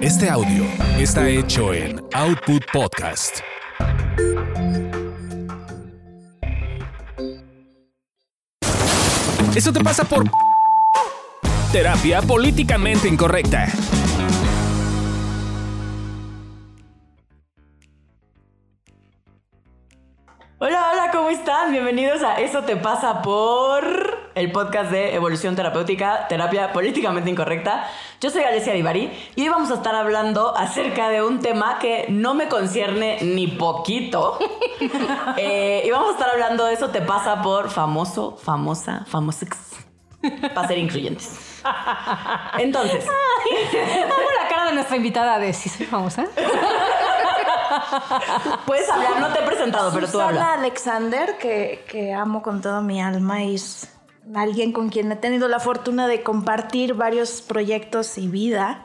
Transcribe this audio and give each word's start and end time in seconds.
Este 0.00 0.30
audio 0.30 0.64
está 0.96 1.28
hecho 1.28 1.74
en 1.74 2.00
Output 2.14 2.62
Podcast. 2.72 3.40
Eso 9.56 9.72
te 9.72 9.82
pasa 9.82 10.04
por 10.04 10.22
terapia 11.72 12.22
políticamente 12.22 13.08
incorrecta. 13.08 13.66
Hola, 20.58 20.92
hola, 20.92 21.10
¿cómo 21.12 21.30
están? 21.30 21.72
Bienvenidos 21.72 22.22
a 22.22 22.38
Eso 22.38 22.62
te 22.62 22.76
pasa 22.76 23.20
por 23.20 24.17
el 24.38 24.52
podcast 24.52 24.92
de 24.92 25.16
evolución 25.16 25.56
terapéutica, 25.56 26.28
terapia 26.28 26.72
políticamente 26.72 27.28
incorrecta. 27.28 27.90
Yo 28.20 28.30
soy 28.30 28.44
Alessia 28.44 28.72
Divari 28.72 29.10
y 29.34 29.42
hoy 29.42 29.48
vamos 29.48 29.68
a 29.72 29.74
estar 29.74 29.96
hablando 29.96 30.56
acerca 30.56 31.08
de 31.08 31.24
un 31.24 31.40
tema 31.40 31.80
que 31.80 32.06
no 32.08 32.34
me 32.34 32.46
concierne 32.46 33.18
ni 33.22 33.48
poquito. 33.48 34.38
Eh, 35.36 35.82
y 35.84 35.90
vamos 35.90 36.10
a 36.10 36.12
estar 36.12 36.30
hablando 36.30 36.64
de 36.64 36.74
Eso 36.74 36.90
te 36.90 37.00
pasa 37.00 37.42
por 37.42 37.68
famoso, 37.68 38.36
famosa, 38.36 39.04
famosex. 39.08 39.56
Para 40.54 40.68
ser 40.68 40.78
incluyentes. 40.78 41.62
Entonces, 42.58 43.04
Amo 44.04 44.14
la 44.42 44.48
cara 44.48 44.66
de 44.66 44.74
nuestra 44.74 44.96
invitada 44.96 45.38
de 45.38 45.52
si 45.52 45.68
soy 45.68 45.86
famosa. 45.86 46.26
puedes 48.66 48.88
hablar, 48.88 49.20
no 49.20 49.32
te 49.32 49.40
he 49.40 49.46
presentado, 49.46 49.92
pero 49.92 50.08
tú 50.08 50.20
habla. 50.20 50.54
Alexander, 50.54 51.36
que, 51.38 51.84
que 51.88 52.12
amo 52.12 52.40
con 52.42 52.60
toda 52.60 52.80
mi 52.80 53.02
alma 53.02 53.42
y 53.42 53.56
es 53.56 53.88
alguien 54.34 54.72
con 54.72 54.88
quien 54.88 55.10
he 55.12 55.16
tenido 55.16 55.48
la 55.48 55.60
fortuna 55.60 56.06
de 56.06 56.22
compartir 56.22 56.94
varios 56.94 57.42
proyectos 57.42 58.18
y 58.18 58.28
vida. 58.28 58.84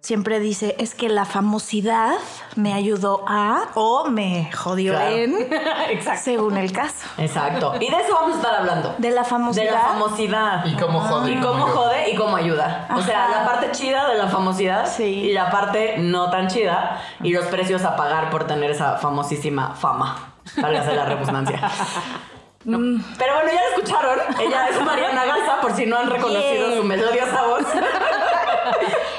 Siempre 0.00 0.38
dice, 0.38 0.76
es 0.78 0.94
que 0.94 1.08
la 1.08 1.24
famosidad 1.24 2.12
me 2.54 2.72
ayudó 2.74 3.24
a 3.26 3.70
o 3.74 4.08
me 4.08 4.52
jodió 4.52 4.92
Claro. 4.92 5.16
en, 5.16 5.34
Exacto. 5.90 6.20
según 6.22 6.56
el 6.56 6.70
caso. 6.70 6.94
Exacto. 7.18 7.74
Y 7.80 7.90
de 7.90 7.96
eso 7.96 8.14
vamos 8.14 8.34
a 8.34 8.36
estar 8.38 8.54
hablando. 8.54 8.94
De 8.98 9.10
la 9.10 9.22
De 9.22 9.28
famosidad. 9.28 9.72
la 9.72 9.80
famosidad. 9.80 10.64
Y 10.66 10.76
cómo 10.76 11.00
jode. 11.00 11.32
Y 11.32 11.40
cómo 11.40 11.66
jode 11.66 12.10
y 12.12 12.14
cómo 12.14 12.36
ayuda. 12.36 12.86
O 12.94 13.02
sea, 13.02 13.28
la 13.30 13.44
parte 13.44 13.72
chida 13.72 14.08
de 14.08 14.16
la 14.18 14.28
famosidad 14.28 14.86
Sí. 14.86 15.02
y 15.02 15.32
la 15.32 15.50
parte 15.50 15.96
no 15.98 16.30
tan 16.30 16.46
chida 16.46 17.02
y 17.24 17.32
los 17.32 17.46
precios 17.46 17.82
a 17.82 17.96
pagar 17.96 18.30
por 18.30 18.46
tener 18.46 18.70
esa 18.70 18.98
famosísima 18.98 19.74
fama. 19.74 20.34
Válgase 20.62 20.94
la 20.94 21.04
redundancia. 21.06 21.60
No. 22.66 22.78
Mm. 22.78 23.02
Pero 23.16 23.34
bueno, 23.34 23.48
ya 23.50 23.60
la 23.62 23.68
escucharon. 23.76 24.18
Ella 24.40 24.68
es 24.68 24.82
Mariana 24.84 25.24
Garza, 25.24 25.60
por 25.62 25.72
si 25.74 25.86
no 25.86 25.96
han 25.98 26.10
reconocido 26.10 26.66
Bien. 26.68 26.78
su 26.78 26.84
melodiosa 26.84 27.42
voz. 27.46 27.62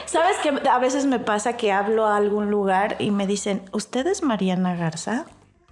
¿Sabes 0.05 0.37
que 0.37 0.53
a 0.69 0.79
veces 0.79 1.05
me 1.05 1.19
pasa 1.19 1.55
que 1.57 1.71
hablo 1.71 2.05
a 2.07 2.17
algún 2.17 2.49
lugar 2.51 2.95
y 2.99 3.09
me 3.11 3.25
dicen, 3.25 3.63
¿usted 3.71 4.05
es 4.07 4.21
Mariana 4.23 4.75
Garza? 4.75 5.25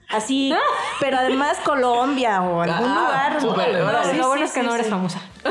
Así, 0.09 0.53
pero 0.99 1.17
además 1.17 1.57
Colombia 1.65 2.41
o 2.43 2.61
algún 2.61 2.87
Ah, 2.89 3.29
lugar. 3.31 3.41
súper, 3.41 3.81
órale. 3.81 4.11
Sí, 4.11 4.17
Lo 4.17 4.27
bueno 4.27 4.43
sí, 4.43 4.49
es 4.49 4.53
que 4.53 4.61
sí, 4.61 4.67
no 4.67 4.75
eres 4.75 4.87
famosa. 4.89 5.19
O, 5.45 5.49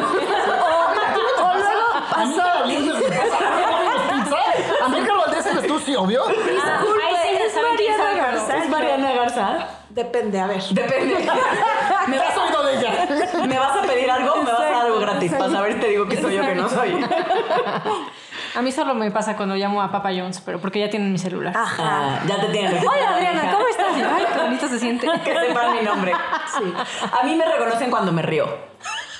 o 1.47 1.55
luego 1.55 1.83
A 2.15 2.25
mí 2.25 2.35
pasó. 2.37 2.49
A 4.85 4.89
mí 4.89 4.97
Carlos 4.99 5.25
Valdés 5.27 5.47
eres 5.47 5.67
tú, 5.67 5.79
sí, 5.81 5.97
obvio. 5.97 6.25
Disculpe, 6.27 6.53
sí 7.23 7.29
es 7.43 7.55
Mariana 7.57 8.13
Garza. 8.17 8.57
¿Es 8.59 8.69
Mariana 8.69 9.13
Garza? 9.13 9.67
Depende, 9.95 10.41
a 10.41 10.47
ver. 10.49 10.61
Depende. 10.63 11.15
¿Me 12.09 12.17
¿Qué 12.17 12.23
has 12.23 12.37
vas, 12.37 12.47
oído 12.47 12.65
de 12.65 12.79
ella? 12.79 13.09
a, 13.43 13.47
¿Me 13.47 13.59
vas 13.59 13.77
a 13.77 13.83
pedir 13.83 14.11
algo? 14.11 14.37
¿Me 14.43 14.51
vas 14.51 14.61
a 14.61 14.65
dar 14.65 14.75
algo 14.75 14.99
gratis? 14.99 15.33
Para 15.33 15.51
saber 15.51 15.81
te 15.81 15.89
digo 15.89 16.09
que 16.09 16.21
soy 16.21 16.35
yo 16.35 16.43
que 16.43 16.55
no 16.57 16.69
soy. 16.69 17.05
A 18.57 18.63
mí 18.63 18.73
solo 18.73 18.95
me 18.95 19.11
pasa 19.13 19.37
cuando 19.37 19.55
llamo 19.55 19.81
a 19.83 19.91
Papa 19.93 20.11
Jones, 20.11 20.41
pero 20.45 20.59
porque 20.61 20.81
ya 20.81 20.91
tienen 20.91 21.13
mi 21.13 21.19
celular. 21.19 21.57
Ajá. 21.57 21.83
Ah, 21.83 22.21
ya 22.27 22.41
te 22.41 22.47
tienen. 22.49 22.85
Hola 22.87 23.15
Adriana, 23.15 23.53
¿cómo 23.53 23.69
estás? 23.69 23.87
Ay, 23.95 24.25
qué 24.33 24.41
bonito 24.41 24.69
se 24.69 24.79
siente. 24.81 25.07
que 25.25 25.33
sepan 25.33 25.73
mi 25.77 25.83
nombre. 25.83 26.13
Sí. 26.59 26.75
A 27.21 27.25
mí 27.25 27.37
me 27.37 27.45
reconocen 27.45 27.91
cuando 27.91 28.13
me 28.13 28.23
río. 28.23 28.47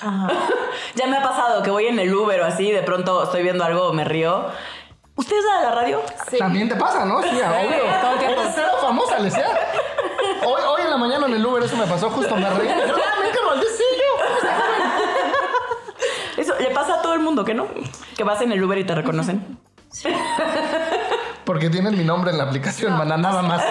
Ya 0.95 1.07
me 1.07 1.17
ha 1.17 1.23
pasado 1.23 1.63
que 1.63 1.69
voy 1.71 1.87
en 1.87 1.99
el 1.99 2.13
Uber 2.13 2.39
o 2.41 2.45
así, 2.45 2.71
de 2.71 2.81
pronto 2.83 3.23
estoy 3.23 3.43
viendo 3.43 3.63
algo, 3.65 3.91
me 3.91 4.03
río. 4.05 4.45
¿Ustedes 5.15 5.43
a 5.57 5.61
la 5.63 5.71
radio? 5.71 6.01
También 6.37 6.69
te 6.69 6.75
pasa, 6.75 7.05
¿no? 7.05 7.21
Sí, 7.21 7.29
obvio. 7.29 7.83
todo 8.01 8.11
el 8.13 8.19
tiempo. 8.19 8.41
Eres 8.41 8.51
cero 8.55 8.69
famosa, 8.81 9.17
le 9.17 9.25
decía. 9.25 9.45
Hoy, 10.45 10.61
hoy 10.61 10.81
en 10.83 10.89
la 10.91 10.97
mañana 10.97 11.25
en 11.25 11.33
el 11.33 11.45
Uber 11.45 11.63
eso 11.63 11.75
me 11.75 11.87
pasó 11.87 12.09
justo, 12.09 12.35
me 12.35 12.49
reí. 12.49 12.67
Yo, 12.67 12.73
ah, 12.95 13.59
yo. 16.37 16.41
Eso 16.41 16.53
le 16.59 16.69
pasa 16.69 16.95
a 16.95 17.01
todo 17.01 17.13
el 17.13 17.21
mundo, 17.21 17.43
¿que 17.43 17.53
no? 17.53 17.67
Que 18.15 18.23
vas 18.23 18.41
en 18.41 18.51
el 18.51 18.63
Uber 18.63 18.77
y 18.77 18.83
te 18.83 18.93
reconocen. 18.93 19.57
Porque 21.45 21.69
tienen 21.69 21.97
mi 21.97 22.03
nombre 22.03 22.31
en 22.31 22.37
la 22.37 22.43
aplicación, 22.43 22.97
mana, 22.97 23.17
nada 23.17 23.41
más. 23.41 23.63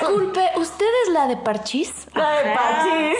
Disculpe, 0.00 0.50
¿usted 0.56 0.86
es 1.06 1.12
la 1.12 1.26
de 1.26 1.36
Parchís? 1.36 2.08
La 2.14 2.30
de 2.30 2.54
Parchís. 2.54 3.18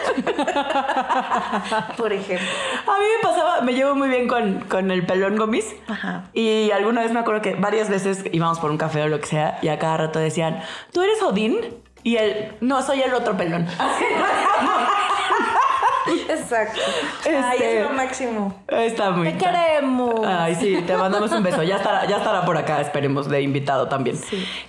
Por 1.96 2.12
ejemplo. 2.12 2.46
A 2.86 2.98
mí 2.98 3.04
me 3.16 3.22
pasaba, 3.28 3.60
me 3.62 3.74
llevo 3.74 3.94
muy 3.94 4.08
bien 4.08 4.28
con, 4.28 4.60
con 4.60 4.90
el 4.90 5.06
pelón 5.06 5.36
gomis. 5.36 5.66
Ajá. 5.88 6.24
Y 6.32 6.70
alguna 6.70 7.02
vez 7.02 7.12
me 7.12 7.20
acuerdo 7.20 7.42
que 7.42 7.54
varias 7.54 7.88
veces 7.88 8.24
íbamos 8.32 8.58
por 8.58 8.70
un 8.70 8.78
café 8.78 9.02
o 9.02 9.08
lo 9.08 9.20
que 9.20 9.26
sea 9.26 9.58
y 9.62 9.68
a 9.68 9.78
cada 9.78 9.96
rato 9.96 10.18
decían, 10.18 10.62
¿tú 10.92 11.02
eres 11.02 11.22
Odín? 11.22 11.58
Y 12.02 12.16
él, 12.16 12.56
no, 12.60 12.82
soy 12.82 13.02
el 13.02 13.12
otro 13.12 13.36
pelón. 13.36 13.66
Exacto. 16.28 16.80
Este- 17.18 17.36
Ay, 17.36 17.58
es 17.62 17.82
lo 17.84 17.90
máximo. 17.90 18.62
Está 18.68 19.10
muy... 19.10 19.32
Te 19.32 19.38
queremos. 19.38 20.20
Ay, 20.26 20.54
sí, 20.54 20.82
te 20.86 20.96
mandamos 20.96 21.30
un 21.32 21.42
beso. 21.42 21.62
Ya 21.62 21.76
estará, 21.76 22.06
ya 22.06 22.16
estará 22.16 22.44
por 22.44 22.56
acá, 22.56 22.80
esperemos, 22.80 23.28
de 23.28 23.42
invitado 23.42 23.88
también. 23.88 24.18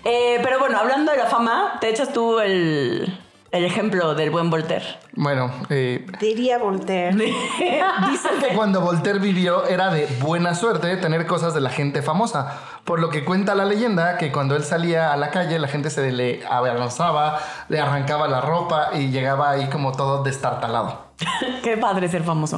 Eh, 0.04 0.40
pero 0.44 0.60
bueno, 0.60 0.78
hablando 0.78 1.12
de 1.12 1.18
la 1.18 1.26
fama, 1.26 1.78
te 1.80 1.90
echas 1.90 2.12
tú 2.14 2.40
el, 2.40 3.18
el 3.52 3.66
ejemplo 3.66 4.16
del 4.16 4.30
buen 4.30 4.50
Voltaire. 4.50 4.86
Bueno, 5.14 5.52
eh, 5.70 6.06
Diría 6.20 6.58
Voltaire. 6.58 7.14
Dicen 7.16 8.32
que 8.40 8.56
cuando 8.56 8.82
Voltaire 8.82 9.20
vivió 9.20 9.66
era 9.66 9.92
de 9.92 10.08
buena 10.22 10.56
suerte 10.56 10.96
tener 10.98 11.26
cosas 11.26 11.54
de 11.54 11.60
la 11.60 11.70
gente 11.70 12.02
famosa, 12.02 12.60
por 12.86 13.00
lo 13.00 13.10
que 13.10 13.26
cuenta 13.26 13.54
la 13.54 13.66
leyenda 13.66 14.18
que 14.18 14.32
cuando 14.32 14.56
él 14.56 14.64
salía 14.64 15.12
a 15.12 15.18
la 15.18 15.32
calle 15.32 15.60
la 15.60 15.68
gente 15.68 15.90
se 15.90 16.12
le 16.12 16.46
abalanzaba, 16.46 17.40
le 17.68 17.80
arrancaba 17.80 18.28
la 18.28 18.40
ropa 18.40 18.92
y 18.94 19.10
llegaba 19.10 19.52
ahí 19.52 19.68
como 19.70 19.92
todo 19.92 20.24
destartalado. 20.24 21.12
Qué 21.64 21.78
padre 21.78 22.08
ser 22.08 22.24
famoso. 22.24 22.58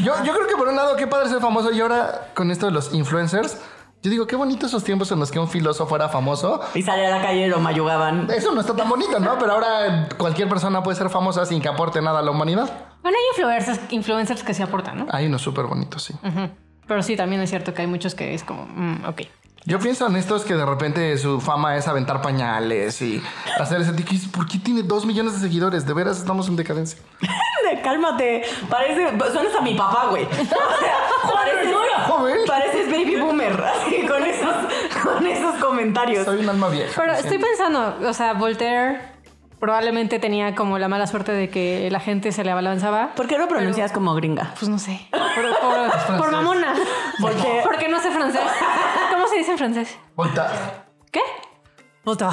Yo, 0.00 0.12
yo 0.24 0.34
creo 0.34 0.46
que 0.46 0.56
por 0.56 0.68
un 0.68 0.76
lado 0.76 0.94
qué 0.96 1.06
padre 1.06 1.28
ser 1.28 1.40
famoso 1.40 1.72
y 1.72 1.80
ahora 1.80 2.28
con 2.34 2.50
esto 2.50 2.66
de 2.66 2.72
los 2.72 2.92
influencers, 2.92 3.58
yo 4.06 4.10
digo 4.10 4.26
qué 4.28 4.36
bonito 4.36 4.66
esos 4.66 4.84
tiempos 4.84 5.10
en 5.10 5.18
los 5.18 5.32
que 5.32 5.40
un 5.40 5.48
filósofo 5.48 5.96
era 5.96 6.08
famoso. 6.08 6.60
Y 6.76 6.82
sale 6.82 7.08
a 7.08 7.10
la 7.10 7.20
calle 7.20 7.46
y 7.46 7.48
lo 7.48 7.58
mayugaban. 7.58 8.30
Eso 8.30 8.52
no 8.52 8.60
está 8.60 8.76
tan 8.76 8.88
bonito, 8.88 9.18
¿no? 9.18 9.36
Pero 9.36 9.54
ahora 9.54 10.08
cualquier 10.16 10.48
persona 10.48 10.80
puede 10.80 10.96
ser 10.96 11.10
famosa 11.10 11.44
sin 11.44 11.60
que 11.60 11.66
aporte 11.66 12.00
nada 12.00 12.20
a 12.20 12.22
la 12.22 12.30
humanidad. 12.30 12.72
Bueno, 13.02 13.18
hay 13.18 13.24
influencers, 13.36 13.92
influencers 13.92 14.44
que 14.44 14.54
se 14.54 14.62
aportan, 14.62 14.98
¿no? 14.98 15.06
Hay 15.10 15.26
unos 15.26 15.42
súper 15.42 15.66
bonitos, 15.66 16.04
sí. 16.04 16.14
Pero 16.86 17.02
sí, 17.02 17.16
también 17.16 17.42
es 17.42 17.50
cierto 17.50 17.74
que 17.74 17.82
hay 17.82 17.88
muchos 17.88 18.14
que 18.14 18.32
es 18.32 18.44
como, 18.44 18.66
mm, 18.66 19.06
ok. 19.08 19.22
Yo 19.64 19.80
pienso 19.80 20.06
en 20.06 20.14
estos 20.14 20.44
que 20.44 20.54
de 20.54 20.64
repente 20.64 21.18
su 21.18 21.40
fama 21.40 21.76
es 21.76 21.88
aventar 21.88 22.22
pañales 22.22 23.02
y 23.02 23.20
hacer 23.58 23.80
ese 23.80 23.92
tipo. 23.94 24.12
¿Por 24.30 24.46
qué 24.46 24.60
tiene 24.60 24.84
dos 24.84 25.04
millones 25.04 25.32
de 25.32 25.40
seguidores? 25.40 25.84
De 25.84 25.92
veras 25.92 26.18
estamos 26.18 26.46
en 26.46 26.54
decadencia. 26.54 27.00
Cálmate. 27.82 28.44
Parece. 28.70 29.08
Suenas 29.32 29.56
a 29.56 29.60
mi 29.62 29.74
papá, 29.74 30.06
güey. 30.10 30.24
O 30.30 30.78
sea, 30.78 30.96
pareces, 31.34 32.46
pareces 32.46 32.90
baby 32.92 33.16
boomer. 33.16 33.60
Con 35.14 35.26
esos, 35.26 35.54
comentarios. 35.56 36.24
Soy 36.24 36.38
un 36.40 36.48
alma 36.48 36.68
vieja. 36.68 36.92
Pero 36.96 37.12
estoy 37.14 37.38
pensando, 37.38 37.96
o 38.08 38.12
sea, 38.12 38.32
Voltaire 38.34 39.00
probablemente 39.58 40.18
tenía 40.18 40.54
como 40.54 40.78
la 40.78 40.86
mala 40.88 41.06
suerte 41.06 41.32
de 41.32 41.48
que 41.48 41.88
la 41.90 41.98
gente 42.00 42.30
se 42.32 42.44
le 42.44 42.50
abalanzaba. 42.50 43.12
¿Por 43.16 43.26
qué 43.26 43.38
lo 43.38 43.48
pronuncias 43.48 43.90
como 43.92 44.14
gringa? 44.14 44.52
Pues 44.58 44.68
no 44.68 44.78
sé. 44.78 45.08
Por, 45.10 45.58
por- 45.60 46.16
por 46.18 46.30
mamona. 46.32 46.74
Porque- 47.20 47.60
Porque 47.64 47.88
no 47.88 47.98
sé 48.00 48.10
francés. 48.10 48.42
¿Cómo 49.12 49.26
se 49.28 49.36
dice 49.38 49.52
en 49.52 49.58
francés? 49.58 49.98
Volta. 50.14 50.52
¿Qué? 51.10 51.20
Volta. 52.04 52.30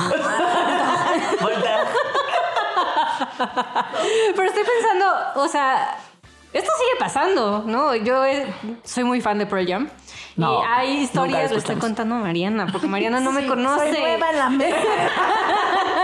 Volta. 1.42 1.70
Pero 4.36 4.44
estoy 4.48 4.64
pensando, 4.64 5.06
o 5.36 5.48
sea, 5.48 5.98
esto 6.52 6.72
sigue 6.78 7.00
pasando, 7.00 7.64
¿no? 7.66 7.96
Yo 7.96 8.24
eh, 8.26 8.46
soy 8.84 9.04
muy 9.04 9.22
fan 9.22 9.38
de 9.40 9.46
Pearl 9.46 9.68
Jam. 9.68 9.90
No, 10.36 10.62
y 10.62 10.66
hay 10.66 10.98
historias, 11.02 11.44
estoy 11.44 11.58
escuchamos. 11.60 11.84
contando 11.86 12.16
a 12.16 12.20
Mariana, 12.20 12.68
porque 12.72 12.88
Mariana 12.88 13.20
no 13.20 13.32
me 13.32 13.46
conoce. 13.46 13.92
Soy 13.92 14.02
nueva 14.02 14.32
en 14.32 14.40
la 14.40 14.50
mesa. 14.50 14.78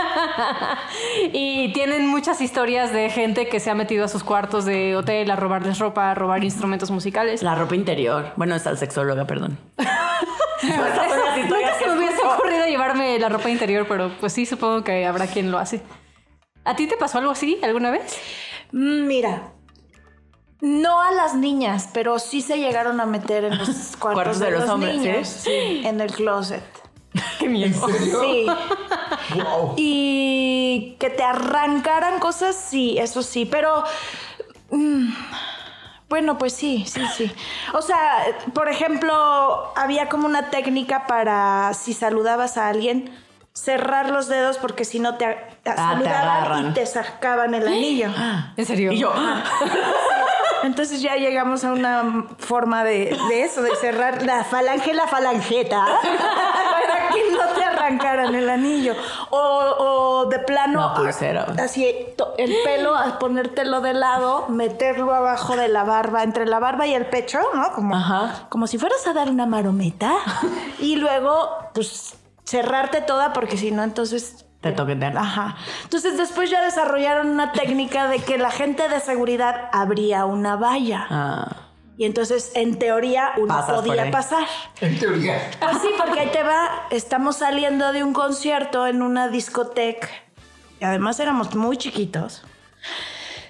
y 1.32 1.72
tienen 1.72 2.06
muchas 2.06 2.40
historias 2.40 2.92
de 2.92 3.10
gente 3.10 3.48
que 3.48 3.60
se 3.60 3.70
ha 3.70 3.74
metido 3.74 4.04
a 4.04 4.08
sus 4.08 4.24
cuartos 4.24 4.64
de 4.64 4.96
hotel 4.96 5.30
a 5.30 5.36
robarles 5.36 5.78
ropa, 5.78 6.10
a 6.10 6.14
robar 6.14 6.44
instrumentos 6.44 6.90
musicales. 6.90 7.42
La 7.42 7.54
ropa 7.54 7.74
interior. 7.74 8.32
Bueno, 8.36 8.54
es 8.54 8.66
al 8.66 8.78
sexóloga, 8.78 9.26
perdón. 9.26 9.58
Esas 10.62 11.48
Nunca 11.48 11.74
se 11.78 11.84
que 11.84 11.90
me 11.90 11.96
hubiese 11.96 12.20
ocurrido 12.22 12.66
llevarme 12.66 13.18
la 13.18 13.30
ropa 13.30 13.48
interior, 13.48 13.86
pero 13.88 14.10
pues 14.20 14.32
sí, 14.32 14.44
supongo 14.44 14.84
que 14.84 15.06
habrá 15.06 15.26
quien 15.26 15.50
lo 15.50 15.58
hace. 15.58 15.80
¿A 16.64 16.76
ti 16.76 16.86
te 16.86 16.96
pasó 16.96 17.18
algo 17.18 17.30
así 17.30 17.58
alguna 17.62 17.90
vez? 17.90 18.18
Mm, 18.72 19.06
Mira, 19.06 19.52
No 20.60 21.00
a 21.00 21.10
las 21.12 21.34
niñas, 21.34 21.88
pero 21.92 22.18
sí 22.18 22.42
se 22.42 22.58
llegaron 22.58 23.00
a 23.00 23.06
meter 23.06 23.44
en 23.44 23.56
los 23.58 23.68
cuartos, 23.98 24.38
de, 24.38 24.50
los, 24.50 24.68
hombres, 24.68 24.96
niños. 24.96 25.28
¿sí? 25.28 25.82
en 25.84 26.00
el 26.00 26.12
closet. 26.12 26.62
Qué 27.38 27.48
miedo. 27.48 27.88
¿En 27.88 27.94
serio? 27.94 28.20
Sí. 28.20 28.46
Wow. 29.34 29.74
Y 29.76 30.96
que 30.98 31.08
te 31.10 31.22
arrancaran 31.22 32.18
cosas, 32.18 32.56
sí, 32.56 32.98
eso 32.98 33.22
sí, 33.22 33.44
pero... 33.44 33.84
mm, 34.70 35.08
bueno, 36.08 36.36
pues 36.38 36.52
sí, 36.52 36.84
sí, 36.86 37.00
sí. 37.16 37.30
O 37.72 37.82
sea, 37.82 38.24
por 38.54 38.68
ejemplo, 38.68 39.72
había 39.76 40.08
como 40.08 40.26
una 40.26 40.50
técnica 40.50 41.06
para 41.06 41.72
si 41.74 41.92
saludabas 41.92 42.56
a 42.56 42.68
alguien, 42.68 43.10
cerrar 43.52 44.10
los 44.10 44.26
dedos 44.28 44.56
porque 44.58 44.84
si 44.84 44.98
no 45.00 45.16
te, 45.16 45.26
a- 45.26 45.48
te 45.62 45.74
saludaban 45.76 46.28
agarran. 46.28 46.70
y 46.70 46.74
te 46.74 46.86
sacaban 46.86 47.54
el 47.54 47.68
anillo. 47.68 48.08
¿En 48.56 48.66
serio? 48.66 48.90
Y 48.92 48.98
yo, 48.98 49.12
Entonces 50.62 51.00
ya 51.02 51.16
llegamos 51.16 51.64
a 51.64 51.72
una 51.72 52.26
forma 52.38 52.84
de, 52.84 53.16
de 53.28 53.42
eso, 53.42 53.62
de 53.62 53.74
cerrar 53.76 54.22
la 54.22 54.44
falange, 54.44 54.94
la 54.94 55.06
falangeta, 55.06 55.84
para 56.02 57.08
que 57.08 57.30
no 57.32 57.46
te 57.54 57.64
arrancaran 57.64 58.34
el 58.34 58.48
anillo. 58.48 58.94
O, 59.30 59.38
o 59.38 60.26
de 60.26 60.38
plano, 60.40 60.94
así 61.58 61.86
el 62.38 62.54
pelo, 62.64 62.94
ponértelo 63.18 63.80
de 63.80 63.94
lado, 63.94 64.46
meterlo 64.48 65.14
abajo 65.14 65.56
de 65.56 65.68
la 65.68 65.84
barba, 65.84 66.22
entre 66.22 66.46
la 66.46 66.58
barba 66.58 66.86
y 66.86 66.94
el 66.94 67.06
pecho, 67.06 67.38
¿no? 67.54 67.72
Como, 67.72 67.94
Ajá. 67.96 68.46
como 68.48 68.66
si 68.66 68.78
fueras 68.78 69.06
a 69.06 69.12
dar 69.12 69.30
una 69.30 69.46
marometa. 69.46 70.14
y 70.78 70.96
luego, 70.96 71.50
pues, 71.74 72.14
cerrarte 72.44 73.00
toda, 73.00 73.32
porque 73.32 73.56
si 73.56 73.70
no, 73.70 73.82
entonces 73.82 74.46
Te 74.60 74.72
toquetean. 74.72 75.16
Ajá. 75.16 75.56
Entonces 75.84 76.18
después 76.18 76.50
ya 76.50 76.62
desarrollaron 76.62 77.28
una 77.28 77.52
técnica 77.52 78.08
de 78.08 78.18
que 78.18 78.36
la 78.36 78.50
gente 78.50 78.88
de 78.88 79.00
seguridad 79.00 79.70
abría 79.72 80.26
una 80.26 80.56
valla. 80.56 81.06
Ah. 81.08 81.56
Y 81.96 82.06
entonces, 82.06 82.52
en 82.54 82.78
teoría, 82.78 83.32
uno 83.36 83.48
Pasas 83.48 83.82
podía 83.82 84.10
pasar. 84.10 84.46
En 84.80 84.98
teoría. 84.98 85.50
Pues 85.60 85.82
sí, 85.82 85.88
porque 85.98 86.20
ahí 86.20 86.30
te 86.30 86.42
va. 86.42 86.86
Estamos 86.90 87.36
saliendo 87.36 87.92
de 87.92 88.02
un 88.02 88.14
concierto 88.14 88.86
en 88.86 89.02
una 89.02 89.28
discoteca. 89.28 90.08
Y 90.80 90.84
además 90.84 91.20
éramos 91.20 91.54
muy 91.54 91.76
chiquitos. 91.76 92.42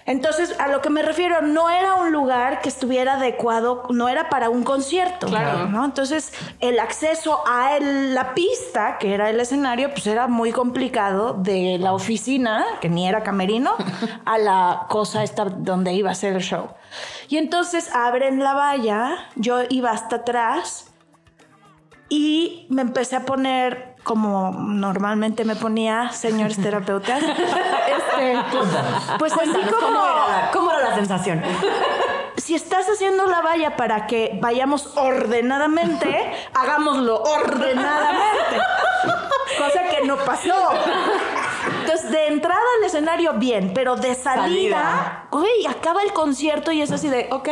Entonces, 0.07 0.59
a 0.59 0.69
lo 0.69 0.81
que 0.81 0.91
me 0.91 1.03
refiero, 1.03 1.43
no 1.43 1.71
era 1.71 1.95
un 1.95 2.11
lugar 2.13 2.61
que 2.63 2.69
estuviera 2.69 3.15
adecuado, 3.15 3.85
no 3.91 4.09
era 4.09 4.29
para 4.29 4.49
un 4.49 4.65
concierto. 4.65 5.27
Claro. 5.29 5.69
¿no? 5.69 5.85
Entonces, 5.85 6.33
el 6.61 6.79
acceso 6.81 7.43
a 7.47 7.77
el- 7.77 8.15
la 8.15 8.35
pista, 8.35 8.99
que 8.99 9.15
era 9.15 9.31
el 9.31 9.39
escenario, 9.41 9.91
pues 9.93 10.07
era 10.07 10.27
muy 10.27 10.53
complicado 10.53 11.35
de 11.35 11.79
la 11.79 11.93
oficina, 11.93 12.65
que 12.81 12.89
ni 12.89 13.07
era 13.09 13.23
camerino, 13.23 13.73
a 14.25 14.39
la 14.39 14.87
cosa 14.89 15.23
esta 15.23 15.45
donde 15.45 15.93
iba 15.93 16.11
a 16.11 16.15
ser 16.15 16.35
el 16.35 16.43
show. 16.43 16.69
Y 17.29 17.37
entonces 17.37 17.95
abren 17.95 18.41
la 18.43 18.55
valla, 18.55 19.29
yo 19.37 19.59
iba 19.69 19.91
hasta 19.91 20.17
atrás 20.17 20.87
y 22.09 22.67
me 22.71 22.83
empecé 22.83 23.17
a 23.17 23.25
poner 23.25 23.90
como 24.03 24.53
normalmente 24.53 25.45
me 25.45 25.57
ponía 25.57 26.11
señores 26.11 26.61
terapeutas. 26.61 27.23
Este, 27.91 28.39
pues 29.19 29.33
así 29.33 29.51
como 29.51 29.71
¿cómo 29.71 30.05
era, 30.05 30.29
la, 30.29 30.51
cómo 30.53 30.71
era 30.71 30.91
la 30.91 30.95
sensación? 30.95 31.43
si 32.37 32.55
estás 32.55 32.87
haciendo 32.89 33.27
la 33.27 33.43
valla 33.43 33.77
para 33.77 34.07
que 34.07 34.39
vayamos 34.41 34.97
ordenadamente, 34.97 36.33
hagámoslo 36.55 37.23
ordenadamente. 37.23 38.57
Cosa 39.59 39.83
que 39.89 40.07
no 40.07 40.17
pasó. 40.17 40.71
Entonces, 41.81 42.11
de 42.11 42.29
entrada 42.29 42.63
al 42.79 42.85
escenario, 42.85 43.35
bien, 43.35 43.73
pero 43.75 43.97
de 43.97 44.15
salida, 44.15 45.29
uy, 45.31 45.67
acaba 45.69 46.03
el 46.03 46.13
concierto 46.13 46.73
y 46.73 46.81
es 46.81 46.91
así 46.91 47.09
de, 47.09 47.29
ok, 47.31 47.49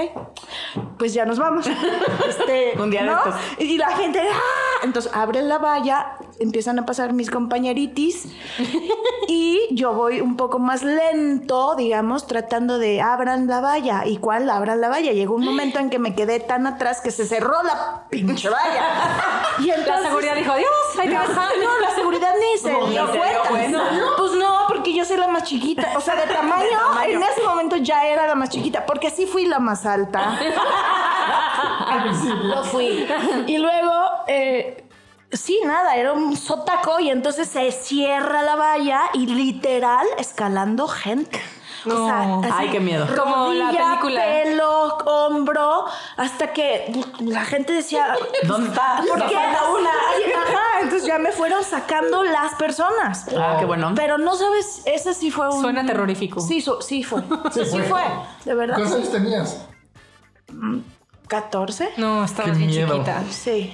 pues 0.98 1.12
ya 1.12 1.24
nos 1.24 1.38
vamos. 1.38 1.66
Este, 2.28 2.74
Un 2.78 2.90
día 2.90 3.02
de 3.04 3.12
estos. 3.12 3.34
Y 3.58 3.78
la 3.78 3.90
gente, 3.90 4.20
¡ah! 4.20 4.80
Entonces, 4.82 5.12
abren 5.14 5.48
la 5.48 5.58
valla, 5.58 6.16
empiezan 6.40 6.79
a 6.79 6.87
pasar 6.87 7.12
mis 7.12 7.31
compañeritis 7.31 8.26
y 9.29 9.69
yo 9.73 9.93
voy 9.93 10.20
un 10.20 10.37
poco 10.37 10.58
más 10.58 10.82
lento, 10.82 11.75
digamos, 11.76 12.26
tratando 12.26 12.79
de 12.79 13.00
abran 13.00 13.46
la 13.46 13.61
valla. 13.61 14.02
¿Y 14.06 14.19
cuál 14.19 14.49
abran 14.50 14.81
la 14.81 14.88
valla? 14.88 15.12
Llegó 15.12 15.35
un 15.35 15.44
momento 15.44 15.79
en 15.79 15.90
que 15.90 15.99
me 15.99 16.14
quedé 16.14 16.40
tan 16.40 16.67
atrás 16.67 17.00
que 17.00 17.11
se 17.11 17.26
cerró 17.26 17.62
la 17.62 18.05
pinche 18.11 18.49
valla. 18.49 18.85
Y 19.58 19.67
La 19.67 19.75
entonces, 19.75 20.06
seguridad 20.06 20.37
dijo, 20.37 20.52
adiós, 20.52 20.69
ahí 21.00 21.08
te 21.08 21.14
vas". 21.14 21.29
No, 21.31 21.79
la 21.81 21.90
seguridad 21.96 22.32
ni 22.38 22.58
se 22.61 22.70
No, 22.73 22.87
dio 22.87 23.11
cuenta. 23.11 23.49
cuenta. 23.49 23.82
Pues 24.17 24.32
no, 24.34 24.55
porque 24.69 24.94
yo 24.94 25.05
soy 25.05 25.17
la 25.17 25.26
más 25.26 25.43
chiquita. 25.43 25.94
O 25.96 26.00
sea, 26.00 26.14
de 26.14 26.32
tamaño, 26.32 26.79
en 27.05 27.20
ese 27.20 27.43
momento 27.43 27.76
ya 27.76 28.06
era 28.06 28.29
la 28.29 28.37
más 28.37 28.50
chiquita, 28.50 28.87
porque 28.87 29.11
sí 29.11 29.26
fui 29.26 29.46
la 29.46 29.58
más 29.58 29.84
alta. 29.84 30.38
Lo 32.44 32.62
fui. 32.64 33.06
Y 33.46 33.58
luego, 33.58 33.93
eh, 34.29 34.84
sí, 35.32 35.60
nada, 35.64 35.96
era 35.96 36.12
un 36.12 36.36
sotaco 36.36 37.00
y 37.00 37.10
entonces 37.10 37.48
se 37.48 37.70
cierra 37.72 38.42
la 38.42 38.56
valla 38.56 39.02
y 39.14 39.26
literal 39.26 40.06
escalando 40.19 40.88
gente. 40.88 41.40
O 41.86 41.90
sea, 42.06 42.26
No. 42.26 42.40
así, 42.42 42.52
Ay, 42.52 42.70
qué 42.70 42.80
miedo. 42.80 43.06
Como 43.16 43.52
la 43.52 43.70
película. 43.70 44.20
pelo, 44.20 44.96
hombro, 45.06 45.84
hasta 46.16 46.52
que 46.52 46.92
la 47.20 47.44
gente 47.44 47.72
decía, 47.72 48.16
¿Dónde 48.44 48.69
está? 48.70 48.96
¿por 49.08 49.26
qué? 49.28 49.36
una. 49.36 49.90
Ajá, 50.42 50.64
entonces 50.82 51.06
ya 51.06 51.19
me 51.19 51.31
fueron 51.31 51.62
sacando 51.62 52.24
las 52.24 52.54
personas. 52.56 53.26
Ah, 53.38 53.56
qué 53.60 53.64
bueno. 53.64 53.92
Pero 53.94 54.19
no 54.19 54.34
sabes, 54.34 54.82
ese 54.86 55.14
sí 55.14 55.31
fue 55.31 55.48
un... 55.48 55.62
Suena 55.62 55.86
terrorífico. 55.86 56.40
Sí, 56.40 56.60
su- 56.60 56.82
sí 56.82 57.04
fue. 57.04 57.22
Sí 57.52 57.64
Sí, 57.64 57.70
fue. 57.70 57.82
fue. 57.84 58.02
De 58.44 58.54
verdad. 58.54 58.74
¿Cuántos 58.76 58.96
años 58.98 59.12
tenías? 59.12 59.66
14. 61.28 61.90
No, 61.96 62.24
estaba 62.24 62.50
bien 62.50 62.66
miedo. 62.70 62.92
chiquita. 62.92 63.22
Sí. 63.31 63.72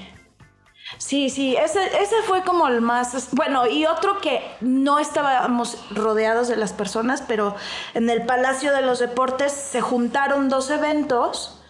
Sí, 0.98 1.30
sí, 1.30 1.56
ese, 1.56 1.80
ese 2.02 2.16
fue 2.26 2.42
como 2.42 2.68
el 2.68 2.80
más... 2.80 3.28
Bueno, 3.32 3.66
y 3.66 3.86
otro 3.86 4.20
que 4.20 4.42
no 4.60 4.98
estábamos 4.98 5.78
rodeados 5.90 6.48
de 6.48 6.56
las 6.56 6.72
personas, 6.72 7.22
pero 7.26 7.54
en 7.94 8.10
el 8.10 8.26
Palacio 8.26 8.72
de 8.72 8.82
los 8.82 8.98
Deportes 8.98 9.52
se 9.52 9.80
juntaron 9.80 10.48
dos 10.48 10.70
eventos. 10.70 11.60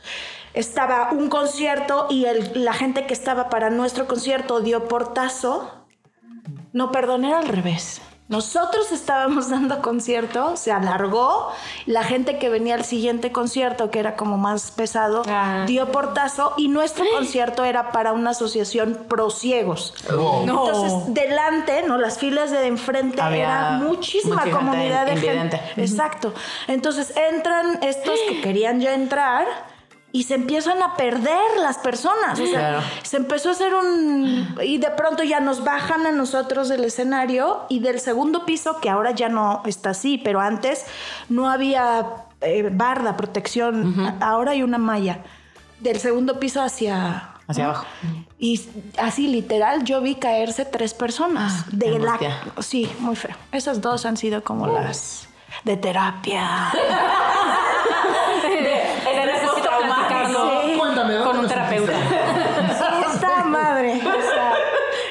Estaba 0.53 1.11
un 1.13 1.29
concierto 1.31 2.07
y 2.11 2.27
el- 2.27 2.65
la 2.65 2.73
gente 2.73 3.07
que 3.07 3.15
estaba 3.15 3.49
para 3.51 3.71
nuestro 3.71 4.07
concierto 4.07 4.61
dio 4.61 4.89
portazo. 4.89 5.73
No, 6.73 6.91
perdón, 6.93 7.25
era 7.25 7.39
al 7.39 7.49
revés. 7.49 8.01
Nosotros 8.29 8.91
estábamos 8.91 9.51
dando 9.51 9.83
concierto, 9.83 10.57
se 10.57 10.73
alargó, 10.73 11.51
la 11.87 12.03
gente 12.05 12.39
que 12.39 12.49
venía 12.49 12.75
al 12.75 12.85
siguiente 12.85 13.33
concierto, 13.33 13.91
que 13.91 13.99
era 13.99 14.17
como 14.17 14.39
más 14.39 14.71
pesado, 14.71 15.23
Ah. 15.29 15.65
dio 15.67 15.93
portazo 15.93 16.55
y 16.57 16.69
nuestro 16.69 17.05
concierto 17.15 17.65
era 17.65 17.93
para 17.93 18.13
una 18.13 18.31
asociación 18.31 19.05
pro 19.09 19.31
ciegos. 19.31 19.95
No. 20.11 20.41
Entonces, 20.43 21.15
delante, 21.15 21.83
¿no? 21.87 21.99
Las 21.99 22.19
filas 22.19 22.51
de 22.51 22.67
enfrente 22.67 23.21
Había 23.21 23.45
era 23.45 23.71
muchísima 23.73 24.43
comunidad 24.51 25.07
de 25.07 25.13
invidente. 25.15 25.59
gente. 25.59 25.83
Exacto. 25.83 26.33
Entonces 26.67 27.15
entran 27.17 27.79
estos 27.83 28.19
que 28.29 28.41
querían 28.41 28.81
ya 28.81 28.95
entrar 28.95 29.47
y 30.15 30.23
se 30.23 30.35
empiezan 30.35 30.81
a 30.81 30.95
perder 30.95 31.57
las 31.61 31.77
personas. 31.79 32.39
O 32.39 32.47
sea, 32.47 32.59
Claro. 32.61 32.81
se 33.03 33.17
empezó 33.17 33.49
a 33.49 33.53
hacer 33.53 33.75
un... 33.75 34.57
Y 34.63 34.79
de 34.79 34.91
pronto 34.93 35.25
ya 35.25 35.41
nos 35.41 35.65
bajan 35.65 36.07
a 36.07 36.13
nosotros 36.13 36.69
del 36.69 36.85
escenario 36.85 37.63
y 37.69 37.81
del 37.81 37.99
segundo 37.99 38.45
piso, 38.47 38.79
que 38.81 38.89
ahora 38.89 39.11
ya 39.11 39.29
no 39.29 39.61
está 39.67 39.91
así, 39.91 40.17
pero 40.19 40.41
antes 40.41 40.85
no 41.29 41.51
había 41.51 42.07
eh, 42.43 42.69
barda, 42.71 43.17
protección. 43.17 43.99
A- 44.21 44.25
Ahora 44.31 44.53
hay 44.53 44.63
una 44.63 44.79
malla. 44.79 45.19
Del 45.81 45.99
segundo 45.99 46.39
piso 46.39 46.63
hacia... 46.63 47.31
Hacia 47.49 47.65
abajo. 47.65 47.85
Y 48.39 48.61
así 48.99 49.27
literal 49.27 49.83
yo 49.83 50.01
vi 50.01 50.15
caerse 50.15 50.65
tres 50.65 50.95
personas. 50.95 51.65
de 51.77 51.87
qué 51.87 51.99
la 51.99 52.13
angustia. 52.13 52.39
Sí, 52.61 52.89
muy 53.01 53.17
feo. 53.17 53.35
Esas 53.51 53.81
dos 53.81 54.07
han 54.07 54.17
sido 54.17 54.45
como 54.45 54.69
las 54.69 55.29
de 55.65 55.77
terapia. 55.77 56.71
En 58.45 59.19
el 59.21 59.27
Necesito 59.27 59.69
platicarlo 59.85 60.63
Sí. 60.63 60.75
Cuéntame, 60.79 61.15
¿dónde 61.15 61.25
con 61.27 61.37
un 61.39 61.43
lo 61.45 61.49
terapeuta. 61.49 61.93
Esta 63.13 63.45
madre. 63.45 63.95
O 63.97 64.01
sea, 64.23 64.53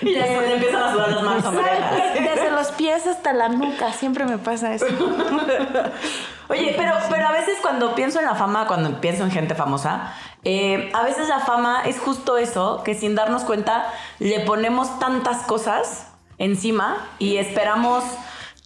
Y 0.01 0.13
ya 0.13 0.25
se 0.27 0.41
le 0.41 0.53
empiezan 0.53 0.83
a 0.83 0.91
sudar 0.91 1.09
las 1.11 1.23
manos 1.23 1.45
a 1.45 1.51
Mariana. 1.51 1.89
¿sabes 1.89 2.11
qué? 2.13 2.21
Desde 2.21 2.51
los 2.63 2.71
pies 2.71 3.05
hasta 3.07 3.33
la 3.33 3.49
nuca. 3.49 3.91
Siempre 3.91 4.25
me 4.25 4.37
pasa 4.37 4.73
eso. 4.73 4.85
Oye, 6.49 6.73
pero, 6.77 6.93
pero 7.09 7.27
a 7.27 7.31
veces 7.31 7.57
cuando 7.61 7.93
pienso 7.93 8.19
en 8.19 8.25
la 8.25 8.35
fama, 8.35 8.67
cuando 8.67 9.01
pienso 9.01 9.23
en 9.23 9.31
gente 9.31 9.53
famosa, 9.53 10.13
eh, 10.45 10.89
a 10.93 11.03
veces 11.03 11.27
la 11.27 11.39
fama 11.39 11.83
es 11.85 11.99
justo 11.99 12.37
eso, 12.37 12.81
que 12.83 12.95
sin 12.95 13.15
darnos 13.15 13.43
cuenta 13.43 13.85
le 14.19 14.39
ponemos 14.41 14.97
tantas 14.99 15.43
cosas 15.43 16.07
encima 16.37 16.97
y 17.19 17.37
esperamos 17.37 18.03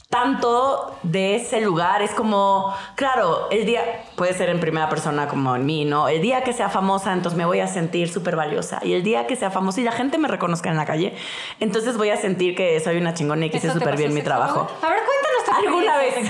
tanto 0.10 0.96
de 1.04 1.36
ese 1.36 1.62
lugar. 1.62 2.02
Es 2.02 2.12
como, 2.12 2.74
claro, 2.96 3.50
el 3.52 3.66
día, 3.66 4.04
puede 4.16 4.34
ser 4.34 4.50
en 4.50 4.60
primera 4.60 4.90
persona 4.90 5.28
como 5.28 5.56
en 5.56 5.66
mí, 5.66 5.86
¿no? 5.86 6.08
El 6.08 6.22
día 6.22 6.44
que 6.44 6.54
sea 6.54 6.70
famosa, 6.70 7.14
entonces 7.14 7.38
me 7.38 7.46
voy 7.46 7.60
a 7.60 7.68
sentir 7.68 8.12
súper 8.12 8.36
valiosa. 8.36 8.80
Y 8.84 8.94
el 8.94 9.04
día 9.04 9.28
que 9.28 9.36
sea 9.36 9.52
famosa 9.52 9.82
y 9.82 9.84
la 9.84 9.92
gente 9.92 10.18
me 10.18 10.28
reconozca 10.28 10.70
en 10.70 10.78
la 10.78 10.86
calle, 10.86 11.14
entonces 11.60 11.98
voy 11.98 12.10
a 12.10 12.18
sentir 12.18 12.56
que 12.56 12.80
soy 12.80 12.98
una 12.98 13.14
chingona 13.14 13.46
y 13.46 13.50
que 13.50 13.58
hice 13.58 13.68
¿Eso 13.68 13.80
te 13.80 13.84
súper 13.84 13.98
bien 13.98 14.14
mi 14.14 14.22
trabajo. 14.22 14.62
A 14.82 14.90
ver, 14.90 15.00
cuéntanos 15.06 15.38
¿Alguna 15.66 15.98
vez? 15.98 16.16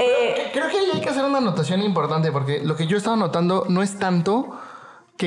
Eh, 0.00 0.50
Creo 0.52 0.68
que 0.68 0.76
hay 0.92 1.00
que 1.00 1.08
hacer 1.08 1.24
una 1.24 1.38
anotación 1.38 1.80
importante 1.80 2.32
porque 2.32 2.60
lo 2.64 2.74
que 2.74 2.88
yo 2.88 2.96
estaba 2.96 3.14
notando 3.14 3.66
no 3.68 3.80
es 3.80 3.96
tanto 3.96 4.58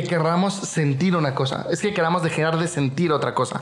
que 0.01 0.07
querramos 0.07 0.53
sentir 0.53 1.15
una 1.15 1.33
cosa, 1.33 1.65
es 1.69 1.81
que 1.81 1.93
queramos 1.93 2.23
dejar 2.23 2.57
de 2.57 2.67
sentir 2.67 3.11
otra 3.11 3.33
cosa. 3.33 3.61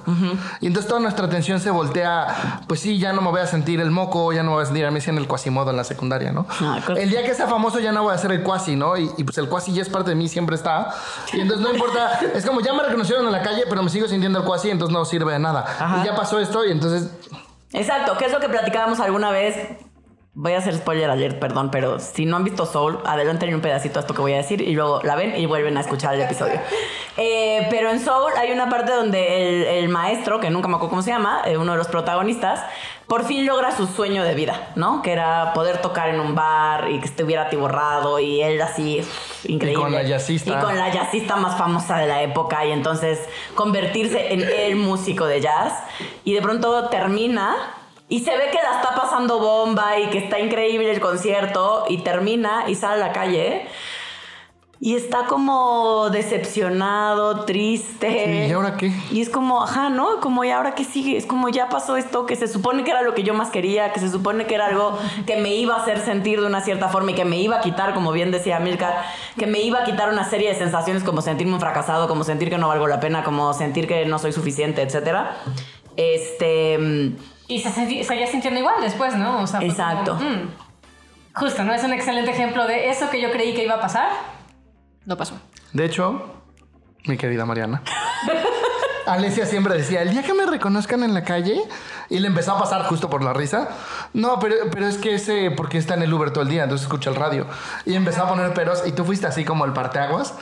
Y 0.62 0.68
entonces 0.68 0.88
toda 0.88 1.00
nuestra 1.00 1.26
atención 1.26 1.60
se 1.60 1.70
voltea, 1.70 2.62
pues 2.68 2.80
sí, 2.80 2.98
ya 2.98 3.14
no 3.14 3.22
me 3.22 3.30
voy 3.30 3.42
a 3.42 3.48
sentir 3.48 3.80
el 3.80 3.92
moco, 3.92 4.34
ya 4.34 4.44
no 4.44 4.52
me 4.52 4.56
voy 4.56 4.64
a 4.64 4.66
sentir 4.66 4.86
a 4.86 4.92
mí 4.92 5.00
en 5.06 5.18
el 5.18 5.28
cuasimodo 5.28 5.70
en 5.72 5.78
la 5.78 5.84
secundaria, 5.84 6.32
¿no? 6.32 6.48
Ah, 6.62 6.80
el 6.98 7.10
día 7.10 7.24
que 7.24 7.34
sea 7.34 7.48
famoso 7.48 7.80
ya 7.80 7.92
no 7.92 8.04
voy 8.04 8.14
a 8.14 8.18
ser 8.18 8.32
el 8.32 8.44
cuasi, 8.44 8.76
¿no? 8.76 8.98
Y, 8.98 9.12
y, 9.18 9.24
pues 9.24 9.38
el 9.38 9.48
cuasi 9.48 9.74
ya 9.74 9.82
es 9.82 9.90
parte 9.90 10.12
de 10.12 10.16
mí, 10.16 10.28
siempre 10.28 10.56
está. 10.56 10.94
Y 11.34 11.42
entonces 11.42 11.66
no 11.66 11.74
importa, 11.74 12.20
es 12.34 12.46
como 12.46 12.62
ya 12.62 12.74
me 12.74 12.84
reconocieron 12.84 13.26
en 13.26 13.32
la 13.32 13.42
calle, 13.42 13.64
pero 13.70 13.84
me 13.84 13.90
sigo 13.90 14.08
sintiendo 14.08 14.40
el 14.40 14.46
cuasi, 14.46 14.70
entonces 14.70 14.94
no 14.94 15.06
sirve 15.06 15.34
de 15.34 15.40
nada. 15.40 15.66
Ajá. 15.80 16.02
Y 16.02 16.06
ya 16.06 16.16
pasó 16.16 16.40
esto 16.40 16.66
y 16.66 16.72
entonces 16.72 17.10
Exacto, 17.76 18.18
que 18.18 18.26
es 18.26 18.32
lo 18.32 18.40
que 18.40 18.48
platicábamos 18.48 19.00
alguna 19.00 19.32
vez. 19.32 19.56
Voy 20.38 20.52
a 20.52 20.58
hacer 20.58 20.76
spoiler 20.76 21.10
alert, 21.10 21.40
perdón, 21.40 21.72
pero 21.72 21.98
si 21.98 22.26
no 22.26 22.36
han 22.36 22.44
visto 22.44 22.66
Soul, 22.66 23.00
adelanten 23.06 23.56
un 23.56 23.62
pedacito 23.62 24.00
a 24.00 24.02
esto 24.02 24.14
que 24.14 24.20
voy 24.20 24.34
a 24.34 24.38
decir 24.38 24.62
y 24.62 24.74
luego 24.74 25.02
la 25.02 25.16
ven 25.16 25.34
y 25.40 25.46
vuelven 25.46 25.78
a 25.78 25.80
escuchar 25.80 26.14
el 26.14 26.22
episodio. 26.22 26.60
Eh, 27.18 27.68
pero 27.70 27.92
en 27.92 28.02
Soul 28.02 28.34
hay 28.38 28.52
una 28.52 28.68
parte 28.68 28.92
donde 28.92 29.62
el, 29.62 29.64
el 29.84 29.88
maestro, 29.88 30.42
que 30.42 30.50
nunca 30.50 30.68
me 30.68 30.76
acuerdo 30.76 30.90
cómo 30.90 31.02
se 31.02 31.12
llama, 31.12 31.44
eh, 31.46 31.56
uno 31.56 31.72
de 31.72 31.78
los 31.78 31.88
protagonistas, 31.88 32.60
por 33.08 33.24
fin 33.24 33.46
logra 33.46 33.74
su 33.74 33.88
sueño 33.88 34.26
de 34.26 34.34
vida, 34.34 34.74
¿no? 34.76 35.02
Que 35.02 35.14
era 35.14 35.54
poder 35.54 35.82
tocar 35.82 36.10
en 36.10 36.20
un 36.20 36.36
bar 36.36 36.92
y 36.92 37.00
que 37.00 37.06
estuviera 37.06 37.44
atiborrado 37.44 38.20
y 38.20 38.42
él 38.42 38.62
así, 38.62 39.02
increíble. 39.46 39.80
Y 39.80 39.84
con 39.84 39.92
la 39.94 40.04
jazzista. 40.04 40.52
Y 40.52 40.62
con 40.62 40.76
la 40.76 40.92
jazzista 40.92 41.38
más 41.38 41.58
famosa 41.58 41.98
de 42.00 42.08
la 42.08 42.22
época 42.22 42.66
y 42.66 42.74
entonces 42.74 43.20
convertirse 43.56 44.34
en 44.34 44.42
el 44.42 44.76
músico 44.76 45.26
de 45.26 45.40
jazz 45.40 45.72
y 46.26 46.34
de 46.34 46.42
pronto 46.42 46.90
termina 46.90 47.56
y 48.08 48.20
se 48.20 48.32
ve 48.32 48.50
que 48.52 48.60
la 48.62 48.82
está 48.82 48.96
pasando 48.96 49.40
bomba 49.40 50.00
y 50.00 50.10
que 50.10 50.20
está 50.20 50.40
increíble 50.40 50.92
el 50.92 51.00
concierto 51.00 51.86
y 51.90 52.00
termina 52.00 52.66
y 52.68 52.76
sale 52.76 53.02
a 53.02 53.08
la 53.08 53.14
calle 53.14 53.68
y 54.80 54.96
está 54.96 55.26
como 55.26 56.10
decepcionado, 56.10 57.46
triste. 57.46 58.26
Sí, 58.26 58.50
¿y 58.50 58.52
ahora 58.52 58.76
qué? 58.76 58.92
Y 59.12 59.22
es 59.22 59.30
como, 59.30 59.64
ajá, 59.64 59.90
¿no? 59.90 60.20
Como, 60.20 60.44
¿y 60.44 60.52
ahora 60.52 60.76
qué 60.76 60.84
sigue? 60.84 61.18
Es 61.18 61.26
como, 61.26 61.50
ya 61.50 61.70
pasó 61.70 61.96
esto, 61.96 62.26
que 62.26 62.36
se 62.36 62.48
supone 62.48 62.84
que 62.84 62.92
era 62.92 63.02
lo 63.02 63.14
que 63.16 63.24
yo 63.24 63.34
más 63.34 63.50
quería, 63.50 63.94
que 63.94 64.00
se 64.00 64.12
supone 64.12 64.46
que 64.46 64.54
era 64.54 64.68
algo 64.68 64.98
que 65.26 65.38
me 65.38 65.56
iba 65.56 65.76
a 65.76 65.82
hacer 65.82 66.00
sentir 66.02 66.42
de 66.42 66.48
una 66.48 66.62
cierta 66.62 66.90
forma 66.90 67.12
y 67.12 67.16
que 67.16 67.26
me 67.26 67.40
iba 67.40 67.58
a 67.58 67.62
quitar, 67.62 67.94
como 67.94 68.12
bien 68.12 68.32
decía 68.32 68.60
Milka, 68.60 69.06
que 69.40 69.48
me 69.48 69.62
iba 69.62 69.80
a 69.80 69.84
quitar 69.86 70.10
una 70.10 70.30
serie 70.30 70.50
de 70.50 70.56
sensaciones 70.56 71.04
como 71.04 71.22
sentirme 71.22 71.54
un 71.54 71.60
fracasado, 71.60 72.08
como 72.08 72.24
sentir 72.24 72.50
que 72.50 72.58
no 72.58 72.68
valgo 72.68 72.88
la 72.88 73.00
pena, 73.00 73.24
como 73.24 73.54
sentir 73.54 73.88
que 73.88 74.06
no 74.06 74.20
soy 74.20 74.34
suficiente, 74.34 74.82
etcétera. 74.82 75.38
Este. 75.96 77.16
Y 77.48 77.60
se 77.60 77.72
seguía 77.72 78.28
sintiendo 78.28 78.60
igual 78.60 78.76
después, 78.82 79.16
¿no? 79.16 79.42
O 79.42 79.48
sea, 79.48 79.62
Exacto. 79.62 80.18
como, 80.18 80.30
mm. 80.30 80.50
Justo, 81.36 81.64
¿no? 81.64 81.74
Es 81.74 81.84
un 81.84 81.94
excelente 81.94 82.32
ejemplo 82.32 82.66
de 82.66 82.90
eso 82.90 83.10
que 83.10 83.22
yo 83.22 83.32
creí 83.32 83.54
que 83.54 83.64
iba 83.64 83.76
a 83.76 83.82
pasar. 83.82 84.10
No 85.06 85.18
pasó. 85.18 85.36
De 85.74 85.86
hecho, 85.86 86.42
mi 87.06 87.18
querida 87.18 87.46
Mariana. 87.46 87.82
Alesia 89.06 89.46
siempre 89.46 89.76
decía, 89.76 90.02
el 90.02 90.12
día 90.12 90.24
que 90.24 90.34
me 90.34 90.46
reconozcan 90.46 91.04
en 91.04 91.14
la 91.14 91.24
calle, 91.24 91.62
y 92.10 92.20
le 92.20 92.28
empezó 92.28 92.54
a 92.54 92.60
pasar 92.60 92.84
justo 92.86 93.10
por 93.10 93.24
la 93.24 93.34
risa. 93.34 93.70
No, 94.14 94.40
pero, 94.40 94.56
pero 94.72 94.88
es 94.88 94.98
que 94.98 95.14
ese, 95.16 95.52
porque 95.52 95.78
está 95.78 95.94
en 95.94 96.04
el 96.04 96.14
Uber 96.14 96.32
todo 96.32 96.44
el 96.44 96.50
día, 96.50 96.64
entonces 96.64 96.86
escucha 96.86 97.10
el 97.10 97.16
radio. 97.16 97.46
Y 97.86 97.94
empezó 97.94 98.24
a 98.24 98.28
poner 98.28 98.54
peros, 98.54 98.84
y 98.86 98.94
tú 98.94 99.06
fuiste 99.06 99.28
así 99.28 99.46
como 99.46 99.66
el 99.66 99.74
parteaguas, 99.74 100.34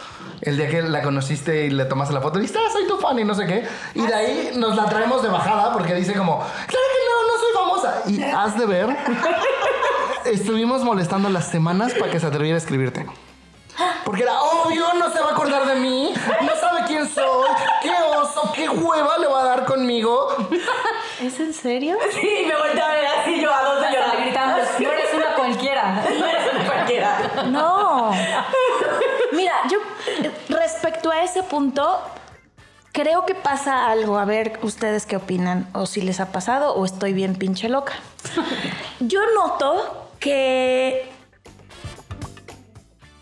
el 0.45 0.57
día 0.57 0.67
que 0.69 0.81
la 0.81 1.01
conociste 1.01 1.65
y 1.65 1.69
le 1.69 1.85
tomaste 1.85 2.13
la 2.13 2.21
foto, 2.21 2.37
y 2.37 2.41
dijiste, 2.41 2.59
ah, 2.65 2.71
soy 2.71 2.87
tu 2.87 2.97
fan 2.97 3.17
y 3.19 3.23
no 3.23 3.33
sé 3.33 3.45
qué. 3.45 3.65
Y 3.95 4.05
de 4.05 4.13
ahí 4.13 4.51
nos 4.55 4.75
la 4.75 4.85
traemos 4.85 5.23
de 5.23 5.29
bajada, 5.29 5.73
porque 5.73 5.93
dice 5.95 6.13
como, 6.13 6.39
claro 6.39 6.85
que 6.93 6.99
no, 7.09 7.27
no 7.27 7.39
soy 7.39 7.53
famosa. 7.53 8.01
Y 8.07 8.23
has 8.23 8.57
de 8.57 8.65
ver, 8.65 8.97
estuvimos 10.25 10.83
molestando 10.83 11.29
las 11.29 11.47
semanas 11.47 11.93
para 11.93 12.11
que 12.11 12.19
se 12.19 12.25
atreviera 12.25 12.55
a 12.55 12.59
escribirte. 12.59 13.05
Porque 14.03 14.23
era 14.23 14.39
obvio, 14.39 14.93
no 14.99 15.11
se 15.11 15.19
va 15.19 15.29
a 15.29 15.31
acordar 15.31 15.65
de 15.65 15.75
mí, 15.75 16.13
no 16.41 16.55
sabe 16.55 16.81
quién 16.85 17.09
soy, 17.09 17.47
qué 17.81 17.91
oso, 18.15 18.51
qué 18.53 18.69
hueva 18.69 19.17
le 19.17 19.27
va 19.27 19.41
a 19.41 19.45
dar 19.45 19.65
conmigo. 19.65 20.27
¿Es 21.21 21.39
en 21.39 21.53
serio? 21.53 21.97
Sí, 22.11 22.45
me 22.45 22.55
volteé 22.55 22.81
a 22.81 22.87
ver 22.89 23.05
así 23.05 23.41
yo 23.41 23.51
a 23.51 23.63
dos 23.63 23.81
de 23.81 23.91
llorar. 23.91 24.17
gritando, 24.21 24.57
no 24.79 24.91
eres 24.91 25.13
una 25.13 25.35
cualquiera. 25.35 26.03
No 26.19 26.25
eres 26.25 26.53
una 26.53 26.65
cualquiera. 26.65 27.31
No. 27.49 28.11
Mira, 29.35 29.53
yo 29.69 29.77
eh, 30.23 30.31
respecto 30.49 31.11
a 31.11 31.23
ese 31.23 31.43
punto, 31.43 31.99
creo 32.91 33.25
que 33.25 33.35
pasa 33.35 33.87
algo. 33.89 34.17
A 34.17 34.25
ver 34.25 34.59
ustedes 34.63 35.05
qué 35.05 35.15
opinan, 35.17 35.67
o 35.73 35.85
si 35.85 36.01
les 36.01 36.19
ha 36.19 36.31
pasado, 36.31 36.73
o 36.75 36.85
estoy 36.85 37.13
bien 37.13 37.35
pinche 37.35 37.69
loca. 37.69 37.93
Yo 38.99 39.19
noto 39.35 40.09
que... 40.19 41.09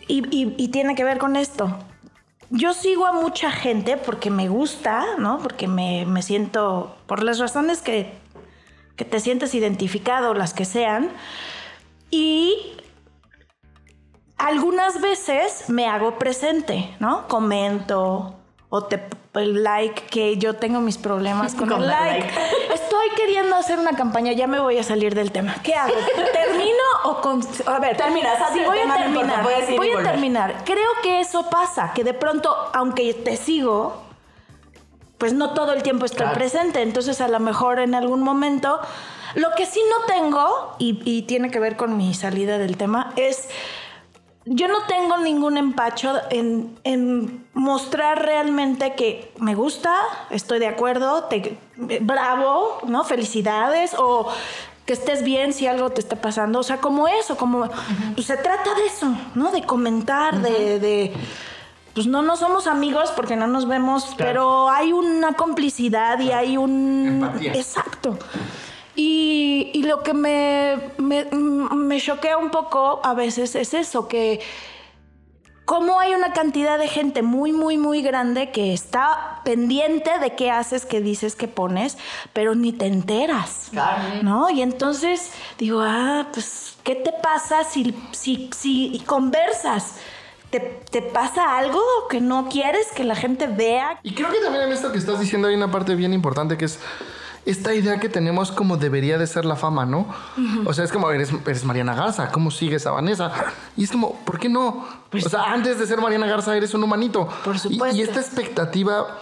Y, 0.07 0.23
y- 0.35 0.55
y 0.57 0.67
tiene 0.69 0.95
que 0.95 1.03
ver 1.03 1.17
con 1.17 1.35
esto. 1.35 1.77
Yo 2.49 2.73
sigo 2.73 3.05
a 3.05 3.13
mucha 3.13 3.49
gente 3.49 3.95
porque 3.95 4.29
me 4.29 4.49
gusta, 4.49 5.05
¿no? 5.17 5.37
Porque 5.39 5.67
me, 5.67 6.05
me 6.05 6.21
siento, 6.21 6.97
por 7.07 7.23
las 7.23 7.39
razones 7.39 7.81
que, 7.81 8.11
que 8.97 9.05
te 9.05 9.21
sientes 9.21 9.55
identificado, 9.55 10.33
las 10.33 10.53
que 10.53 10.65
sean. 10.65 11.11
Y 12.09 12.75
algunas 14.45 14.99
veces 15.01 15.65
me 15.69 15.87
hago 15.87 16.17
presente, 16.17 16.95
¿no? 16.99 17.27
Comento 17.27 18.35
o 18.69 18.83
te 18.85 19.03
el 19.33 19.63
like 19.63 20.03
que 20.09 20.35
yo 20.37 20.55
tengo 20.57 20.81
mis 20.81 20.97
problemas 20.97 21.55
con, 21.55 21.69
Con 21.69 21.81
el 21.83 21.87
like. 21.87 22.25
like. 22.25 22.33
Estoy 22.73 23.09
queriendo 23.15 23.55
hacer 23.55 23.79
una 23.79 23.93
campaña, 23.93 24.33
ya 24.33 24.47
me 24.47 24.59
voy 24.59 24.77
a 24.77 24.83
salir 24.83 25.15
del 25.15 25.31
tema. 25.31 25.55
¿Qué 25.63 25.73
hago? 25.73 25.93
¿Termino 26.33 26.83
o 27.05 27.21
con 27.21 27.41
a 27.65 27.79
ver, 27.79 27.95
Terminas, 27.97 28.37
sí, 28.53 28.59
voy 28.65 28.77
a 28.79 28.83
importa, 28.83 29.03
terminar. 29.03 29.45
y 29.69 29.77
voy 29.77 29.91
a 29.91 30.03
terminar. 30.03 30.55
Creo 30.65 30.89
que 31.01 31.19
eso 31.21 31.49
pasa, 31.49 31.91
que 31.93 32.03
de 32.03 32.13
pronto 32.13 32.55
aunque 32.73 33.13
te 33.13 33.37
sigo 33.37 34.01
pues 35.17 35.33
no 35.33 35.53
todo 35.53 35.73
el 35.73 35.83
tiempo 35.83 36.05
estoy 36.05 36.21
Claro. 36.23 36.33
presente. 36.33 36.81
Entonces, 36.81 37.21
a 37.21 37.27
lo 37.27 37.39
mejor 37.39 37.79
en 37.79 37.93
algún 37.93 38.23
momento. 38.23 38.79
Lo 39.35 39.51
que 39.55 39.65
sí 39.67 39.79
no 39.89 40.05
tengo, 40.07 40.75
y, 40.79 40.99
y 41.05 41.21
tiene 41.21 41.51
que 41.51 41.59
ver 41.59 41.77
con 41.77 41.95
mi 41.95 42.13
salida 42.15 42.57
del 42.57 42.75
tema, 42.75 43.13
es. 43.15 43.47
Yo 44.45 44.67
no 44.67 44.83
tengo 44.87 45.17
ningún 45.17 45.57
empacho 45.57 46.13
en, 46.31 46.75
en 46.83 47.45
mostrar 47.53 48.23
realmente 48.25 48.95
que 48.95 49.31
me 49.37 49.53
gusta, 49.53 49.93
estoy 50.31 50.57
de 50.57 50.67
acuerdo, 50.67 51.25
te, 51.25 51.57
bravo, 52.01 52.79
¿no? 52.87 53.03
Felicidades 53.03 53.93
o 53.99 54.27
que 54.87 54.93
estés 54.93 55.23
bien 55.23 55.53
si 55.53 55.67
algo 55.67 55.91
te 55.91 56.01
está 56.01 56.15
pasando. 56.15 56.57
O 56.59 56.63
sea, 56.63 56.77
como 56.77 57.07
eso, 57.07 57.37
como 57.37 57.69
pues, 58.15 58.25
se 58.25 58.35
trata 58.37 58.73
de 58.73 58.85
eso, 58.87 59.13
¿no? 59.35 59.51
De 59.51 59.61
comentar, 59.61 60.41
de, 60.41 60.79
de- 60.79 61.13
Pues 61.93 62.07
no, 62.07 62.23
no 62.23 62.35
somos 62.35 62.65
amigos 62.65 63.11
porque 63.15 63.35
no 63.35 63.45
nos 63.45 63.67
vemos, 63.67 64.15
pero 64.17 64.69
hay 64.69 64.91
una 64.91 65.33
complicidad 65.33 66.19
y 66.19 66.31
hay 66.31 66.57
un... 66.57 67.21
Empatía. 67.23 67.53
Exacto. 67.53 68.17
Y, 68.95 69.71
y 69.73 69.83
lo 69.83 70.03
que 70.03 70.13
me, 70.13 70.77
me, 70.97 71.25
me 71.25 72.01
choquea 72.01 72.37
un 72.37 72.51
poco 72.51 72.99
a 73.03 73.13
veces 73.13 73.55
es 73.55 73.73
eso, 73.73 74.07
que 74.07 74.41
cómo 75.71 76.01
hay 76.01 76.13
una 76.13 76.33
cantidad 76.33 76.77
de 76.77 76.89
gente 76.89 77.21
muy, 77.21 77.53
muy, 77.53 77.77
muy 77.77 78.01
grande 78.01 78.51
que 78.51 78.73
está 78.73 79.39
pendiente 79.45 80.11
de 80.19 80.35
qué 80.35 80.51
haces, 80.51 80.85
qué 80.85 80.99
dices, 80.99 81.35
qué 81.35 81.47
pones, 81.47 81.97
pero 82.33 82.55
ni 82.55 82.73
te 82.73 82.87
enteras. 82.87 83.69
Claro. 83.71 84.21
¿No? 84.21 84.49
Y 84.49 84.61
entonces 84.61 85.31
digo, 85.57 85.79
ah, 85.81 86.27
pues, 86.33 86.75
¿qué 86.83 86.95
te 86.95 87.13
pasa 87.13 87.63
si, 87.63 87.95
si, 88.11 88.49
si 88.53 89.01
conversas? 89.05 89.95
¿Te, 90.49 90.59
¿Te 90.59 91.01
pasa 91.01 91.57
algo 91.57 91.81
que 92.09 92.19
no 92.19 92.49
quieres 92.49 92.87
que 92.93 93.05
la 93.05 93.15
gente 93.15 93.47
vea? 93.47 93.97
Y 94.03 94.13
creo 94.13 94.29
que 94.29 94.39
también 94.39 94.65
en 94.65 94.73
esto 94.73 94.91
que 94.91 94.97
estás 94.97 95.21
diciendo 95.21 95.47
hay 95.47 95.55
una 95.55 95.71
parte 95.71 95.95
bien 95.95 96.13
importante 96.13 96.57
que 96.57 96.65
es 96.65 96.79
esta 97.45 97.73
idea 97.73 97.99
que 97.99 98.07
tenemos 98.09 98.51
como 98.51 98.77
debería 98.77 99.17
de 99.17 99.25
ser 99.27 99.45
la 99.45 99.55
fama, 99.55 99.85
¿no? 99.85 100.07
O 100.65 100.73
sea, 100.73 100.85
es 100.85 100.91
como, 100.91 101.09
eres, 101.11 101.31
eres 101.45 101.65
Mariana 101.65 101.95
Garza, 101.95 102.31
¿cómo 102.31 102.51
sigues 102.51 102.85
a 102.85 102.91
Vanessa? 102.91 103.31
Y 103.75 103.83
es 103.83 103.91
como, 103.91 104.15
¿por 104.25 104.37
qué 104.39 104.47
no? 104.49 104.85
o 105.11 105.29
sea, 105.29 105.51
antes 105.51 105.79
de 105.79 105.87
ser 105.87 105.99
Mariana 105.99 106.27
Garza 106.27 106.55
eres 106.55 106.73
un 106.73 106.83
humanito. 106.83 107.27
Por 107.43 107.55
Y- 107.55 107.59
supuesto. 107.59 107.97
Y, 107.97 108.01
esta 108.01 108.19
expectativa, 108.19 109.17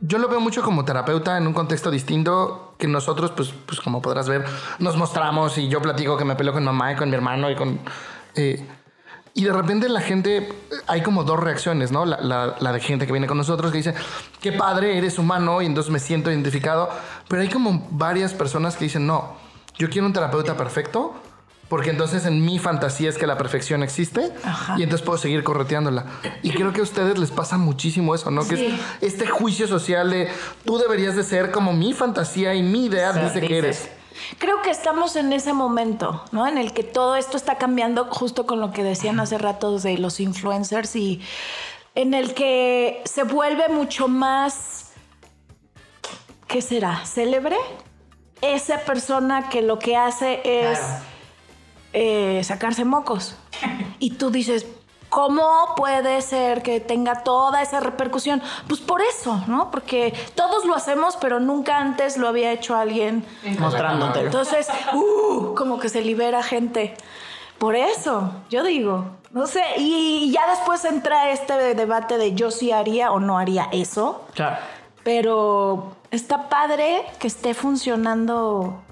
yo 0.00 0.18
lo 0.18 0.28
veo 0.28 0.40
mucho 0.40 0.62
como 0.62 0.84
terapeuta 0.84 1.36
en 1.38 1.46
un 1.46 1.52
contexto 1.54 1.90
distinto 1.90 2.74
que 2.78 2.86
nosotros, 2.86 3.32
pues, 3.32 3.52
pues 3.66 3.80
como 3.80 4.00
podrás 4.02 4.28
ver, 4.28 4.44
nos 4.78 4.96
mostramos 4.96 5.56
y 5.58 5.68
yo 5.68 5.80
platico 5.80 6.16
que 6.16 6.24
me 6.24 6.36
peleo 6.36 6.52
con 6.52 6.64
mamá 6.64 6.92
y 6.92 6.96
con 6.96 7.08
mi 7.08 7.16
hermano 7.16 7.50
y 7.50 7.56
con... 7.56 7.80
eh, 8.34 8.64
y 9.36 9.44
de 9.44 9.52
repente 9.52 9.88
la 9.88 10.00
gente, 10.00 10.48
hay 10.88 11.02
como 11.02 11.22
dos 11.22 11.38
reacciones, 11.38 11.92
¿no? 11.92 12.04
La, 12.06 12.18
la- 12.20 12.56
la 12.58 12.72
de 12.72 12.80
gente 12.80 13.06
que 13.06 13.12
viene 13.12 13.26
con 13.28 13.36
nosotros 13.36 13.70
que 13.70 13.76
dice, 13.78 13.94
qué 14.40 14.50
padre, 14.52 14.96
eres 14.98 15.18
humano 15.18 15.62
y 15.62 15.66
entonces 15.66 15.92
me 15.92 15.98
siento 16.00 16.30
identificado. 16.32 16.88
Pero 17.28 17.42
hay 17.42 17.48
como 17.48 17.86
varias 17.90 18.32
personas 18.34 18.76
que 18.76 18.86
dicen, 18.86 19.06
no, 19.06 19.36
yo 19.78 19.88
quiero 19.90 20.06
un 20.06 20.12
terapeuta 20.14 20.56
perfecto 20.56 21.14
porque 21.68 21.90
entonces 21.90 22.24
en 22.26 22.44
mi 22.44 22.58
fantasía 22.60 23.08
es 23.10 23.18
que 23.18 23.26
la 23.26 23.36
perfección 23.36 23.82
existe 23.82 24.32
y 24.78 24.84
entonces 24.84 25.04
puedo 25.04 25.18
seguir 25.18 25.42
correteándola. 25.42 26.06
Y 26.42 26.50
creo 26.52 26.72
que 26.72 26.78
a 26.80 26.84
ustedes 26.84 27.18
les 27.18 27.32
pasa 27.32 27.58
muchísimo 27.58 28.14
eso, 28.14 28.30
¿no? 28.30 28.46
Que 28.46 28.54
es 28.68 28.80
este 29.00 29.26
juicio 29.26 29.66
social 29.66 30.08
de 30.10 30.28
tú 30.64 30.78
deberías 30.78 31.16
de 31.16 31.24
ser 31.24 31.50
como 31.50 31.72
mi 31.72 31.92
fantasía 31.92 32.54
y 32.54 32.62
mi 32.62 32.86
idea 32.86 33.12
Sí, 33.12 33.18
dice 33.20 33.40
que 33.40 33.56
dices. 33.62 33.64
eres. 33.64 33.90
Creo 34.38 34.62
que 34.62 34.70
estamos 34.70 35.16
en 35.16 35.32
ese 35.32 35.52
momento, 35.52 36.24
¿no? 36.32 36.46
En 36.46 36.58
el 36.58 36.72
que 36.72 36.82
todo 36.82 37.16
esto 37.16 37.36
está 37.36 37.58
cambiando 37.58 38.06
justo 38.06 38.46
con 38.46 38.60
lo 38.60 38.72
que 38.72 38.82
decían 38.82 39.20
hace 39.20 39.38
rato 39.38 39.78
de 39.78 39.98
los 39.98 40.20
influencers 40.20 40.96
y 40.96 41.20
en 41.94 42.14
el 42.14 42.34
que 42.34 43.02
se 43.04 43.24
vuelve 43.24 43.68
mucho 43.68 44.08
más, 44.08 44.92
¿qué 46.46 46.60
será? 46.60 47.04
¿Célebre? 47.06 47.56
Esa 48.42 48.80
persona 48.80 49.48
que 49.48 49.62
lo 49.62 49.78
que 49.78 49.96
hace 49.96 50.40
es 50.44 50.78
eh, 51.92 52.42
sacarse 52.44 52.84
mocos. 52.84 53.36
Y 53.98 54.10
tú 54.10 54.30
dices, 54.30 54.66
¿Cómo 55.08 55.74
puede 55.76 56.20
ser 56.20 56.62
que 56.62 56.80
tenga 56.80 57.22
toda 57.22 57.62
esa 57.62 57.80
repercusión? 57.80 58.42
Pues 58.68 58.80
por 58.80 59.00
eso, 59.02 59.40
¿no? 59.46 59.70
Porque 59.70 60.12
todos 60.34 60.64
lo 60.64 60.74
hacemos, 60.74 61.16
pero 61.16 61.40
nunca 61.40 61.78
antes 61.78 62.16
lo 62.16 62.28
había 62.28 62.52
hecho 62.52 62.76
alguien 62.76 63.24
Mostrándotelo. 63.58 64.26
Entonces, 64.26 64.68
uh, 64.92 65.54
como 65.54 65.78
que 65.78 65.88
se 65.88 66.02
libera 66.02 66.42
gente. 66.42 66.96
Por 67.58 67.74
eso, 67.76 68.32
yo 68.50 68.62
digo, 68.62 69.04
no 69.30 69.46
sé, 69.46 69.62
y 69.78 70.30
ya 70.32 70.50
después 70.50 70.84
entra 70.84 71.30
este 71.30 71.74
debate 71.74 72.18
de 72.18 72.34
yo 72.34 72.50
sí 72.50 72.70
haría 72.72 73.12
o 73.12 73.18
no 73.20 73.38
haría 73.38 73.68
eso, 73.72 74.24
Claro. 74.34 74.56
pero 75.02 75.92
está 76.10 76.48
padre 76.50 77.02
que 77.18 77.28
esté 77.28 77.54
funcionando. 77.54 78.82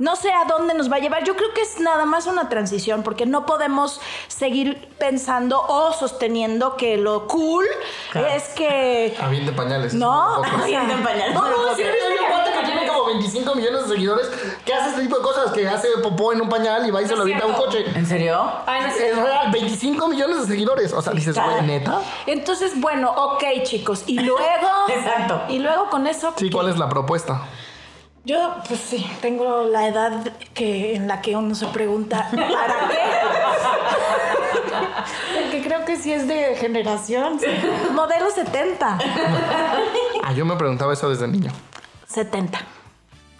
No 0.00 0.16
sé 0.16 0.32
a 0.32 0.44
dónde 0.46 0.74
nos 0.74 0.90
va 0.90 0.96
a 0.96 0.98
llevar. 0.98 1.22
Yo 1.24 1.36
creo 1.36 1.52
que 1.54 1.60
es 1.60 1.78
nada 1.78 2.04
más 2.06 2.26
una 2.26 2.48
transición, 2.48 3.02
porque 3.04 3.26
no 3.26 3.46
podemos 3.46 4.00
seguir 4.28 4.88
pensando 4.98 5.60
o 5.60 5.92
sosteniendo 5.92 6.76
que 6.76 6.96
lo 6.96 7.28
cool 7.28 7.66
Claro. 8.10 8.26
es 8.28 8.48
que. 8.48 9.16
Aviente 9.22 9.52
pañales. 9.52 9.94
No, 9.94 10.42
Poco. 10.42 10.56
o 10.64 10.66
sea, 10.66 10.80
Aviente 10.82 11.04
pañales. 11.04 11.34
No, 11.34 11.42
No 11.48 11.74
sí, 11.76 11.82
un 12.20 12.28
cuate 12.30 12.50
que 12.52 12.64
tiene 12.66 12.86
como 12.88 13.04
25 13.06 13.54
millones 13.54 13.82
de 13.88 13.94
seguidores 13.94 14.26
que 14.64 14.72
hace 14.74 14.88
este 14.90 15.02
tipo 15.02 15.16
de 15.18 15.22
cosas, 15.22 15.52
que 15.52 15.68
hace 15.68 15.88
popó 16.02 16.32
en 16.32 16.40
un 16.40 16.48
pañal 16.48 16.86
y 16.86 16.90
va 16.90 17.02
y 17.02 17.06
se 17.06 17.14
lo 17.14 17.22
avienta 17.22 17.44
a 17.44 17.48
un 17.48 17.54
coche. 17.54 17.84
¿En 17.94 18.06
serio? 18.06 18.40
Ay, 18.66 18.82
no 18.82 18.88
Es 18.88 19.16
real, 19.16 19.50
25 19.52 20.08
millones 20.08 20.40
de 20.40 20.46
seguidores. 20.46 20.92
O 20.92 21.02
sea, 21.02 21.12
dices, 21.12 21.36
güey, 21.36 21.62
¿neta? 21.66 22.00
Entonces, 22.26 22.72
bueno, 22.80 23.10
ok, 23.10 23.44
chicos. 23.64 24.04
Y 24.06 24.18
luego. 24.20 24.68
Exacto. 24.88 25.42
Y 25.48 25.58
luego 25.58 25.90
con 25.90 26.06
eso. 26.06 26.32
Sí, 26.36 26.50
¿cuál 26.50 26.68
es 26.70 26.78
la 26.78 26.88
propuesta? 26.88 27.42
Yo, 28.24 28.56
pues 28.68 28.80
sí, 28.80 29.10
tengo 29.22 29.64
la 29.64 29.88
edad 29.88 30.12
que, 30.52 30.94
en 30.94 31.08
la 31.08 31.22
que 31.22 31.36
uno 31.36 31.54
se 31.54 31.66
pregunta, 31.68 32.28
¿para 32.30 32.88
qué? 32.88 32.98
Porque 35.40 35.62
creo 35.62 35.84
que 35.86 35.96
sí 35.96 36.12
es 36.12 36.28
de 36.28 36.54
generación. 36.56 37.40
Modelo 37.92 38.30
70. 38.30 38.98
Ah, 40.22 40.32
yo 40.34 40.44
me 40.44 40.56
preguntaba 40.56 40.92
eso 40.92 41.08
desde 41.08 41.26
niño. 41.28 41.50
70. 42.08 42.58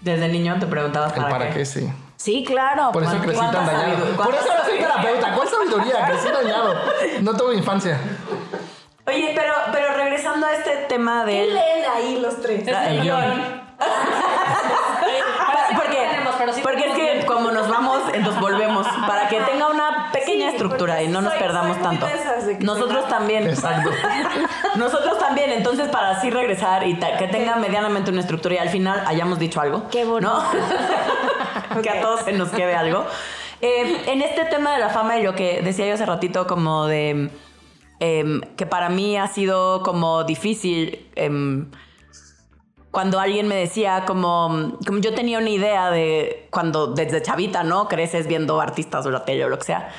Desde 0.00 0.28
niño 0.28 0.58
te 0.58 0.66
preguntabas 0.66 1.12
¿El 1.14 1.22
para, 1.22 1.28
para 1.28 1.50
qué? 1.50 1.66
Sí. 1.66 1.92
Sí, 2.16 2.44
claro. 2.46 2.90
Por 2.92 3.02
eso 3.02 3.12
¿Cuánta 3.12 3.26
crecí 3.26 3.40
tan 3.40 3.66
dañado. 3.66 4.16
Por 4.16 4.34
eso 4.34 4.50
ahora 4.50 4.64
soy 4.64 4.78
¿Cuánta 4.78 5.00
terapeuta. 5.00 5.34
¿Cuál 5.34 5.48
sabiduría? 5.48 6.06
Crecí 6.06 6.28
dañado. 6.28 6.74
No 7.20 7.36
tuve 7.36 7.54
infancia. 7.54 7.98
Oye, 9.06 9.32
pero, 9.34 9.54
pero 9.72 9.94
regresando 9.94 10.46
a 10.46 10.54
este 10.54 10.86
tema 10.88 11.24
¿Qué 11.26 11.32
del... 11.32 11.54
leen 11.54 11.84
ahí 11.94 12.18
los 12.20 12.40
tres? 12.40 12.66
Ah, 12.68 12.90
el 12.90 13.02
guion. 13.02 13.69
Porque 15.76 16.62
porque 16.62 16.84
es 16.88 16.94
que 17.20 17.26
como 17.26 17.50
nos 17.50 17.68
vamos, 17.68 18.02
entonces 18.12 18.40
volvemos. 18.40 18.86
Para 19.06 19.28
que 19.28 19.40
tenga 19.40 19.68
una 19.68 20.10
pequeña 20.12 20.48
Sí, 20.50 20.56
estructura 20.56 21.02
y 21.02 21.08
no 21.08 21.20
nos 21.20 21.32
soy- 21.32 21.42
perdamos 21.42 21.76
soy 21.76 21.82
tanto. 21.82 22.06
Nosotros 22.60 23.08
también. 23.08 23.46
Exacto. 23.48 23.90
Nosotros 24.76 25.18
también, 25.18 25.50
entonces 25.52 25.88
para 25.88 26.10
así 26.10 26.30
regresar 26.30 26.86
y 26.86 26.98
que 26.98 27.28
tenga 27.28 27.56
medianamente 27.56 28.10
una 28.10 28.20
estructura 28.20 28.54
y 28.56 28.58
al 28.58 28.68
final 28.68 29.02
hayamos 29.06 29.38
dicho 29.38 29.60
algo. 29.60 29.88
Qué 29.90 30.04
bonito. 30.04 30.32
¿no? 30.32 31.82
que 31.82 31.90
a 31.90 32.00
todos 32.00 32.20
se 32.20 32.32
nos 32.32 32.50
quede 32.50 32.74
algo. 32.74 33.04
Eh, 33.60 34.02
en 34.06 34.22
este 34.22 34.44
tema 34.46 34.72
de 34.72 34.78
la 34.78 34.88
fama 34.88 35.18
y 35.18 35.22
lo 35.22 35.34
que 35.34 35.60
decía 35.62 35.86
yo 35.86 35.94
hace 35.94 36.06
ratito 36.06 36.46
como 36.46 36.86
de 36.86 37.30
em, 38.00 38.40
que 38.56 38.64
para 38.64 38.88
mí 38.88 39.18
ha 39.18 39.26
sido 39.28 39.82
como 39.82 40.24
difícil 40.24 41.06
em, 41.14 41.70
cuando 42.90 43.20
alguien 43.20 43.46
me 43.46 43.54
decía 43.54 44.04
como, 44.04 44.72
como 44.84 44.98
yo 44.98 45.14
tenía 45.14 45.38
una 45.38 45.50
idea 45.50 45.90
de 45.90 46.48
cuando 46.50 46.88
desde 46.88 47.22
chavita, 47.22 47.62
¿no? 47.62 47.88
Creces 47.88 48.26
viendo 48.26 48.60
artistas 48.60 49.06
o 49.06 49.10
la 49.10 49.24
tele 49.24 49.44
o 49.44 49.48
lo 49.48 49.58
que 49.58 49.66
sea. 49.66 49.90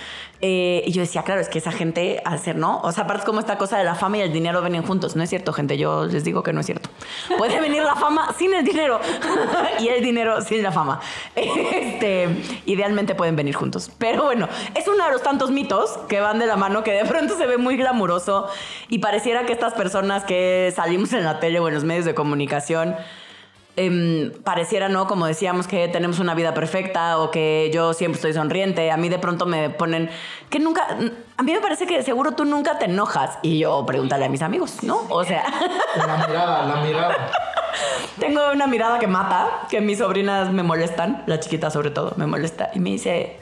Eh, 0.41 0.83
y 0.85 0.91
yo 0.91 1.01
decía, 1.01 1.23
claro, 1.23 1.39
es 1.39 1.49
que 1.49 1.59
esa 1.59 1.71
gente, 1.71 2.21
ser, 2.43 2.55
¿no? 2.55 2.79
O 2.81 2.91
sea, 2.91 3.03
aparte 3.03 3.21
es 3.21 3.25
como 3.25 3.39
esta 3.39 3.57
cosa 3.57 3.77
de 3.77 3.83
la 3.83 3.93
fama 3.93 4.17
y 4.17 4.21
el 4.21 4.33
dinero 4.33 4.61
vienen 4.61 4.83
juntos. 4.83 5.15
No 5.15 5.23
es 5.23 5.29
cierto, 5.29 5.53
gente, 5.53 5.77
yo 5.77 6.05
les 6.05 6.23
digo 6.23 6.41
que 6.41 6.51
no 6.51 6.61
es 6.61 6.65
cierto. 6.65 6.89
Puede 7.37 7.59
venir 7.59 7.83
la 7.83 7.95
fama 7.95 8.33
sin 8.37 8.53
el 8.53 8.65
dinero 8.65 8.99
y 9.79 9.87
el 9.87 10.03
dinero 10.03 10.41
sin 10.41 10.63
la 10.63 10.71
fama. 10.71 10.99
Este, 11.35 12.27
idealmente 12.65 13.13
pueden 13.13 13.35
venir 13.35 13.55
juntos. 13.55 13.91
Pero 13.97 14.23
bueno, 14.23 14.47
es 14.73 14.87
uno 14.87 15.05
de 15.05 15.11
los 15.11 15.21
tantos 15.21 15.51
mitos 15.51 15.99
que 16.09 16.19
van 16.19 16.39
de 16.39 16.47
la 16.47 16.55
mano 16.55 16.83
que 16.83 16.91
de 16.91 17.05
pronto 17.05 17.37
se 17.37 17.45
ve 17.45 17.57
muy 17.57 17.77
glamuroso 17.77 18.47
y 18.89 18.99
pareciera 18.99 19.45
que 19.45 19.53
estas 19.53 19.73
personas 19.73 20.23
que 20.23 20.73
salimos 20.75 21.13
en 21.13 21.23
la 21.23 21.39
tele 21.39 21.59
o 21.59 21.67
en 21.67 21.75
los 21.75 21.83
medios 21.83 22.05
de 22.05 22.15
comunicación 22.15 22.95
em, 23.75 24.31
pareciera, 24.43 24.89
¿no? 24.89 25.07
Como 25.07 25.25
decíamos, 25.25 25.67
que 25.67 25.87
tenemos 25.87 26.19
una 26.19 26.33
vida 26.33 26.53
perfecta 26.53 27.17
o 27.17 27.31
que 27.31 27.71
yo 27.73 27.93
siempre 27.93 28.17
estoy 28.17 28.33
sonriente. 28.33 28.91
A 28.91 28.97
mí 28.97 29.09
de 29.09 29.19
pronto 29.19 29.45
me 29.45 29.69
ponen 29.69 30.09
que 30.49 30.59
nunca... 30.59 30.87
A 31.37 31.43
mí 31.43 31.51
me 31.53 31.59
parece 31.59 31.87
que 31.87 32.03
seguro 32.03 32.31
tú 32.31 32.45
nunca 32.45 32.79
te 32.79 32.85
enojas. 32.85 33.39
Y 33.41 33.59
yo 33.59 33.85
pregúntale 33.85 34.25
a 34.25 34.29
mis 34.29 34.41
amigos, 34.41 34.83
¿no? 34.83 35.01
O 35.09 35.23
sea... 35.23 35.43
La 35.95 36.27
mirada, 36.27 36.65
la 36.65 36.75
mirada. 36.81 37.31
Tengo 38.19 38.51
una 38.51 38.67
mirada 38.67 38.99
que 38.99 39.07
mata, 39.07 39.67
que 39.69 39.81
mis 39.81 39.99
sobrinas 39.99 40.51
me 40.51 40.63
molestan, 40.63 41.23
la 41.25 41.39
chiquita 41.39 41.69
sobre 41.71 41.89
todo, 41.89 42.13
me 42.17 42.27
molesta 42.27 42.69
y 42.73 42.79
me 42.79 42.91
dice, 42.91 43.39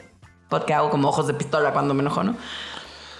porque 0.48 0.72
hago 0.74 0.90
como 0.90 1.08
ojos 1.08 1.26
de 1.26 1.34
pistola 1.34 1.72
cuando 1.72 1.92
me 1.94 2.02
enojo, 2.02 2.22
¿no? 2.22 2.36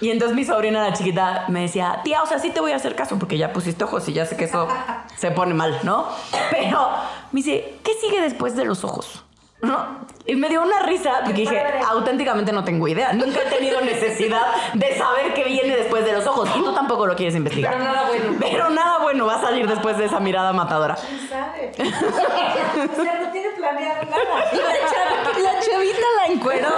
Y 0.01 0.09
entonces 0.09 0.35
mi 0.35 0.43
sobrina, 0.43 0.81
la 0.89 0.93
chiquita, 0.93 1.45
me 1.47 1.61
decía, 1.61 2.01
tía, 2.03 2.23
o 2.23 2.25
sea, 2.25 2.39
sí 2.39 2.49
te 2.49 2.59
voy 2.59 2.71
a 2.71 2.75
hacer 2.75 2.95
caso 2.95 3.17
porque 3.19 3.37
ya 3.37 3.53
pusiste 3.53 3.83
ojos 3.83 4.07
y 4.09 4.13
ya 4.13 4.25
sé 4.25 4.35
que 4.35 4.45
eso 4.45 4.67
se 5.15 5.31
pone 5.31 5.53
mal, 5.53 5.79
¿no? 5.83 6.07
Pero 6.49 6.89
me 7.31 7.37
dice, 7.41 7.75
¿qué 7.83 7.93
sigue 8.01 8.19
después 8.19 8.55
de 8.55 8.65
los 8.65 8.83
ojos? 8.83 9.23
¿No? 9.61 9.77
Y 10.25 10.35
me 10.35 10.49
dio 10.49 10.63
una 10.63 10.79
risa 10.81 11.19
porque 11.23 11.41
dije, 11.41 11.63
auténticamente 11.87 12.51
no 12.51 12.63
tengo 12.63 12.87
idea. 12.87 13.13
Nunca 13.13 13.41
he 13.45 13.45
tenido 13.55 13.79
necesidad 13.83 14.41
de 14.73 14.97
saber 14.97 15.35
qué 15.35 15.43
viene 15.43 15.75
después 15.75 16.03
de 16.03 16.13
los 16.13 16.25
ojos. 16.25 16.49
Y 16.55 16.63
tú 16.63 16.73
tampoco 16.73 17.05
lo 17.05 17.15
quieres 17.15 17.35
investigar. 17.35 17.73
Pero 17.73 17.83
nada 17.85 18.07
bueno. 18.07 18.37
Pero 18.39 18.69
nada 18.71 18.97
bueno 19.03 19.27
va 19.27 19.35
a 19.35 19.41
salir 19.41 19.67
después 19.67 19.99
de 19.99 20.05
esa 20.05 20.19
mirada 20.19 20.51
matadora. 20.51 20.95
sabe? 21.29 21.73
o 21.77 23.03
sea, 23.03 23.19
no 23.21 23.31
tiene 23.31 23.49
planeado 23.55 24.03
nada. 24.05 24.23
La, 24.51 24.87
chav- 24.89 25.37
la 25.43 25.59
chavita 25.59 26.07
la 26.25 26.33
encueró. 26.33 26.69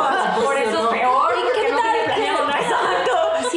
Por 0.44 0.58
eso 0.58 0.84
es 0.92 1.00
peor. 1.00 1.34
¿Y 1.38 1.42
porque 1.44 1.62
qué 1.62 1.72
no 1.72 1.78
tal? 1.78 1.92
tiene 1.92 2.04
planeado 2.06 2.48
nada. 2.48 2.60
Exacto. 2.60 3.50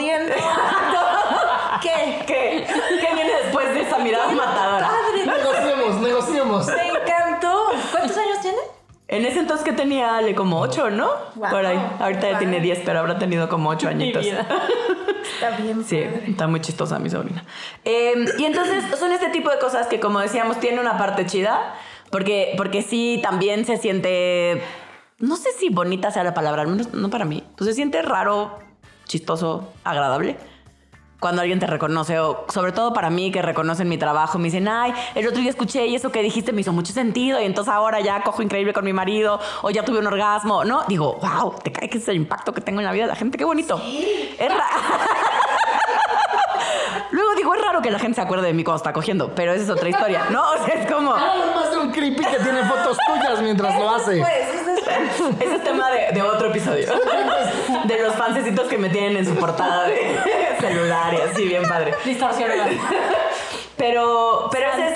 ¿Qué? 1.82 2.24
¿Qué? 2.26 2.66
¿Qué 2.66 3.14
viene 3.14 3.32
después 3.42 3.74
de 3.74 3.82
esa 3.82 3.98
mirada 3.98 4.30
matadora? 4.32 4.90
Negociemos, 5.26 6.00
negociemos. 6.00 6.66
Me 6.66 6.88
encantó. 6.88 7.66
¿Cuántos 7.90 8.16
años 8.16 8.40
tiene? 8.40 8.58
En 9.08 9.24
ese 9.24 9.40
entonces 9.40 9.64
que 9.64 9.72
tenía 9.72 10.16
Ale 10.16 10.34
como 10.34 10.60
ocho, 10.60 10.90
¿no? 10.90 11.10
Wow. 11.34 11.50
Por 11.50 11.66
ahí. 11.66 11.80
Ahorita 11.98 12.30
ya 12.30 12.38
tiene 12.38 12.60
10, 12.60 12.82
pero 12.84 13.00
habrá 13.00 13.18
tenido 13.18 13.48
como 13.48 13.70
ocho 13.70 13.88
añitos. 13.88 14.24
Está 15.34 15.56
bien. 15.56 15.84
Sí, 15.84 16.02
está 16.26 16.46
muy 16.46 16.60
chistosa 16.60 16.98
mi 16.98 17.08
sobrina. 17.08 17.44
Eh, 17.84 18.26
y 18.38 18.44
entonces 18.44 18.84
son 18.98 19.12
este 19.12 19.28
tipo 19.28 19.50
de 19.50 19.58
cosas 19.58 19.86
que, 19.86 19.98
como 19.98 20.20
decíamos, 20.20 20.60
tiene 20.60 20.80
una 20.80 20.98
parte 20.98 21.24
chida, 21.26 21.74
porque, 22.10 22.54
porque 22.56 22.82
sí 22.82 23.20
también 23.22 23.64
se 23.64 23.76
siente, 23.76 24.62
no 25.18 25.36
sé 25.36 25.50
si 25.52 25.70
bonita 25.70 26.10
sea 26.10 26.24
la 26.24 26.34
palabra, 26.34 26.62
al 26.62 26.68
menos 26.68 26.92
no 26.92 27.08
para 27.10 27.24
mí, 27.24 27.42
pues 27.56 27.68
se 27.70 27.74
siente 27.74 28.02
raro, 28.02 28.58
chistoso, 29.10 29.72
agradable. 29.82 30.36
Cuando 31.18 31.42
alguien 31.42 31.58
te 31.58 31.66
reconoce, 31.66 32.18
o 32.20 32.46
sobre 32.48 32.70
todo 32.72 32.92
para 32.94 33.10
mí 33.10 33.30
que 33.32 33.42
reconocen 33.42 33.88
mi 33.88 33.98
trabajo, 33.98 34.38
me 34.38 34.44
dicen, 34.44 34.68
ay, 34.68 34.94
el 35.14 35.26
otro 35.26 35.40
día 35.40 35.50
escuché 35.50 35.84
y 35.86 35.94
eso 35.96 36.10
que 36.12 36.22
dijiste 36.22 36.52
me 36.54 36.60
hizo 36.62 36.72
mucho 36.72 36.92
sentido, 36.94 37.38
y 37.40 37.44
entonces 37.44 37.74
ahora 37.74 38.00
ya 38.00 38.22
cojo 38.22 38.40
increíble 38.40 38.72
con 38.72 38.84
mi 38.84 38.92
marido, 38.94 39.38
o 39.62 39.70
ya 39.70 39.84
tuve 39.84 39.98
un 39.98 40.06
orgasmo, 40.06 40.64
¿no? 40.64 40.84
Digo, 40.88 41.18
wow, 41.20 41.56
te 41.62 41.72
cae 41.72 41.90
que 41.90 41.98
es 41.98 42.08
el 42.08 42.16
impacto 42.16 42.54
que 42.54 42.60
tengo 42.62 42.80
en 42.80 42.86
la 42.86 42.92
vida 42.92 43.02
de 43.04 43.08
la 43.08 43.16
gente, 43.16 43.36
qué 43.36 43.44
bonito. 43.44 43.78
Es 44.38 44.48
ra- 44.48 44.64
Luego 47.10 47.34
digo, 47.34 47.54
es 47.54 47.62
raro 47.62 47.82
que 47.82 47.90
la 47.90 47.98
gente 47.98 48.14
se 48.14 48.20
acuerde 48.22 48.46
de 48.46 48.54
mí 48.54 48.64
cuando 48.64 48.76
está 48.78 48.92
cogiendo, 48.92 49.34
pero 49.34 49.52
esa 49.52 49.64
es 49.64 49.70
otra 49.70 49.88
historia, 49.88 50.26
¿no? 50.30 50.42
O 50.52 50.64
sea, 50.64 50.74
es 50.74 50.90
como... 50.90 51.14
Nada 51.16 51.54
más 51.54 51.76
un 51.76 51.90
creepy 51.90 52.24
que 52.24 52.38
tiene 52.38 52.64
fotos 52.64 52.96
tuyas 53.06 53.42
mientras 53.42 53.78
lo 53.78 53.90
hace. 53.90 54.24
Ese 55.40 55.54
es 55.56 55.64
tema 55.64 55.90
de, 55.90 56.12
de 56.12 56.22
otro 56.22 56.48
episodio. 56.48 56.86
De 57.84 58.02
los 58.02 58.14
fancecitos 58.14 58.68
que 58.68 58.76
me 58.78 58.88
tienen 58.90 59.16
en 59.16 59.26
su 59.26 59.34
portada 59.34 59.84
de 59.84 60.18
celular 60.60 61.14
y 61.14 61.16
así, 61.30 61.46
bien 61.46 61.66
padre. 61.68 61.94
Distorsionada. 62.04 62.66
Pero, 63.76 64.48
pero 64.52 64.66
ese 64.72 64.88
es... 64.88 64.94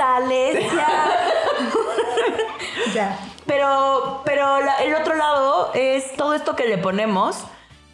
Ya. 2.94 3.18
Pero, 3.46 4.22
pero 4.24 4.60
la- 4.60 4.76
el 4.78 4.94
otro 4.94 5.14
lado 5.14 5.70
es 5.74 6.12
todo 6.16 6.34
esto 6.34 6.56
que 6.56 6.66
le 6.66 6.78
ponemos 6.78 7.44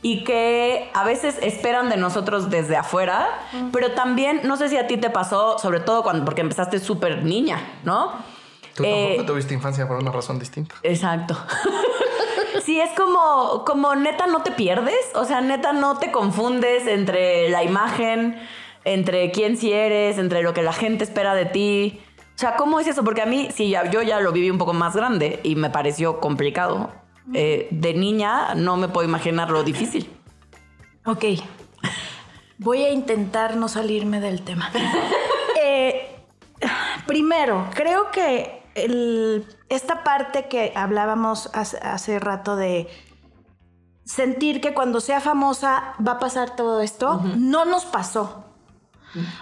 y 0.03 0.25
que 0.25 0.91
a 0.95 1.05
veces 1.05 1.37
esperan 1.43 1.89
de 1.91 1.97
nosotros 1.97 2.51
desde 2.51 2.77
afuera, 2.77 3.29
pero 3.73 3.93
también, 3.93 4.41
no 4.45 4.57
sé 4.57 4.69
si 4.69 4.77
a 4.79 4.87
ti 4.87 4.97
te 4.97 5.11
pasó, 5.11 5.59
sobre 5.59 5.81
todo 5.81 6.03
cuando, 6.03 6.25
porque 6.25 6.41
empezaste 6.41 6.79
súper 6.79 7.23
niña, 7.23 7.61
¿no? 7.85 8.13
Tú 8.83 8.89
Eh, 8.89 9.05
tampoco 9.09 9.33
tuviste 9.33 9.55
infancia 9.55 9.87
por 9.89 9.97
una 9.99 10.11
razón 10.13 10.39
distinta. 10.39 10.75
Exacto. 10.83 11.37
Sí, 12.65 12.79
es 12.81 12.91
como, 12.97 13.65
como 13.65 13.95
neta 13.97 14.27
no 14.27 14.43
te 14.43 14.51
pierdes, 14.51 14.95
o 15.15 15.25
sea, 15.25 15.41
neta 15.41 15.73
no 15.73 15.99
te 15.99 16.11
confundes 16.13 16.87
entre 16.87 17.49
la 17.49 17.63
imagen, 17.65 18.39
entre 18.85 19.31
quién 19.31 19.57
si 19.57 19.73
eres, 19.73 20.19
entre 20.19 20.43
lo 20.43 20.53
que 20.53 20.63
la 20.63 20.73
gente 20.73 21.05
espera 21.05 21.35
de 21.35 21.47
ti. 21.47 22.01
O 22.35 22.39
sea, 22.39 22.57
¿cómo 22.57 22.79
es 22.79 22.87
eso? 22.87 23.03
Porque 23.03 23.23
a 23.23 23.27
mí, 23.27 23.49
sí, 23.55 23.71
ya- 23.71 23.89
yo 23.91 24.03
ya 24.03 24.21
lo 24.21 24.31
viví 24.33 24.51
un 24.51 24.59
poco 24.59 24.73
más 24.75 24.95
grande 24.95 25.41
y 25.43 25.55
me 25.57 25.71
pareció 25.71 26.21
complicado. 26.21 26.91
Eh, 27.33 27.69
de 27.71 27.95
niña 27.95 28.55
no 28.57 28.77
me 28.77 28.89
puedo 28.89 29.09
imaginar 29.09 29.51
lo 29.51 29.63
difícil. 29.63 30.11
Ok. 31.07 31.25
Voy 32.59 32.83
a 32.83 32.91
intentar 32.91 33.57
no 33.57 33.69
salirme 33.69 34.21
del 34.21 34.43
tema. 34.43 34.71
Eh, 35.63 36.17
primero, 37.07 37.67
creo 37.75 38.11
que 38.11 38.60
el- 38.75 39.47
esta 39.69 40.03
parte 40.05 40.49
que 40.49 40.73
hablábamos 40.77 41.51
hace, 41.55 41.79
hace 41.79 42.19
rato 42.19 42.57
de 42.57 42.89
sentir 44.05 44.61
que 44.61 44.75
cuando 44.75 45.01
sea 45.01 45.21
famosa 45.21 45.95
va 46.07 46.13
a 46.13 46.19
pasar 46.19 46.57
todo 46.57 46.81
esto, 46.81 47.21
no 47.37 47.65
nos 47.65 47.85
pasó. 47.85 48.45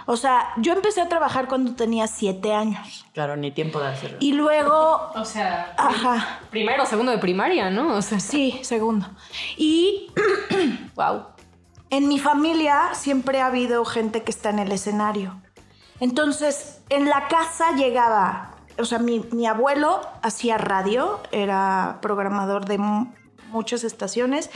O 0.07 0.17
sea, 0.17 0.47
yo 0.57 0.73
empecé 0.73 0.99
a 1.01 1.09
trabajar 1.09 1.47
cuando 1.47 1.75
tenía 1.75 2.07
siete 2.07 2.53
años. 2.55 3.05
Claro, 3.13 3.35
ni 3.35 3.51
tiempo 3.51 3.79
de 3.79 3.87
hacerlo. 3.89 4.17
Y 4.19 4.33
luego, 4.33 5.11
O 5.15 5.25
sea, 5.25 5.75
ajá, 5.77 6.39
primero, 6.49 6.85
segundo 6.87 7.11
de 7.11 7.19
primaria, 7.19 7.69
¿no? 7.69 7.95
O 7.95 8.01
sea, 8.01 8.19
sí, 8.19 8.59
segundo. 8.63 9.05
Y 9.57 10.11
wow. 10.95 11.27
En 11.91 12.07
mi 12.07 12.19
familia 12.19 12.89
siempre 12.93 13.41
ha 13.41 13.47
habido 13.47 13.85
gente 13.85 14.23
que 14.23 14.31
está 14.31 14.49
en 14.49 14.57
el 14.59 14.71
escenario. 14.71 15.39
Entonces, 15.99 16.81
en 16.89 17.07
la 17.09 17.27
casa 17.27 17.75
llegaba, 17.75 18.55
o 18.79 18.85
sea, 18.85 18.99
mi, 18.99 19.19
mi 19.31 19.45
abuelo 19.45 20.01
hacía 20.21 20.57
radio, 20.57 21.19
era 21.31 21.99
programador 22.01 22.65
de 22.65 22.77
mu- 22.77 23.07
muchas 23.51 23.83
estaciones, 23.83 24.49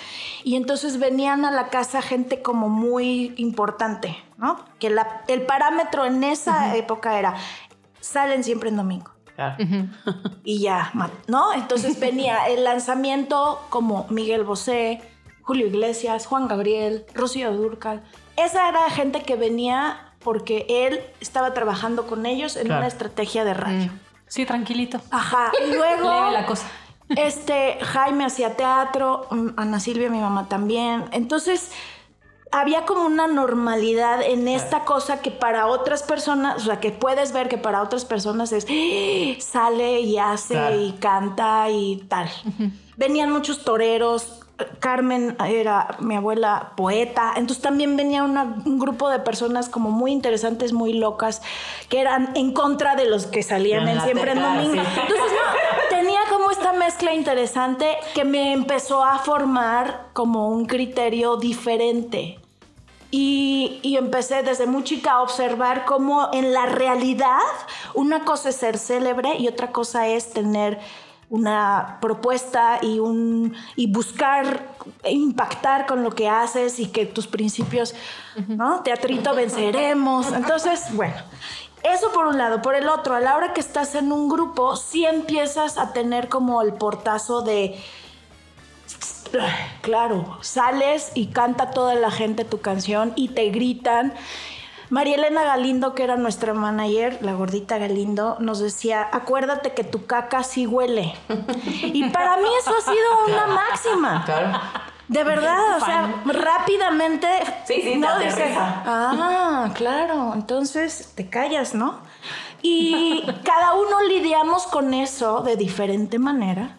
y 0.43 0.55
entonces 0.55 0.99
venían 0.99 1.45
a 1.45 1.51
la 1.51 1.69
casa 1.69 2.01
gente 2.01 2.41
como 2.41 2.69
muy 2.69 3.33
importante, 3.37 4.15
¿no? 4.37 4.63
Que 4.79 4.89
la- 4.89 5.21
el 5.27 5.43
parámetro 5.43 6.05
en 6.05 6.23
esa 6.23 6.75
época 6.75 7.17
era, 7.17 7.35
salen 7.99 8.43
siempre 8.43 8.69
en 8.69 8.77
domingo 8.77 9.11
Claro. 9.35 9.55
y 10.43 10.59
ya, 10.59 10.91
¿no? 11.27 11.53
Entonces 11.53 11.99
venía 11.99 12.45
el 12.47 12.63
lanzamiento 12.63 13.59
como 13.69 14.05
Miguel 14.09 14.43
Bosé, 14.43 15.01
Julio 15.41 15.65
Iglesias, 15.67 16.27
Juan 16.27 16.47
Gabriel, 16.47 17.05
Rocío 17.15 17.51
Durcal. 17.51 18.03
Esa 18.37 18.69
era 18.69 18.89
gente 18.91 19.23
que 19.23 19.35
venía 19.35 20.13
porque 20.23 20.65
él 20.69 21.01
estaba 21.19 21.53
trabajando 21.53 22.05
con 22.07 22.25
ellos 22.25 22.55
en 22.55 22.65
Claro. 22.67 22.81
una 22.81 22.87
estrategia 22.87 23.43
de 23.43 23.53
radio. 23.55 23.91
Sí, 24.33 24.47
tranquilito. 24.47 24.99
Ajá, 25.11 25.51
y 25.63 25.71
luego 25.75 26.09
Leve 26.09 26.31
la 26.31 26.47
cosa. 26.47 26.65
este 27.09 27.77
Jaime 27.83 28.25
hacía 28.25 28.57
teatro, 28.57 29.27
mm, 29.29 29.49
Ana 29.57 29.79
Silvia, 29.79 30.09
mi 30.09 30.17
mamá 30.17 30.49
también. 30.49 31.05
Entonces, 31.11 31.69
había 32.51 32.83
como 32.87 33.05
una 33.05 33.27
normalidad 33.27 34.23
en 34.23 34.47
esta 34.47 34.85
cosa 34.85 35.21
que 35.21 35.29
para 35.29 35.67
otras 35.67 36.01
personas, 36.01 36.63
o 36.63 36.65
sea, 36.65 36.79
que 36.79 36.89
puedes 36.89 37.31
ver 37.31 37.47
que 37.47 37.59
para 37.59 37.83
otras 37.83 38.05
personas 38.05 38.51
es 38.53 38.65
¡eh! 38.69 39.37
sale 39.39 39.99
y 40.01 40.17
hace 40.17 40.55
Claro. 40.55 40.81
y 40.81 40.93
canta 40.93 41.69
y 41.69 41.97
tal. 42.09 42.27
Venían 42.97 43.31
muchos 43.31 43.63
toreros. 43.63 44.39
Carmen 44.79 45.35
era 45.47 45.95
mi 45.99 46.15
abuela 46.15 46.71
poeta, 46.75 47.33
entonces 47.35 47.61
también 47.61 47.95
venía 47.97 48.23
una- 48.23 48.43
un 48.65 48.79
grupo 48.79 49.09
de 49.09 49.19
personas 49.19 49.69
como 49.69 49.89
muy 49.91 50.11
interesantes, 50.11 50.73
muy 50.73 50.93
locas, 50.93 51.41
que 51.89 51.99
eran 52.01 52.31
en 52.35 52.53
contra 52.53 52.95
de 52.95 53.05
los 53.09 53.25
que 53.27 53.43
salían 53.43 53.87
En 53.87 53.97
la 53.97 54.03
siempre 54.03 54.31
en 54.31 54.41
domingo. 54.41 54.73
sí. 54.83 54.99
Entonces, 55.01 55.17
no, 55.31 55.89
tenía 55.89 56.19
como 56.29 56.51
esta 56.51 56.73
mezcla 56.73 57.13
interesante 57.13 57.87
que 58.13 58.23
me 58.25 58.53
empezó 58.53 59.03
a 59.03 59.19
formar 59.19 60.07
como 60.13 60.49
un 60.49 60.65
criterio 60.65 61.37
diferente. 61.37 62.39
Y, 63.15 63.79
y 63.83 63.97
empecé 63.97 64.41
desde 64.41 64.65
muy 64.65 64.83
chica 64.83 65.11
a 65.11 65.21
observar 65.21 65.85
cómo 65.85 66.29
en 66.33 66.51
la 66.51 66.65
realidad 66.65 67.37
una 67.93 68.25
cosa 68.25 68.49
es 68.49 68.55
ser 68.55 68.79
célebre 68.79 69.35
y 69.37 69.47
otra 69.47 69.71
cosa 69.71 70.07
es 70.07 70.33
tener 70.33 70.79
una 71.33 71.97
propuesta 71.99 72.77
y, 72.79 72.99
un, 72.99 73.55
y 73.75 73.91
buscar 73.91 74.67
impactar 75.03 75.87
con 75.87 76.03
lo 76.03 76.11
que 76.11 76.29
haces 76.29 76.79
y 76.79 76.89
que 76.89 77.07
tus 77.07 77.25
principios, 77.25 77.95
¿no? 78.47 78.81
Teatrito 78.81 79.33
venceremos. 79.33 80.31
Entonces, 80.31 80.93
bueno, 80.93 81.15
eso 81.81 82.11
por 82.11 82.27
un 82.27 82.37
lado. 82.37 82.61
Por 82.61 82.75
el 82.75 82.87
otro, 82.87 83.15
a 83.15 83.19
la 83.19 83.35
hora 83.35 83.51
que 83.51 83.61
estás 83.61 83.95
en 83.95 84.11
un 84.11 84.29
grupo, 84.29 84.75
sí 84.75 85.07
empiezas 85.07 85.79
a 85.79 85.91
tener 85.91 86.29
como 86.29 86.61
el 86.61 86.73
portazo 86.73 87.41
de... 87.41 87.81
Claro, 89.81 90.37
sales 90.41 91.13
y 91.15 91.29
canta 91.29 91.71
toda 91.71 91.95
la 91.95 92.11
gente 92.11 92.45
tu 92.45 92.61
canción 92.61 93.11
y 93.15 93.29
te 93.29 93.49
gritan. 93.49 94.13
María 94.93 95.15
Elena 95.15 95.43
Galindo, 95.43 95.95
que 95.95 96.03
era 96.03 96.17
nuestra 96.17 96.53
manager, 96.53 97.17
la 97.23 97.33
gordita 97.33 97.79
Galindo, 97.79 98.37
nos 98.39 98.59
decía, 98.59 99.09
acuérdate 99.11 99.73
que 99.73 99.83
tu 99.83 100.05
caca 100.05 100.43
sí 100.43 100.67
huele. 100.67 101.15
Y 101.81 102.09
para 102.09 102.37
mí 102.37 102.47
eso 102.59 102.75
ha 102.77 102.81
sido 102.81 103.25
una 103.27 103.47
máxima. 103.47 104.23
Claro. 104.23 104.61
De 105.07 105.23
verdad, 105.23 105.77
o 105.81 105.83
sea, 105.83 106.21
rápidamente. 106.25 107.27
Sí, 107.65 107.73
sí, 107.73 107.81
te 107.81 107.95
no 107.95 108.19
dices, 108.19 108.55
Ah, 108.55 109.71
claro. 109.73 110.33
Entonces 110.35 111.11
te 111.15 111.27
callas, 111.27 111.73
¿no? 111.73 111.97
Y 112.61 113.23
cada 113.43 113.73
uno 113.73 113.99
lidiamos 114.03 114.67
con 114.67 114.93
eso 114.93 115.41
de 115.41 115.55
diferente 115.55 116.19
manera. 116.19 116.77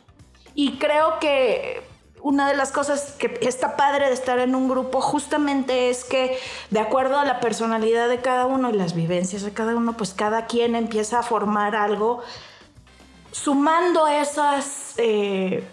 Y 0.55 0.79
creo 0.79 1.18
que 1.18 1.84
una 2.25 2.49
de 2.49 2.57
las 2.57 2.73
cosas 2.73 3.13
que 3.19 3.39
está 3.43 3.77
padre 3.77 4.07
de 4.07 4.15
estar 4.15 4.39
en 4.39 4.55
un 4.55 4.67
grupo 4.67 5.03
justamente 5.03 5.91
es 5.91 6.05
que 6.05 6.39
de 6.71 6.81
acuerdo 6.81 7.19
a 7.19 7.25
la 7.27 7.39
personalidad 7.39 8.09
de 8.09 8.23
cada 8.23 8.47
uno 8.47 8.71
y 8.71 8.73
las 8.73 8.95
vivencias 8.95 9.43
de 9.43 9.53
cada 9.53 9.77
uno, 9.77 9.93
pues 9.93 10.15
cada 10.15 10.47
quien 10.47 10.75
empieza 10.75 11.19
a 11.19 11.23
formar 11.23 11.77
algo 11.77 12.23
sumando 13.31 14.09
esas, 14.09 14.95
eh, 14.97 15.69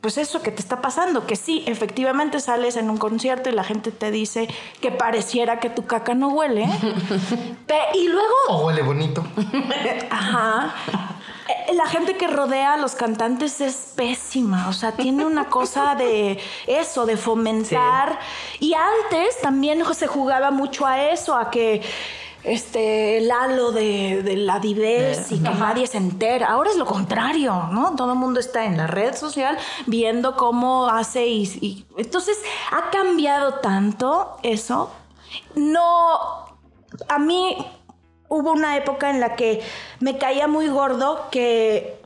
pues 0.00 0.16
eso 0.16 0.42
que 0.42 0.52
te 0.52 0.60
está 0.60 0.80
pasando, 0.80 1.26
que 1.26 1.34
sí, 1.34 1.64
efectivamente 1.66 2.38
sales 2.38 2.76
en 2.76 2.88
un 2.88 2.98
concierto 2.98 3.48
y 3.48 3.52
la 3.52 3.64
gente 3.64 3.90
te 3.90 4.12
dice 4.12 4.46
que 4.80 4.92
pareciera 4.92 5.58
que 5.58 5.70
tu 5.70 5.86
caca 5.86 6.14
no 6.14 6.28
huele, 6.28 6.66
y 7.94 8.06
luego, 8.06 8.32
O 8.50 8.66
huele 8.66 8.82
bonito. 8.82 9.24
ajá, 10.08 10.72
la 11.74 11.86
gente 11.86 12.16
que 12.16 12.26
rodea 12.28 12.74
a 12.74 12.76
los 12.76 12.94
cantantes 12.94 13.60
es 13.60 13.92
pésima, 13.94 14.68
o 14.68 14.72
sea, 14.72 14.92
tiene 14.92 15.24
una 15.24 15.48
cosa 15.48 15.94
de 15.94 16.38
eso, 16.66 17.06
de 17.06 17.16
fomentar, 17.16 18.18
y 18.60 18.74
antes 18.74 19.40
también 19.40 19.82
se 19.94 20.06
jugaba 20.06 20.50
mucho 20.50 20.86
a 20.86 21.02
eso, 21.10 21.34
a 21.36 21.50
que 21.50 21.82
este, 22.42 23.18
el 23.18 23.30
halo 23.30 23.72
de, 23.72 24.22
de 24.22 24.36
la 24.36 24.60
dives 24.60 25.32
y 25.32 25.42
que 25.42 25.50
nadie 25.50 25.86
se 25.88 25.96
entera. 25.98 26.46
Ahora 26.46 26.70
es 26.70 26.76
lo 26.76 26.86
contrario, 26.86 27.68
¿no? 27.72 27.96
Todo 27.96 28.12
el 28.12 28.18
mundo 28.18 28.38
está 28.38 28.64
en 28.64 28.76
la 28.76 28.86
red 28.86 29.16
social 29.16 29.58
viendo 29.86 30.36
cómo 30.36 30.86
hace 30.86 31.26
y, 31.26 31.42
y- 31.60 31.86
entonces 31.96 32.40
ha 32.70 32.90
cambiado 32.90 33.54
tanto 33.54 34.36
eso. 34.44 34.92
No, 35.56 36.46
a 37.08 37.18
mí 37.18 37.56
hubo 38.28 38.52
una 38.52 38.76
época 38.76 39.10
en 39.10 39.20
la 39.20 39.36
que 39.36 39.60
me 40.00 40.18
caía 40.18 40.46
muy 40.48 40.68
gordo 40.68 41.28
que 41.30 42.00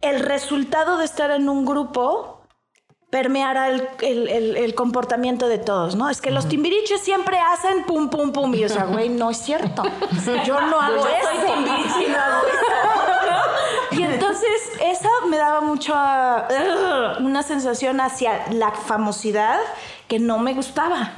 el 0.00 0.20
resultado 0.20 0.98
de 0.98 1.04
estar 1.04 1.30
en 1.30 1.48
un 1.48 1.64
grupo 1.64 2.32
permeara 3.10 3.68
el, 3.70 3.88
el- 4.00 4.28
el- 4.28 4.56
el 4.56 4.74
comportamiento 4.74 5.48
de 5.48 5.58
todos, 5.58 5.94
¿no? 5.94 6.10
Es 6.10 6.20
que 6.20 6.30
los 6.30 6.48
timbiriches 6.48 7.00
siempre 7.00 7.38
hacen 7.38 7.84
pum, 7.84 8.10
pum, 8.10 8.32
pum. 8.32 8.54
Y 8.54 8.58
yo, 8.60 8.66
o 8.66 8.68
sea, 8.68 8.84
güey, 8.84 9.08
no 9.08 9.30
es 9.30 9.38
cierto. 9.38 9.82
Yo 10.44 10.60
no 10.60 10.80
hago 10.80 10.96
Yo 10.96 11.06
eso. 11.08 11.28
soy 11.28 11.54
timbiriche 11.54 12.04
y 12.04 12.10
no 12.10 12.18
hago 12.18 12.42
Y 13.92 14.02
entonces 14.02 14.50
eso 14.82 15.08
me 15.28 15.36
daba 15.38 15.60
mucho 15.60 15.94
uh, 15.94 17.24
una 17.24 17.42
sensación 17.42 18.00
hacia 18.00 18.46
la 18.50 18.72
famosidad 18.72 19.58
que 20.08 20.18
no 20.18 20.38
me 20.38 20.52
gustaba. 20.54 21.12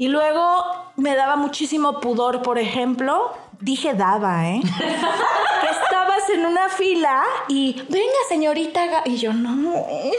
Y 0.00 0.08
luego 0.08 0.64
me 0.96 1.14
daba 1.14 1.36
muchísimo 1.36 2.00
pudor, 2.00 2.40
por 2.40 2.58
ejemplo, 2.58 3.32
dije 3.60 3.92
daba, 3.92 4.46
¿eh? 4.48 4.62
que 4.78 5.66
estabas 5.68 6.26
en 6.30 6.46
una 6.46 6.70
fila 6.70 7.22
y 7.48 7.74
venga 7.90 8.14
señorita 8.30 8.86
Ga-", 8.86 9.02
y 9.04 9.18
yo 9.18 9.34
no, 9.34 9.52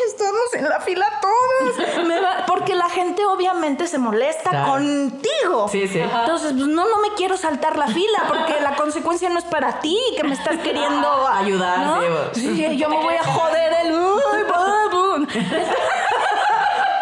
estamos 0.07 0.53
en 0.53 0.69
la 0.69 0.79
fila 0.81 1.07
todos. 1.19 2.05
Me 2.05 2.19
va- 2.21 2.45
Porque 2.45 2.75
la 2.75 2.89
gente 2.89 3.25
obviamente 3.25 3.87
se 3.87 3.97
molesta 3.97 4.51
Claro. 4.51 4.73
contigo. 4.73 5.67
Sí, 5.71 5.87
sí. 5.87 5.97
Entonces, 5.97 6.53
pues 6.53 6.67
no, 6.67 6.85
no 6.87 6.97
me 7.01 7.15
quiero 7.15 7.35
saltar 7.35 7.75
la 7.75 7.87
fila 7.87 8.19
porque 8.27 8.61
la 8.61 8.75
consecuencia 8.75 9.29
no 9.29 9.39
es 9.39 9.45
para 9.45 9.79
ti, 9.79 9.97
que 10.15 10.23
me 10.23 10.33
estás 10.35 10.59
queriendo 10.59 11.27
Ayudar, 11.27 11.79
¿no? 11.79 12.01
sí, 12.33 12.55
Sí, 12.55 12.77
yo 12.77 12.87
me 12.87 12.97
voy 12.97 13.15
a 13.15 13.23
joder 13.23 13.73
el. 13.83 13.93
uy, 13.99 14.43
bum, 14.47 14.91
bum. 14.91 15.27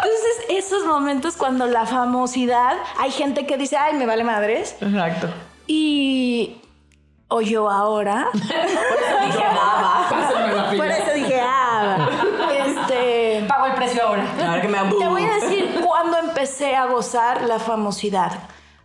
Entonces, 0.02 0.39
esos 0.56 0.84
momentos 0.86 1.36
cuando 1.36 1.66
la 1.66 1.86
famosidad, 1.86 2.76
hay 2.98 3.10
gente 3.10 3.46
que 3.46 3.56
dice, 3.56 3.76
ay, 3.76 3.94
me 3.94 4.06
vale 4.06 4.24
madres. 4.24 4.76
Exacto. 4.80 5.28
Y 5.66 6.60
o 7.28 7.40
yo 7.40 7.70
ahora. 7.70 8.28
Dije 8.32 8.50
nada. 9.38 10.06
Pásenme 10.10 10.54
la 10.54 10.62
Por 10.64 10.70
fila. 10.72 10.98
eso 10.98 11.14
dije, 11.14 11.40
ah, 11.40 12.08
este... 12.66 13.44
Pago 13.48 13.66
el 13.66 13.74
precio 13.74 14.06
ahora. 14.06 14.24
A 14.46 14.52
ver 14.54 14.62
que 14.62 14.68
me 14.68 14.78
Te 14.78 15.08
voy 15.08 15.24
a 15.24 15.34
decir 15.34 15.80
cuándo 15.84 16.18
empecé 16.18 16.74
a 16.76 16.86
gozar 16.86 17.42
la 17.42 17.58
famosidad. 17.58 18.32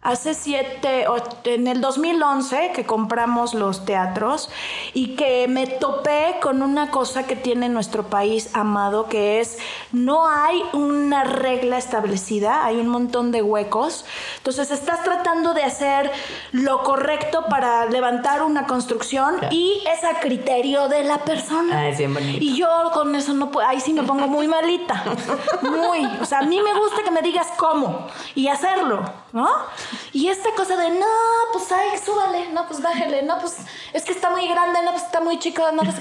Hace 0.05 0.35
siete, 0.35 1.07
en 1.45 1.65
el 1.65 1.81
2011 1.81 2.73
que 2.75 2.85
compramos 2.85 3.55
los 3.55 3.85
teatros 3.85 4.51
y 4.93 5.15
que 5.15 5.47
me 5.47 5.65
topé 5.65 6.35
con 6.43 6.61
una 6.61 6.91
cosa 6.91 7.25
que 7.25 7.35
tiene 7.35 7.69
nuestro 7.69 8.03
país 8.03 8.51
amado, 8.53 9.07
que 9.07 9.39
es 9.39 9.57
no 9.91 10.27
hay 10.27 10.61
una 10.73 11.23
regla 11.23 11.79
establecida, 11.79 12.65
hay 12.65 12.77
un 12.77 12.87
montón 12.87 13.31
de 13.31 13.41
huecos. 13.41 14.05
Entonces 14.37 14.69
estás 14.69 15.03
tratando 15.03 15.55
de 15.55 15.63
hacer 15.63 16.11
lo 16.51 16.83
correcto 16.83 17.45
para 17.49 17.87
levantar 17.87 18.43
una 18.43 18.67
construcción 18.67 19.37
y 19.49 19.81
es 19.91 20.03
a 20.03 20.19
criterio 20.19 20.87
de 20.87 21.03
la 21.03 21.17
persona. 21.17 21.79
Ah, 21.79 21.89
es 21.89 21.97
bien 21.97 22.13
bonito. 22.13 22.37
Y 22.43 22.55
yo 22.55 22.67
con 22.93 23.15
eso 23.15 23.33
no 23.33 23.49
puedo, 23.49 23.67
ahí 23.67 23.79
sí 23.79 23.91
me 23.91 24.03
pongo 24.03 24.27
muy 24.27 24.47
malita. 24.47 25.03
Muy. 25.63 26.05
O 26.21 26.25
sea, 26.25 26.39
a 26.39 26.43
mí 26.43 26.61
me 26.61 26.77
gusta 26.77 27.01
que 27.03 27.09
me 27.09 27.23
digas 27.23 27.47
cómo 27.57 28.05
y 28.35 28.49
hacerlo, 28.49 29.03
¿no? 29.33 29.49
Y 30.13 30.29
esta 30.29 30.51
cosa 30.55 30.75
de, 30.77 30.89
no, 30.91 31.05
pues 31.53 31.71
ay, 31.71 31.97
súbale, 32.03 32.49
no, 32.51 32.67
pues 32.67 32.81
bájale, 32.81 33.21
no, 33.23 33.37
pues 33.39 33.57
es 33.93 34.03
que 34.03 34.11
está 34.11 34.29
muy 34.29 34.47
grande, 34.47 34.79
no, 34.83 34.91
pues 34.91 35.03
está 35.03 35.21
muy 35.21 35.39
chico, 35.39 35.63
no, 35.73 35.83
pues. 35.83 35.95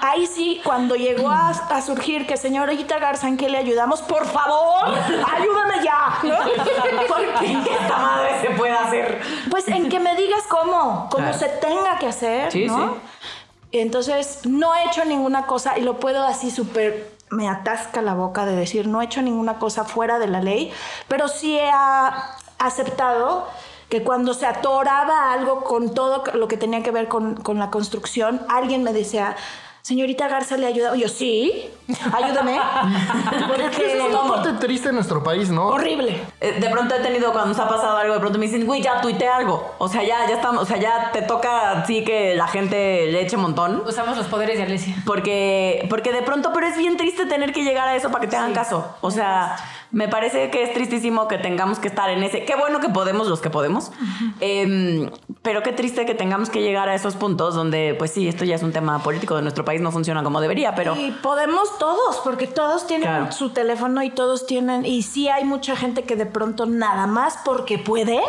Ahí 0.00 0.26
sí, 0.26 0.60
cuando 0.64 0.94
llegó 0.94 1.28
a, 1.30 1.50
a 1.50 1.82
surgir 1.82 2.26
que 2.26 2.36
señorita 2.36 2.98
Garza, 2.98 3.28
¿en 3.28 3.36
qué 3.36 3.48
le 3.48 3.58
ayudamos? 3.58 4.02
Por 4.02 4.24
favor, 4.26 4.86
ayúdame 5.34 5.82
ya, 5.84 6.18
¿no? 6.22 6.36
Porque 7.08 7.52
esta 7.80 7.96
madre 7.98 8.40
se 8.40 8.50
puede 8.50 8.72
hacer. 8.72 9.20
pues 9.50 9.66
en 9.68 9.88
que 9.88 9.98
me 10.00 10.14
digas 10.14 10.44
cómo, 10.48 11.08
cómo 11.10 11.24
Claro. 11.26 11.38
se 11.38 11.48
tenga 11.48 11.98
que 11.98 12.06
hacer, 12.06 12.52
Sí, 12.52 12.66
¿no? 12.66 12.94
sí. 12.94 13.00
Entonces, 13.72 14.40
no 14.44 14.74
he 14.74 14.84
hecho 14.84 15.04
ninguna 15.04 15.46
cosa 15.46 15.76
y 15.76 15.82
lo 15.82 15.98
puedo 15.98 16.24
así 16.24 16.50
súper, 16.50 17.10
me 17.30 17.48
atasca 17.48 18.02
la 18.02 18.14
boca 18.14 18.46
de 18.46 18.56
decir, 18.56 18.86
no 18.86 19.00
he 19.00 19.04
hecho 19.04 19.22
ninguna 19.22 19.58
cosa 19.58 19.84
fuera 19.84 20.18
de 20.18 20.28
la 20.28 20.40
ley, 20.40 20.72
pero 21.08 21.28
sí 21.28 21.58
he 21.58 21.70
aceptado 22.58 23.46
que 23.88 24.02
cuando 24.02 24.34
se 24.34 24.46
atoraba 24.46 25.32
algo 25.32 25.62
con 25.62 25.94
todo 25.94 26.24
lo 26.34 26.48
que 26.48 26.56
tenía 26.56 26.82
que 26.82 26.90
ver 26.90 27.08
con, 27.08 27.36
con 27.36 27.58
la 27.58 27.70
construcción, 27.70 28.40
alguien 28.48 28.82
me 28.82 28.92
decía, 28.92 29.36
señorita 29.86 30.26
Garza, 30.26 30.56
¿le 30.56 30.66
ayuda? 30.66 30.96
Yo, 30.96 31.08
sí, 31.08 31.70
ayúdame. 32.12 32.58
Porque 33.46 33.94
es 33.94 34.02
una 34.02 34.28
parte 34.28 34.54
triste 34.54 34.88
en 34.88 34.96
nuestro 34.96 35.22
país, 35.22 35.48
¿no? 35.48 35.68
horrible. 35.68 36.20
Eh, 36.40 36.58
De 36.58 36.68
pronto 36.70 36.96
he 36.96 36.98
tenido, 36.98 37.30
cuando 37.30 37.50
nos 37.50 37.58
ha 37.60 37.68
pasado 37.68 37.96
algo, 37.96 38.14
de 38.14 38.18
pronto 38.18 38.36
me 38.36 38.46
dicen, 38.46 38.66
güey, 38.66 38.82
ya 38.82 39.00
tuité 39.00 39.28
algo. 39.28 39.74
O 39.78 39.88
sea, 39.88 40.02
ya, 40.02 40.26
ya 40.28 40.34
estamos, 40.34 40.64
o 40.64 40.66
sea, 40.66 40.78
ya 40.78 41.12
te 41.12 41.22
toca 41.22 41.70
así 41.70 42.02
que 42.02 42.34
la 42.34 42.48
gente 42.48 43.12
le 43.12 43.20
eche 43.20 43.36
un 43.36 43.42
montón. 43.42 43.84
Usamos 43.86 44.16
los 44.16 44.26
poderes 44.26 44.58
de 44.58 44.64
Alesia. 44.64 44.96
Porque, 45.06 45.86
porque 45.88 46.12
de 46.12 46.22
pronto, 46.22 46.50
pero 46.52 46.66
es 46.66 46.76
bien 46.76 46.96
triste 46.96 47.24
tener 47.26 47.52
que 47.52 47.62
llegar 47.62 47.86
a 47.86 47.94
eso 47.94 48.10
para 48.10 48.22
que 48.22 48.26
te 48.26 48.36
hagan 48.36 48.54
caso. 48.54 48.96
O 49.02 49.12
sea, 49.12 49.54
me 49.92 50.08
parece 50.08 50.50
que 50.50 50.62
es 50.62 50.72
tristísimo 50.74 51.28
que 51.28 51.38
tengamos 51.38 51.78
que 51.78 51.88
estar 51.88 52.10
en 52.10 52.22
ese. 52.22 52.44
Qué 52.44 52.54
bueno 52.56 52.80
que 52.80 52.88
podemos 52.88 53.28
los 53.28 53.40
que 53.40 53.50
podemos. 53.50 53.92
Em, 54.40 55.10
pero 55.42 55.62
qué 55.62 55.72
triste 55.72 56.04
que 56.06 56.14
tengamos 56.14 56.50
que 56.50 56.60
llegar 56.60 56.88
a 56.88 56.94
esos 56.94 57.14
puntos 57.16 57.54
donde, 57.54 57.94
pues 57.98 58.10
sí, 58.10 58.28
esto 58.28 58.44
ya 58.44 58.56
es 58.56 58.62
un 58.62 58.72
tema 58.72 59.02
político 59.02 59.36
de 59.36 59.42
nuestro 59.42 59.64
país, 59.64 59.80
no 59.80 59.92
funciona 59.92 60.22
como 60.22 60.40
debería, 60.40 60.74
pero. 60.74 60.96
Y 60.96 61.12
podemos 61.12 61.78
todos, 61.78 62.18
porque 62.24 62.46
todos 62.46 62.86
tienen 62.86 63.08
Claro. 63.08 63.32
su 63.32 63.50
teléfono 63.50 64.02
y 64.02 64.10
todos 64.10 64.46
tienen. 64.46 64.84
Y 64.84 65.02
sí 65.02 65.28
hay 65.28 65.44
mucha 65.44 65.76
gente 65.76 66.02
que 66.02 66.16
de 66.16 66.26
pronto 66.26 66.66
nada 66.66 67.06
más 67.06 67.38
porque 67.44 67.78
puede, 67.78 68.20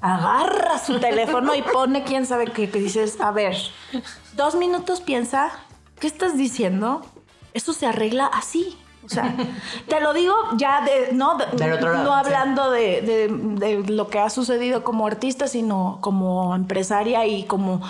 agarra 0.00 0.78
su 0.78 0.98
teléfono 1.00 1.54
y 1.54 1.62
pone 1.62 2.04
quién 2.04 2.26
sabe 2.26 2.46
qué, 2.46 2.68
que 2.70 2.78
dices, 2.78 3.20
a 3.20 3.30
ver, 3.30 3.56
dos 4.34 4.54
minutos 4.54 5.00
piensa, 5.00 5.50
¿qué 6.00 6.06
estás 6.06 6.36
diciendo? 6.36 7.04
Eso 7.54 7.72
se 7.72 7.86
arregla 7.86 8.26
así. 8.26 8.76
O 9.06 9.08
sea, 9.08 9.34
te 9.88 10.00
lo 10.00 10.12
digo 10.12 10.34
ya 10.56 10.82
de, 10.82 11.12
no, 11.12 11.36
de- 11.36 11.46
Del 11.56 11.72
otro 11.74 11.92
lado, 11.92 12.04
no 12.04 12.10
sí. 12.12 12.18
hablando 12.26 12.70
de, 12.70 13.00
de- 13.02 13.28
de 13.28 13.92
lo 13.92 14.08
que 14.08 14.18
ha 14.18 14.28
sucedido 14.30 14.82
como 14.84 15.06
artista, 15.06 15.46
sino 15.48 15.98
como 16.00 16.54
empresaria 16.54 17.24
y 17.26 17.44
como 17.44 17.80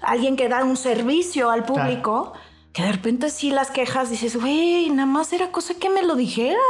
alguien 0.00 0.36
que 0.36 0.48
da 0.48 0.64
un 0.64 0.76
servicio 0.76 1.50
al 1.50 1.64
público. 1.64 2.32
Que 2.72 2.84
de 2.84 2.92
repente 2.92 3.30
sí 3.30 3.50
las 3.50 3.72
quejas 3.72 4.10
dices, 4.10 4.40
güey, 4.40 4.88
nada 4.90 5.04
más 5.04 5.32
era 5.32 5.50
cosa 5.50 5.74
que 5.74 5.90
me 5.90 6.02
lo 6.04 6.14
dijeras, 6.14 6.60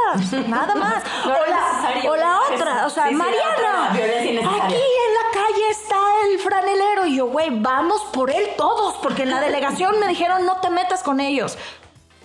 nada 0.48 0.74
más. 0.74 1.04
No 1.26 1.32
o, 1.32 1.46
la, 1.46 2.10
o 2.10 2.16
la 2.16 2.38
otra, 2.54 2.86
o 2.86 2.90
sea, 2.90 3.08
Sí, 3.08 3.14
Mariana, 3.14 3.90
aquí 3.92 3.98
en 4.24 4.34
la 4.34 5.30
calle 5.30 5.68
está 5.70 5.96
el 6.32 6.38
franelero. 6.38 7.04
Y 7.04 7.16
yo, 7.16 7.26
güey, 7.26 7.50
vamos 7.50 8.00
por 8.14 8.30
él 8.30 8.44
todos, 8.56 8.94
porque 9.02 9.24
en 9.24 9.30
la 9.30 9.40
delegación 9.42 10.00
me 10.00 10.08
dijeron 10.08 10.46
no 10.46 10.56
te 10.62 10.70
metas 10.70 11.02
con 11.02 11.20
ellos. 11.20 11.58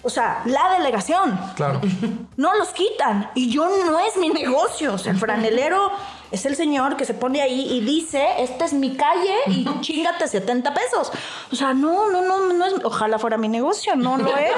O 0.05 0.09
sea, 0.09 0.41
la 0.45 0.69
delegación. 0.77 1.37
Claro. 1.55 1.81
No 2.37 2.53
los 2.55 2.69
quitan. 2.69 3.31
Y 3.33 3.49
yo 3.49 3.65
no 3.85 3.97
es 3.99 4.17
mi 4.17 4.29
negocio. 4.29 4.93
O 4.93 4.97
sea, 4.97 5.13
el 5.13 5.17
franelero 5.17 5.89
es 6.31 6.45
el 6.45 6.55
señor 6.57 6.97
que 6.97 7.05
se 7.05 7.13
pone 7.13 7.41
ahí 7.41 7.65
y 7.73 7.79
dice, 7.79 8.27
esta 8.39 8.65
es 8.65 8.73
mi 8.73 8.95
calle 8.97 9.35
y 9.47 9.65
chingate 9.81 10.27
70 10.27 10.73
pesos. 10.73 11.11
O 11.51 11.55
sea, 11.55 11.73
no, 11.73 12.11
no, 12.11 12.21
no, 12.21 12.53
no 12.53 12.65
es. 12.65 12.73
Ojalá 12.83 13.17
fuera 13.19 13.37
mi 13.37 13.47
negocio, 13.47 13.95
no 13.95 14.17
lo 14.17 14.27
es. 14.37 14.51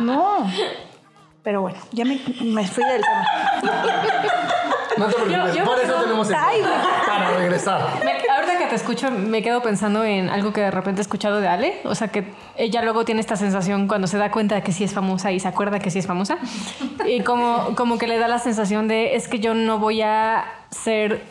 No. 0.00 0.46
Pero 1.42 1.62
bueno, 1.62 1.78
ya 1.92 2.04
me, 2.04 2.20
me 2.42 2.68
fui 2.68 2.84
del 2.84 3.00
tema. 3.00 3.26
No 4.98 5.06
te 5.06 5.14
preocupes, 5.14 5.54
Yo- 5.54 5.54
yo 5.60 5.64
por 5.64 5.80
eso 5.80 5.94
tenemos 5.94 6.28
el 6.28 6.36
para 7.06 7.30
regresar. 7.38 8.04
Me- 8.04 8.22
te 8.70 8.76
escucho, 8.76 9.10
me 9.10 9.42
quedo 9.42 9.62
pensando 9.62 10.04
en 10.04 10.30
algo 10.30 10.52
que 10.52 10.60
de 10.60 10.70
repente 10.70 11.00
he 11.00 11.02
escuchado 11.02 11.40
de 11.40 11.48
Ale. 11.48 11.74
O 11.84 11.94
sea, 11.94 12.08
que 12.08 12.24
ella 12.56 12.82
luego 12.82 13.04
tiene 13.04 13.20
esta 13.20 13.36
sensación 13.36 13.88
cuando 13.88 14.06
se 14.06 14.16
da 14.16 14.30
cuenta 14.30 14.54
de 14.54 14.62
que 14.62 14.72
sí 14.72 14.84
es 14.84 14.94
famosa 14.94 15.32
y 15.32 15.40
se 15.40 15.48
acuerda 15.48 15.80
que 15.80 15.90
sí 15.90 15.98
es 15.98 16.06
famosa. 16.06 16.38
Y 17.06 17.22
como, 17.22 17.74
como 17.76 17.98
que 17.98 18.06
le 18.06 18.18
da 18.18 18.28
la 18.28 18.38
sensación 18.38 18.86
de 18.86 19.16
es 19.16 19.26
que 19.26 19.40
yo 19.40 19.54
no 19.54 19.78
voy 19.78 20.02
a 20.02 20.44
ser 20.70 21.22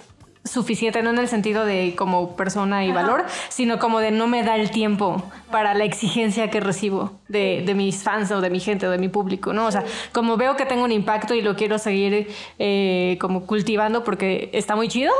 suficiente, 0.43 1.01
no 1.03 1.11
en 1.11 1.19
el 1.19 1.27
sentido 1.27 1.63
de 1.63 1.93
como 1.95 2.35
persona 2.35 2.83
y 2.83 2.91
valor, 2.91 3.25
sino 3.49 3.77
como 3.77 3.99
de 3.99 4.11
no 4.11 4.27
me 4.27 4.43
da 4.43 4.55
el 4.55 4.71
tiempo 4.71 5.23
para 5.51 5.73
la 5.73 5.83
exigencia 5.83 6.49
que 6.49 6.59
recibo 6.59 7.11
de, 7.27 7.63
de 7.65 7.75
mis 7.75 8.03
fans 8.03 8.31
o 8.31 8.41
de 8.41 8.49
mi 8.49 8.59
gente 8.59 8.87
o 8.87 8.91
de 8.91 8.97
mi 8.97 9.09
público, 9.09 9.53
¿no? 9.53 9.67
O 9.67 9.71
sea, 9.71 9.83
como 10.11 10.37
veo 10.37 10.55
que 10.55 10.65
tengo 10.65 10.83
un 10.83 10.91
impacto 10.91 11.35
y 11.35 11.41
lo 11.41 11.55
quiero 11.55 11.77
seguir 11.77 12.27
eh, 12.57 13.17
como 13.21 13.45
cultivando 13.45 14.03
porque 14.03 14.49
está 14.53 14.75
muy 14.75 14.87
chido, 14.87 15.13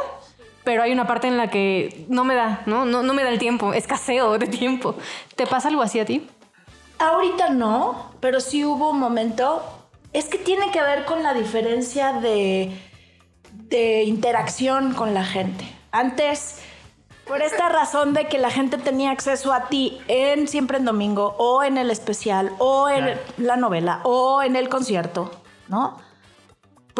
pero 0.63 0.83
hay 0.83 0.91
una 0.91 1.07
parte 1.07 1.27
en 1.27 1.37
la 1.37 1.49
que 1.49 2.05
no 2.09 2.23
me 2.23 2.35
da, 2.35 2.61
¿no? 2.65 2.85
No, 2.85 3.03
no 3.03 3.13
me 3.13 3.23
da 3.23 3.29
el 3.29 3.39
tiempo, 3.39 3.73
escaseo 3.73 4.37
de 4.37 4.47
tiempo. 4.47 4.95
¿Te 5.35 5.47
pasa 5.47 5.69
algo 5.69 5.81
así 5.81 5.99
a 5.99 6.05
ti? 6.05 6.27
Ahorita 6.99 7.49
no, 7.49 8.11
pero 8.19 8.39
sí 8.39 8.65
hubo 8.65 8.91
un 8.91 8.99
momento. 8.99 9.63
Es 10.11 10.25
que 10.25 10.37
tiene 10.37 10.71
que 10.71 10.81
ver 10.81 11.05
con 11.05 11.23
la 11.23 11.33
diferencia 11.33 12.13
de, 12.13 12.75
de 13.53 14.03
interacción 14.03 14.93
con 14.93 15.13
la 15.13 15.23
gente. 15.23 15.65
Antes, 15.91 16.59
por 17.27 17.41
esta 17.41 17.69
razón 17.69 18.13
de 18.13 18.27
que 18.27 18.37
la 18.37 18.49
gente 18.49 18.77
tenía 18.77 19.11
acceso 19.11 19.53
a 19.53 19.67
ti 19.67 19.99
en 20.07 20.47
Siempre 20.47 20.77
en 20.77 20.85
Domingo, 20.85 21.35
o 21.37 21.63
en 21.63 21.77
el 21.77 21.89
especial, 21.91 22.51
o 22.57 22.89
en 22.89 23.19
la 23.37 23.55
novela, 23.55 24.01
o 24.03 24.41
en 24.41 24.55
el 24.55 24.67
concierto, 24.67 25.31
¿no? 25.67 25.97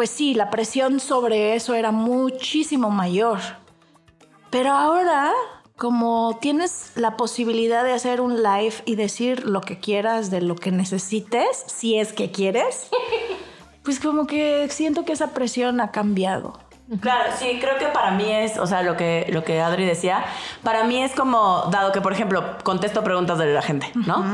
Pues 0.00 0.08
sí, 0.08 0.32
la 0.32 0.48
presión 0.48 0.98
sobre 0.98 1.54
eso 1.54 1.74
era 1.74 1.92
muchísimo 1.92 2.88
mayor. 2.88 3.38
Pero 4.48 4.72
ahora, 4.72 5.30
como 5.76 6.38
tienes 6.40 6.92
la 6.94 7.18
posibilidad 7.18 7.84
de 7.84 7.92
hacer 7.92 8.22
un 8.22 8.42
live 8.42 8.72
y 8.86 8.94
decir 8.94 9.44
lo 9.44 9.60
que 9.60 9.78
quieras 9.78 10.30
de 10.30 10.40
lo 10.40 10.56
que 10.56 10.70
necesites, 10.70 11.64
si 11.66 11.98
es 11.98 12.14
que 12.14 12.30
quieres, 12.30 12.88
pues 13.84 14.00
como 14.00 14.26
que 14.26 14.70
siento 14.70 15.04
que 15.04 15.12
esa 15.12 15.34
presión 15.34 15.82
ha 15.82 15.90
cambiado. 15.90 16.58
Claro, 17.00 17.30
sí, 17.38 17.58
creo 17.60 17.76
que 17.76 17.88
para 17.88 18.12
mí 18.12 18.24
es, 18.24 18.56
o 18.56 18.66
sea, 18.66 18.82
lo 18.82 18.96
que, 18.96 19.26
lo 19.28 19.44
que 19.44 19.60
Adri 19.60 19.84
decía, 19.84 20.24
para 20.64 20.82
mí 20.84 21.02
es 21.02 21.12
como, 21.12 21.68
dado 21.70 21.92
que, 21.92 22.00
por 22.00 22.14
ejemplo, 22.14 22.56
contesto 22.64 23.04
preguntas 23.04 23.36
de 23.36 23.52
la 23.52 23.60
gente, 23.60 23.92
¿no? 23.94 24.24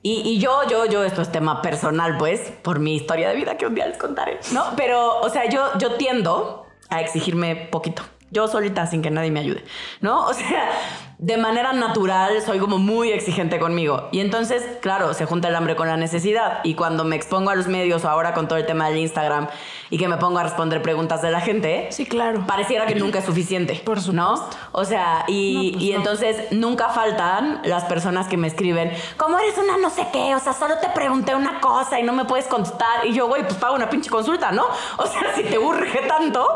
Y, 0.00 0.38
yo, 0.38 0.66
yo, 0.68 0.86
yo, 0.86 1.02
esto 1.04 1.22
es 1.22 1.32
tema 1.32 1.60
personal, 1.60 2.16
pues, 2.18 2.52
por 2.62 2.78
mi 2.78 2.94
historia 2.94 3.30
de 3.30 3.34
vida 3.34 3.56
que 3.56 3.66
un 3.66 3.74
día 3.74 3.86
les 3.86 3.98
contaré, 3.98 4.38
¿no? 4.52 4.64
Pero, 4.76 5.20
o 5.20 5.28
sea, 5.28 5.48
yo, 5.48 5.76
yo 5.78 5.96
tiendo 5.96 6.66
a 6.88 7.00
exigirme 7.00 7.56
poquito. 7.56 8.02
Yo 8.30 8.46
solita, 8.46 8.86
sin 8.86 9.02
que 9.02 9.10
nadie 9.10 9.30
me 9.30 9.40
ayude, 9.40 9.64
¿no? 10.00 10.26
O 10.26 10.34
sea, 10.34 10.70
de 11.18 11.36
manera 11.36 11.72
natural 11.72 12.40
soy 12.42 12.58
como 12.58 12.78
muy 12.78 13.10
exigente 13.10 13.58
conmigo. 13.58 14.08
Y 14.12 14.20
entonces, 14.20 14.64
claro, 14.80 15.14
se 15.14 15.26
junta 15.26 15.48
el 15.48 15.56
hambre 15.56 15.74
con 15.76 15.88
la 15.88 15.96
necesidad. 15.96 16.60
Y 16.62 16.74
cuando 16.74 17.04
me 17.04 17.16
expongo 17.16 17.50
a 17.50 17.54
los 17.56 17.66
medios 17.66 18.04
o 18.04 18.08
ahora 18.08 18.34
con 18.34 18.46
todo 18.48 18.58
el 18.58 18.66
tema 18.66 18.88
del 18.88 18.98
Instagram 18.98 19.48
y 19.90 19.98
que 19.98 20.06
me 20.06 20.16
pongo 20.16 20.38
a 20.38 20.44
responder 20.44 20.80
preguntas 20.82 21.22
de 21.22 21.30
la 21.30 21.40
gente, 21.40 21.88
Sí, 21.90 22.06
claro. 22.06 22.44
pareciera 22.46 22.86
que 22.86 22.94
nunca 22.94 23.18
es 23.18 23.24
suficiente. 23.24 23.74
Por 23.84 23.98
¿No? 24.12 24.48
O 24.72 24.84
sea, 24.84 25.24
y, 25.26 25.76
y 25.78 25.92
entonces 25.92 26.52
nunca 26.52 26.88
faltan 26.90 27.60
las 27.64 27.84
personas 27.84 28.28
que 28.28 28.36
me 28.36 28.46
escriben, 28.46 28.92
como 29.16 29.38
eres 29.38 29.58
una 29.58 29.76
no 29.76 29.90
sé 29.90 30.06
qué, 30.12 30.34
o 30.34 30.38
sea, 30.38 30.52
solo 30.52 30.76
te 30.78 30.88
pregunté 30.90 31.34
una 31.34 31.60
cosa 31.60 31.98
y 31.98 32.04
no 32.04 32.12
me 32.12 32.24
puedes 32.24 32.46
contestar. 32.46 33.04
Y 33.06 33.12
yo, 33.12 33.26
güey, 33.26 33.42
pues 33.42 33.54
pago 33.54 33.74
una 33.74 33.90
pinche 33.90 34.08
consulta, 34.08 34.52
¿no? 34.52 34.64
O 34.98 35.06
sea, 35.06 35.34
si 35.34 35.42
te 35.42 35.58
urge 35.58 36.00
tanto, 36.06 36.46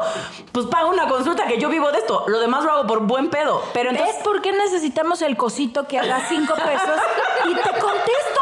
pues 0.53 0.67
pago 0.67 0.89
una 0.91 1.09
consulta 1.09 1.47
que 1.47 1.59
yo 1.59 1.69
vivo 1.69 1.91
de 1.91 1.99
esto. 1.99 2.25
Lo 2.29 2.39
demás 2.39 2.65
lo 2.65 2.73
hago 2.73 2.87
por 2.87 3.01
buen 3.07 3.29
pedo. 3.29 3.63
Pero 3.75 3.91
entonces... 3.91 4.15
¿Ves 4.17 4.25
por 4.25 4.41
qué 4.53 4.59
necesitamos 4.65 5.23
el 5.23 5.37
cosito 5.37 5.87
que 5.89 5.99
haga 5.99 6.21
cinco 6.29 6.55
pesos 6.55 7.01
y 7.47 7.55
te 7.55 7.71
contesto 7.71 8.41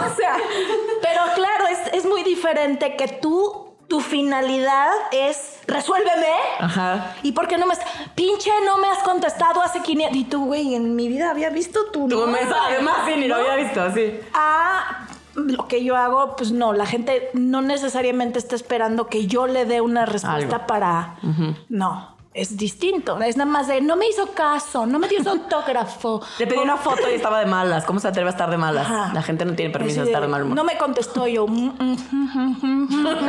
o 0.10 0.16
sea, 0.16 0.36
pero 1.02 1.20
claro, 1.34 1.66
es, 1.68 1.78
es 1.94 2.04
muy 2.06 2.22
diferente 2.22 2.96
que 2.96 3.08
tú, 3.08 3.74
tu 3.88 4.00
finalidad 4.00 4.90
es 5.12 5.58
resuélveme. 5.66 6.32
Ajá. 6.58 7.14
¿Y 7.22 7.32
por 7.32 7.48
qué 7.48 7.58
no 7.58 7.66
me... 7.66 7.74
has- 7.74 7.80
Pinche, 8.14 8.50
no 8.64 8.78
me 8.78 8.88
has 8.88 8.98
contestado 9.02 9.62
hace 9.62 9.80
500... 9.80 10.16
Y 10.16 10.24
tú, 10.24 10.46
güey, 10.46 10.74
en 10.74 10.96
mi 10.96 11.08
vida 11.08 11.30
había 11.30 11.50
visto 11.50 11.86
tu... 11.92 12.08
Tu 12.08 12.26
mensaje, 12.26 12.74
además, 12.74 12.96
sí, 13.06 13.14
ni 13.16 13.28
lo 13.28 13.36
había 13.36 13.56
visto, 13.56 13.92
sí. 13.94 14.18
a 14.34 15.06
lo 15.36 15.68
que 15.68 15.84
yo 15.84 15.96
hago, 15.96 16.34
pues 16.36 16.50
no, 16.52 16.72
la 16.72 16.86
gente 16.86 17.30
no 17.34 17.62
necesariamente 17.62 18.38
está 18.38 18.56
esperando 18.56 19.06
que 19.06 19.26
yo 19.26 19.46
le 19.46 19.64
dé 19.64 19.80
una 19.80 20.04
respuesta 20.06 20.56
Algo. 20.56 20.66
para... 20.66 21.14
No, 21.68 22.09
es 22.32 22.56
distinto. 22.56 23.20
Es 23.20 23.36
nada 23.36 23.50
más 23.50 23.66
de, 23.66 23.80
no 23.80 23.96
me 23.96 24.08
hizo 24.08 24.32
caso, 24.32 24.86
no 24.86 24.98
me 24.98 25.08
dio 25.08 25.22
su 25.22 25.28
autógrafo. 25.30 26.22
Le 26.38 26.46
pedí 26.46 26.58
una 26.58 26.76
foto 26.76 27.10
y 27.10 27.14
estaba 27.14 27.40
de 27.40 27.46
malas. 27.46 27.84
¿Cómo 27.84 27.98
se 28.00 28.08
atreve 28.08 28.28
a 28.28 28.32
estar 28.32 28.50
de 28.50 28.56
malas? 28.56 28.86
Ajá. 28.86 29.12
La 29.12 29.22
gente 29.22 29.44
no 29.44 29.54
tiene 29.54 29.72
permiso 29.72 30.00
de 30.00 30.06
estar 30.06 30.22
de 30.22 30.28
mal 30.28 30.42
humor. 30.42 30.56
No 30.56 30.64
me 30.64 30.76
contestó 30.76 31.26
yo. 31.26 31.46
mm, 31.46 31.72
mm, 31.78 32.56
mm. 32.62 33.28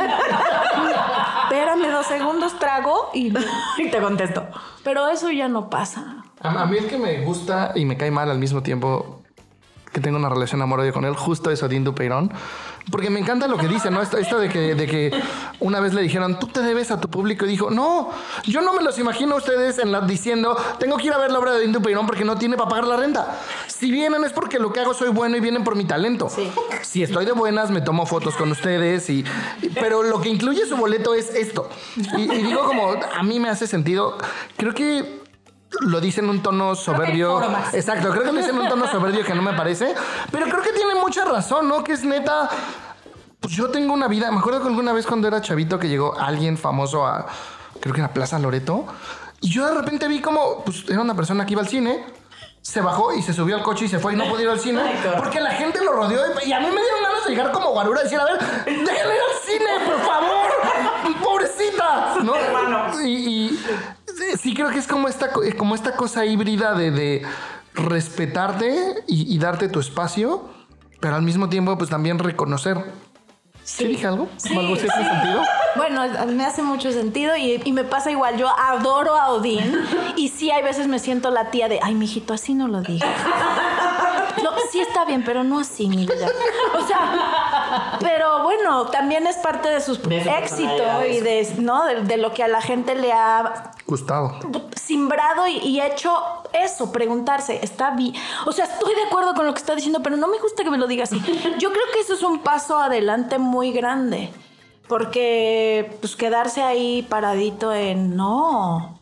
Espérame 1.44 1.90
dos 1.90 2.06
segundos, 2.06 2.58
trago 2.58 3.10
y... 3.12 3.32
Y 3.78 3.90
te 3.90 4.00
contesto. 4.00 4.46
Pero 4.84 5.08
eso 5.08 5.30
ya 5.30 5.48
no 5.48 5.68
pasa. 5.68 6.24
A, 6.40 6.62
a 6.62 6.66
mí 6.66 6.76
el 6.76 6.86
que 6.86 6.98
me 6.98 7.24
gusta 7.24 7.72
y 7.74 7.84
me 7.84 7.96
cae 7.96 8.10
mal 8.10 8.30
al 8.30 8.38
mismo 8.38 8.62
tiempo 8.62 9.22
que 9.92 10.00
tengo 10.00 10.16
una 10.16 10.28
relación 10.28 10.62
amor-odio 10.62 10.92
con 10.92 11.04
él, 11.04 11.14
justo 11.14 11.50
es 11.50 11.62
Odín 11.62 11.84
Dupeirón. 11.84 12.32
Porque 12.90 13.10
me 13.10 13.20
encanta 13.20 13.46
lo 13.46 13.56
que 13.56 13.68
dice, 13.68 13.90
¿no? 13.90 14.02
Esto, 14.02 14.18
esto 14.18 14.38
de, 14.38 14.48
que, 14.48 14.74
de 14.74 14.86
que 14.86 15.12
una 15.60 15.78
vez 15.80 15.94
le 15.94 16.02
dijeron, 16.02 16.38
tú 16.38 16.48
te 16.48 16.60
debes 16.62 16.90
a 16.90 17.00
tu 17.00 17.08
público. 17.08 17.44
Y 17.46 17.48
dijo, 17.48 17.70
no, 17.70 18.10
yo 18.44 18.60
no 18.60 18.72
me 18.72 18.82
los 18.82 18.98
imagino 18.98 19.34
a 19.34 19.38
ustedes 19.38 19.78
en 19.78 19.92
la, 19.92 20.00
diciendo, 20.00 20.56
tengo 20.78 20.96
que 20.96 21.06
ir 21.06 21.12
a 21.12 21.18
ver 21.18 21.30
la 21.30 21.38
obra 21.38 21.52
de 21.52 21.58
Odín 21.60 21.72
Dupeirón 21.72 22.06
porque 22.06 22.24
no 22.24 22.36
tiene 22.36 22.56
para 22.56 22.68
pagar 22.68 22.86
la 22.88 22.96
renta. 22.96 23.38
Si 23.68 23.90
vienen 23.90 24.24
es 24.24 24.32
porque 24.32 24.58
lo 24.58 24.72
que 24.72 24.80
hago 24.80 24.94
soy 24.94 25.10
bueno 25.10 25.36
y 25.36 25.40
vienen 25.40 25.62
por 25.64 25.76
mi 25.76 25.84
talento. 25.84 26.28
Si 26.82 27.02
estoy 27.02 27.24
de 27.24 27.32
buenas, 27.32 27.70
me 27.70 27.80
tomo 27.80 28.04
fotos 28.04 28.34
con 28.34 28.50
ustedes. 28.50 29.08
Y, 29.10 29.24
y- 29.62 29.68
pero 29.70 30.02
lo 30.02 30.20
que 30.20 30.28
incluye 30.28 30.66
su 30.66 30.76
boleto 30.76 31.14
es 31.14 31.34
esto. 31.34 31.70
Y, 32.18 32.22
y 32.22 32.42
digo 32.42 32.64
como, 32.64 32.90
a 32.92 33.22
mí 33.22 33.38
me 33.38 33.48
hace 33.48 33.66
sentido. 33.66 34.18
Creo 34.56 34.74
que 34.74 35.21
lo 35.80 36.00
dice 36.00 36.20
en 36.20 36.28
un 36.28 36.42
tono 36.42 36.74
soberbio. 36.74 37.40
Exacto, 37.72 38.10
creo 38.10 38.22
que 38.22 38.32
lo 38.32 38.38
dice 38.38 38.50
en 38.50 38.58
un 38.58 38.68
tono 38.68 38.86
soberbio 38.88 39.24
que 39.24 39.34
no 39.34 39.42
me 39.42 39.52
parece. 39.54 39.94
Pero 40.30 40.46
creo 40.46 40.62
que 40.62 40.72
tiene 40.72 40.94
mucha 40.94 41.24
razón, 41.24 41.68
¿no? 41.68 41.82
Que 41.82 41.92
es 41.92 42.04
neta. 42.04 42.48
Pues 43.40 43.54
yo 43.54 43.70
tengo 43.70 43.92
una 43.92 44.08
vida. 44.08 44.30
Me 44.30 44.38
acuerdo 44.38 44.60
que 44.62 44.68
alguna 44.68 44.92
vez 44.92 45.06
cuando 45.06 45.28
era 45.28 45.40
chavito 45.40 45.78
que 45.78 45.88
llegó 45.88 46.18
alguien 46.18 46.56
famoso 46.56 47.06
a. 47.06 47.26
Creo 47.80 47.94
que 47.94 48.00
era 48.00 48.12
Plaza 48.12 48.38
Loreto. 48.38 48.86
Y 49.40 49.50
yo 49.50 49.66
de 49.66 49.74
repente 49.74 50.06
vi 50.06 50.20
como. 50.20 50.62
Pues 50.64 50.84
era 50.88 51.00
una 51.00 51.14
persona 51.14 51.44
que 51.44 51.52
iba 51.52 51.62
al 51.62 51.68
cine. 51.68 52.04
Se 52.60 52.80
bajó 52.80 53.12
y 53.12 53.22
se 53.22 53.32
subió 53.32 53.56
al 53.56 53.62
coche 53.64 53.86
y 53.86 53.88
se 53.88 53.98
fue 53.98 54.12
y 54.12 54.16
no 54.16 54.24
pudo 54.28 54.40
ir 54.40 54.48
al 54.48 54.60
cine. 54.60 54.80
Porque 55.16 55.40
la 55.40 55.50
gente 55.50 55.82
lo 55.84 55.92
rodeó 55.92 56.20
y, 56.44 56.48
y 56.48 56.52
a 56.52 56.60
mí 56.60 56.66
me 56.66 56.80
dieron 56.80 57.02
ganas 57.02 57.24
de 57.24 57.30
llegar 57.30 57.50
como 57.50 57.70
guarura 57.70 58.02
y 58.02 58.04
decir, 58.04 58.20
a 58.20 58.24
ver, 58.24 58.38
déjenme 58.64 58.86
ir 58.86 58.94
al 58.94 59.42
cine, 59.44 59.84
por 59.84 59.98
favor. 60.00 60.50
Pobrecita. 61.24 62.16
¿No? 62.22 62.34
Y, 63.02 63.08
y 63.08 63.58
sí, 64.32 64.38
sí 64.38 64.54
creo 64.54 64.70
que 64.70 64.78
es 64.78 64.86
como 64.86 65.08
esta, 65.08 65.30
co- 65.32 65.42
como 65.56 65.74
esta 65.74 65.94
cosa 65.96 66.24
híbrida 66.26 66.74
de, 66.74 66.90
de 66.90 67.22
respetarte 67.74 68.74
y, 69.06 69.34
y 69.34 69.38
darte 69.38 69.68
tu 69.68 69.80
espacio, 69.80 70.48
pero 71.00 71.16
al 71.16 71.22
mismo 71.22 71.48
tiempo 71.48 71.76
pues 71.78 71.90
también 71.90 72.18
reconocer. 72.18 72.78
¿Sí 73.64 73.84
dije 73.86 74.08
algo? 74.08 74.28
¿Algo 74.58 74.74
así 74.74 74.88
hace 74.88 75.04
sentido? 75.04 75.40
Bueno, 75.76 76.02
me 76.32 76.44
hace 76.44 76.62
mucho 76.64 76.90
sentido 76.90 77.36
y, 77.36 77.60
y 77.64 77.72
me 77.72 77.84
pasa 77.84 78.10
igual. 78.10 78.36
Yo 78.36 78.48
adoro 78.48 79.16
a 79.16 79.30
Odín 79.30 79.78
y 80.16 80.28
sí 80.30 80.50
hay 80.50 80.64
veces 80.64 80.88
me 80.88 80.98
siento 80.98 81.30
la 81.30 81.50
tía 81.50 81.68
de, 81.68 81.78
ay, 81.80 81.94
mijito, 81.94 82.34
así 82.34 82.54
no 82.54 82.66
lo 82.66 82.80
digas. 82.82 83.08
No, 84.42 84.50
sí 84.70 84.80
está 84.80 85.04
bien, 85.04 85.24
pero 85.24 85.44
no 85.44 85.60
así, 85.60 85.88
mi 85.88 86.06
vida. 86.06 86.26
O 86.78 86.86
sea, 86.86 87.96
pero 88.00 88.42
bueno, 88.42 88.86
también 88.86 89.26
es 89.26 89.36
parte 89.36 89.68
de 89.68 89.80
sus 89.80 90.02
De 90.02 90.18
éxito 90.18 91.04
y 91.08 91.20
de, 91.20 91.54
¿no? 91.58 91.84
de, 91.84 92.02
de 92.02 92.16
lo 92.16 92.32
que 92.32 92.42
a 92.42 92.48
la 92.48 92.60
gente 92.60 92.94
le 92.94 93.12
ha 93.12 93.72
Gustavo. 93.86 94.38
simbrado 94.74 95.46
y, 95.46 95.58
y 95.58 95.80
hecho 95.80 96.14
eso, 96.52 96.90
preguntarse, 96.92 97.60
¿está 97.62 97.90
bien? 97.90 98.14
O 98.46 98.52
sea, 98.52 98.64
estoy 98.66 98.94
de 98.94 99.04
acuerdo 99.04 99.34
con 99.34 99.46
lo 99.46 99.54
que 99.54 99.60
está 99.60 99.74
diciendo, 99.74 100.00
pero 100.02 100.16
no 100.16 100.28
me 100.28 100.38
gusta 100.38 100.64
que 100.64 100.70
me 100.70 100.78
lo 100.78 100.86
diga 100.86 101.04
así. 101.04 101.20
Yo 101.58 101.72
creo 101.72 101.84
que 101.92 102.00
eso 102.00 102.14
es 102.14 102.22
un 102.22 102.40
paso 102.40 102.78
adelante 102.78 103.38
muy 103.38 103.72
grande. 103.72 104.32
Porque, 104.88 105.96
pues, 106.00 106.16
quedarse 106.16 106.62
ahí 106.62 107.06
paradito 107.08 107.72
en 107.72 108.14
no. 108.16 108.98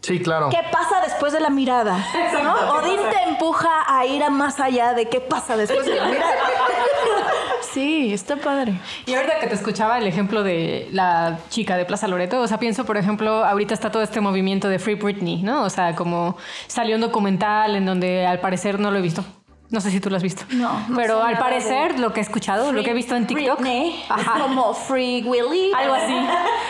Sí, 0.00 0.20
claro. 0.20 0.48
¿Qué 0.48 0.60
pasa 0.70 1.00
después 1.02 1.32
de 1.32 1.40
la 1.40 1.50
mirada? 1.50 1.98
¿No? 2.42 2.54
Odín 2.74 3.00
te 3.10 3.28
empuja 3.28 3.84
a 3.86 4.06
ir 4.06 4.22
a 4.22 4.30
más 4.30 4.60
allá 4.60 4.94
de 4.94 5.08
qué 5.08 5.20
pasa 5.20 5.56
después 5.56 5.86
de 5.86 5.96
la 5.96 6.06
mirada. 6.06 6.32
Sí, 7.72 8.12
está 8.12 8.36
padre. 8.36 8.74
Y 9.04 9.14
ahorita 9.14 9.40
que 9.40 9.46
te 9.46 9.54
escuchaba 9.54 9.98
el 9.98 10.06
ejemplo 10.06 10.42
de 10.42 10.88
la 10.90 11.38
chica 11.50 11.76
de 11.76 11.84
Plaza 11.84 12.08
Loreto, 12.08 12.40
o 12.40 12.46
sea, 12.46 12.58
pienso, 12.58 12.86
por 12.86 12.96
ejemplo, 12.96 13.44
ahorita 13.44 13.74
está 13.74 13.90
todo 13.90 14.02
este 14.02 14.20
movimiento 14.20 14.68
de 14.68 14.78
Free 14.78 14.94
Britney, 14.94 15.42
¿no? 15.42 15.64
O 15.64 15.70
sea, 15.70 15.94
como 15.94 16.36
salió 16.66 16.94
un 16.94 17.02
documental 17.02 17.76
en 17.76 17.84
donde 17.84 18.26
al 18.26 18.40
parecer 18.40 18.80
no 18.80 18.90
lo 18.90 18.98
he 18.98 19.02
visto. 19.02 19.22
No 19.70 19.80
sé 19.82 19.90
si 19.90 20.00
tú 20.00 20.08
lo 20.08 20.16
has 20.16 20.22
visto. 20.22 20.44
No, 20.50 20.80
no 20.88 20.96
Pero 20.96 21.20
sé 21.20 21.26
al 21.28 21.38
parecer, 21.38 21.98
lo 22.00 22.12
que 22.14 22.20
he 22.20 22.22
escuchado, 22.22 22.72
lo 22.72 22.82
que 22.82 22.90
he 22.90 22.94
visto 22.94 23.14
en 23.14 23.26
TikTok. 23.26 23.60
Britney, 23.60 24.02
Ajá. 24.08 24.36
Es 24.36 24.42
como 24.42 24.72
Free 24.74 25.22
Willy. 25.26 25.72
Algo 25.76 25.94
así. 25.94 26.16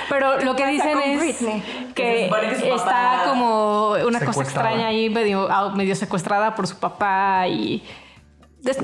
Pero 0.09 0.41
lo 0.41 0.57
que 0.57 0.67
dicen 0.67 0.99
es 0.99 1.21
Britney? 1.21 1.63
Que 1.95 2.31
está 2.75 3.23
como 3.29 3.91
una 4.07 4.21
cosa 4.25 4.43
extraña 4.43 4.89
ahí, 4.89 5.11
medio, 5.11 5.49
ah, 5.51 5.73
medio 5.75 5.95
secuestrada 5.95 6.55
por 6.55 6.67
su 6.67 6.77
papá 6.77 7.47
y 7.47 7.83
des- 8.63 8.79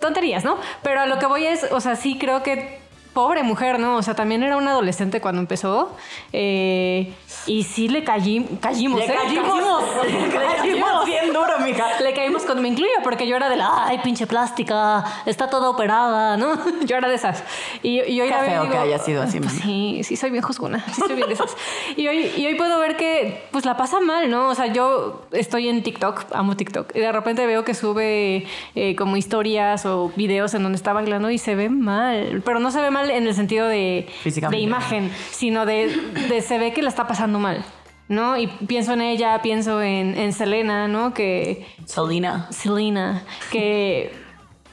tonterías, 0.00 0.44
¿no? 0.44 0.58
Pero 0.82 1.00
a 1.00 1.06
lo 1.06 1.18
que 1.18 1.26
voy 1.26 1.44
es, 1.46 1.66
o 1.72 1.80
sea, 1.80 1.96
sí 1.96 2.18
creo 2.18 2.42
que 2.42 2.80
pobre 3.16 3.42
mujer, 3.42 3.78
¿no? 3.78 3.96
O 3.96 4.02
sea, 4.02 4.12
también 4.12 4.42
era 4.42 4.58
una 4.58 4.72
adolescente 4.72 5.22
cuando 5.22 5.40
empezó 5.40 5.96
eh, 6.34 7.14
y 7.46 7.62
sí 7.62 7.88
le 7.88 8.04
caí, 8.04 8.46
caímos, 8.60 9.00
Le 9.00 9.06
¿eh? 9.06 9.14
caímos. 9.14 9.84
Le 10.06 10.28
caímos 10.28 11.06
bien 11.06 11.32
duro, 11.32 11.58
mija. 11.64 11.98
Le 12.02 12.12
caímos 12.12 12.42
cuando 12.42 12.60
me 12.60 12.68
incluyo, 12.68 12.92
porque 13.02 13.26
yo 13.26 13.36
era 13.36 13.48
de 13.48 13.56
la, 13.56 13.86
ay, 13.86 14.00
pinche 14.04 14.26
plástica, 14.26 15.02
está 15.24 15.48
toda 15.48 15.70
operada, 15.70 16.36
¿no? 16.36 16.58
Yo 16.84 16.96
era 16.96 17.08
de 17.08 17.14
esas. 17.14 17.42
Y, 17.82 18.02
y 18.02 18.20
hoy 18.20 18.28
Qué 18.28 18.34
feo 18.34 18.62
digo, 18.64 18.72
que 18.74 18.78
haya 18.78 18.98
sido 18.98 19.22
así, 19.22 19.40
pues 19.40 19.52
sí, 19.52 20.02
sí 20.04 20.16
soy 20.16 20.30
bien 20.30 20.42
juzgona, 20.42 20.84
sí 20.92 21.00
soy 21.00 21.16
bien 21.16 21.28
de 21.28 21.34
esas. 21.34 21.56
Y 21.96 22.06
hoy, 22.08 22.30
y 22.36 22.44
hoy 22.44 22.54
puedo 22.56 22.78
ver 22.78 22.98
que, 22.98 23.46
pues 23.50 23.64
la 23.64 23.78
pasa 23.78 23.98
mal, 24.00 24.30
¿no? 24.30 24.50
O 24.50 24.54
sea, 24.54 24.66
yo 24.66 25.22
estoy 25.32 25.70
en 25.70 25.82
TikTok, 25.82 26.26
amo 26.32 26.54
TikTok, 26.54 26.94
y 26.94 27.00
de 27.00 27.12
repente 27.12 27.46
veo 27.46 27.64
que 27.64 27.72
sube 27.72 28.46
eh, 28.74 28.94
como 28.94 29.16
historias 29.16 29.86
o 29.86 30.12
videos 30.16 30.52
en 30.52 30.62
donde 30.62 30.76
está 30.76 30.92
bailando 30.92 31.30
y 31.30 31.38
se 31.38 31.54
ve 31.54 31.70
mal. 31.70 32.42
Pero 32.44 32.60
no 32.60 32.70
se 32.70 32.82
ve 32.82 32.90
mal 32.90 33.05
en 33.10 33.26
el 33.26 33.34
sentido 33.34 33.66
de, 33.68 34.08
de 34.50 34.58
imagen, 34.58 35.10
sino 35.30 35.66
de, 35.66 35.88
de 36.28 36.40
se 36.42 36.58
ve 36.58 36.72
que 36.72 36.82
la 36.82 36.88
está 36.88 37.06
pasando 37.06 37.38
mal. 37.38 37.64
¿No? 38.08 38.36
Y 38.36 38.46
pienso 38.46 38.92
en 38.92 39.00
ella, 39.00 39.42
pienso 39.42 39.82
en, 39.82 40.16
en 40.16 40.32
Selena, 40.32 40.86
¿no? 40.86 41.12
Que, 41.12 41.66
Selena. 41.86 42.46
Selena, 42.50 43.24
que. 43.50 44.14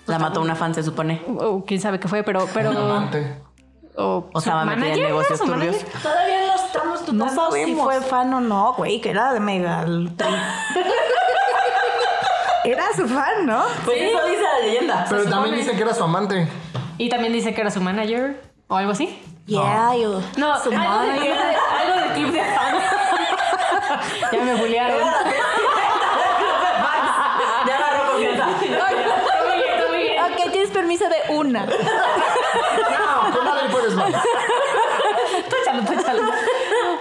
La 0.06 0.20
mató 0.20 0.40
una 0.40 0.54
fan, 0.56 0.76
se 0.76 0.84
supone. 0.84 1.20
O 1.40 1.64
quién 1.66 1.82
sabe 1.82 2.00
qué 2.00 2.08
fue, 2.08 2.22
pero. 2.22 2.48
pero 2.54 2.70
Amante. 2.70 3.38
o, 3.96 4.30
O 4.32 4.38
estaba 4.38 4.66
metida 4.66 4.94
en 4.94 5.02
¿no? 5.02 5.08
negocios 5.08 5.40
turbios. 5.40 5.78
manager. 5.78 6.02
Todavía 6.04 6.42
no 6.46 6.54
estamos 6.64 7.00
si 7.00 7.36
sabemos. 7.36 7.84
fue 7.84 8.02
fan 8.02 8.34
o 8.36 8.40
no, 8.40 8.74
güey, 8.74 9.02
que 9.02 9.10
era 9.10 9.34
de 9.34 9.40
mega. 9.40 9.82
era 12.64 12.86
su 12.96 13.08
fan, 13.08 13.46
¿no? 13.46 13.64
Pues 13.86 14.00
eso 14.02 14.26
dice 14.28 14.42
la 14.42 14.60
leyenda. 14.68 15.06
Pero 15.10 15.24
también 15.24 15.44
supone. 15.46 15.58
dice 15.58 15.76
que 15.76 15.82
era 15.82 15.94
su 15.94 16.04
amante. 16.04 16.48
Y 16.98 17.10
también 17.10 17.34
dice 17.34 17.54
que 17.54 17.62
era 17.62 17.72
su 17.72 17.82
manager 17.82 18.42
o 18.68 18.76
algo 18.76 18.92
así. 18.92 19.20
Yeah, 19.46 19.96
yo. 19.96 20.22
No, 20.38 20.58
su 20.62 20.70
algo, 20.70 20.72
de- 20.72 20.78
manager. 21.08 21.36
algo 21.82 22.00
del 22.00 22.12
club 22.14 22.32
de 22.32 22.44
fans. 22.44 22.84
ya 24.32 24.42
me 24.42 24.56
bullearon. 24.56 25.00
Ya 27.66 27.80
muy 29.90 29.98
bien. 29.98 30.22
Ok, 30.24 30.52
tienes 30.52 30.70
permiso 30.70 31.06
de 31.10 31.34
una. 31.36 31.66
No, 33.26 33.32
con 33.36 33.46
nadie 33.46 33.70
puedes 33.70 33.94
más. 33.96 34.12
Tú 34.12 35.56
échalo, 35.62 35.84
tú 35.86 35.94
échalo. 35.94 36.22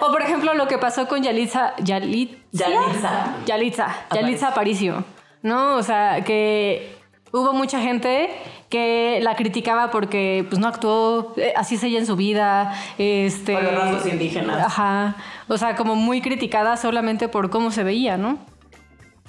O 0.00 0.10
por 0.12 0.22
ejemplo 0.22 0.54
lo 0.54 0.66
que 0.68 0.78
pasó 0.78 1.06
con 1.08 1.22
Yalitza, 1.22 1.74
Yalit, 1.78 2.38
Yalitza. 2.52 3.34
Yalitza, 3.46 3.94
Yalitza 4.12 4.48
Aparicio, 4.48 5.04
¿no? 5.42 5.76
O 5.76 5.82
sea, 5.82 6.22
que 6.24 6.96
hubo 7.32 7.52
mucha 7.52 7.80
gente 7.80 8.30
que 8.68 9.18
la 9.22 9.34
criticaba 9.34 9.90
porque 9.90 10.46
pues 10.48 10.60
no 10.60 10.68
actuó, 10.68 11.34
eh, 11.36 11.52
así 11.56 11.74
es 11.74 11.82
ella 11.82 11.98
en 11.98 12.06
su 12.06 12.16
vida, 12.16 12.74
este... 12.98 13.54
Con 13.54 13.64
los 13.64 13.74
rasgos 13.74 14.06
indígenas. 14.06 14.64
Ajá, 14.64 15.16
o 15.48 15.58
sea, 15.58 15.74
como 15.74 15.94
muy 15.94 16.20
criticada 16.20 16.76
solamente 16.76 17.28
por 17.28 17.50
cómo 17.50 17.70
se 17.70 17.82
veía, 17.82 18.16
¿no? 18.16 18.38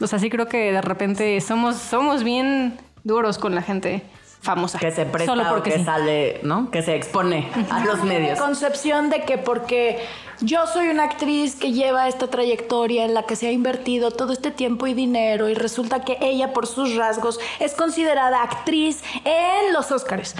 O 0.01 0.07
sea, 0.07 0.19
sí 0.19 0.29
creo 0.29 0.47
que 0.47 0.71
de 0.71 0.81
repente 0.81 1.39
somos, 1.41 1.77
somos 1.77 2.23
bien 2.23 2.77
duros 3.03 3.37
con 3.37 3.55
la 3.55 3.61
gente 3.61 4.03
famosa. 4.41 4.77
Que 4.77 4.91
se 4.91 5.05
presta 5.05 5.31
Solo 5.31 5.43
o 5.43 5.53
porque 5.53 5.71
que 5.71 5.79
sí. 5.79 5.85
sale, 5.85 6.39
¿no? 6.43 6.69
Que 6.69 6.81
se 6.81 6.95
expone 6.95 7.49
a 7.69 7.85
los 7.85 8.03
medios. 8.03 8.39
concepción 8.39 9.09
de 9.09 9.21
que 9.21 9.37
porque 9.37 10.05
yo 10.43 10.67
soy 10.67 10.89
una 10.89 11.03
actriz 11.03 11.55
que 11.55 11.71
lleva 11.71 12.07
esta 12.07 12.27
trayectoria 12.27 13.05
en 13.05 13.13
la 13.13 13.23
que 13.23 13.35
se 13.35 13.47
ha 13.47 13.51
invertido 13.51 14.11
todo 14.11 14.33
este 14.33 14.51
tiempo 14.51 14.87
y 14.87 14.93
dinero 14.93 15.49
y 15.49 15.53
resulta 15.53 16.03
que 16.03 16.17
ella 16.21 16.53
por 16.53 16.67
sus 16.67 16.95
rasgos 16.95 17.39
es 17.59 17.73
considerada 17.73 18.43
actriz 18.43 19.01
en 19.23 19.73
los 19.73 19.91
Óscares. 19.91 20.35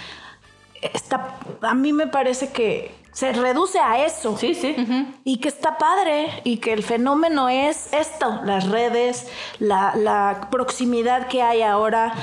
Está, 0.82 1.38
a 1.62 1.74
mí 1.74 1.94
me 1.94 2.08
parece 2.08 2.52
que 2.52 2.94
se 3.14 3.32
reduce 3.32 3.80
a 3.80 4.06
eso. 4.06 4.38
Sí, 4.38 4.54
sí. 4.56 4.76
Y 5.24 5.38
que 5.38 5.48
está 5.48 5.78
padre 5.78 6.28
y 6.44 6.58
que 6.58 6.74
el 6.74 6.84
fenómeno 6.84 7.48
es 7.48 7.94
esto, 7.94 8.42
las 8.44 8.68
redes, 8.68 9.28
la, 9.60 9.96
la 9.96 10.50
proximidad 10.52 11.28
que 11.28 11.42
hay 11.42 11.62
ahora 11.62 12.14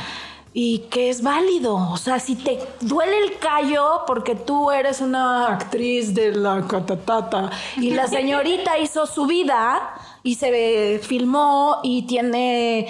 y 0.53 0.79
que 0.91 1.11
es 1.11 1.23
válido. 1.23 1.77
O 1.77 1.97
sea, 1.97 2.19
si 2.19 2.35
te 2.35 2.59
duele 2.81 3.19
el 3.19 3.39
callo 3.39 4.03
porque 4.07 4.35
tú 4.35 4.71
eres 4.71 5.01
una 5.01 5.47
actriz 5.47 6.15
de 6.15 6.33
la 6.33 6.67
catatata 6.67 7.51
y 7.77 7.91
la 7.91 8.07
señorita 8.09 8.79
hizo 8.79 9.07
su 9.07 9.27
vida 9.27 9.95
y 10.23 10.35
se 10.35 11.01
filmó 11.03 11.79
y 11.83 12.03
tiene 12.03 12.89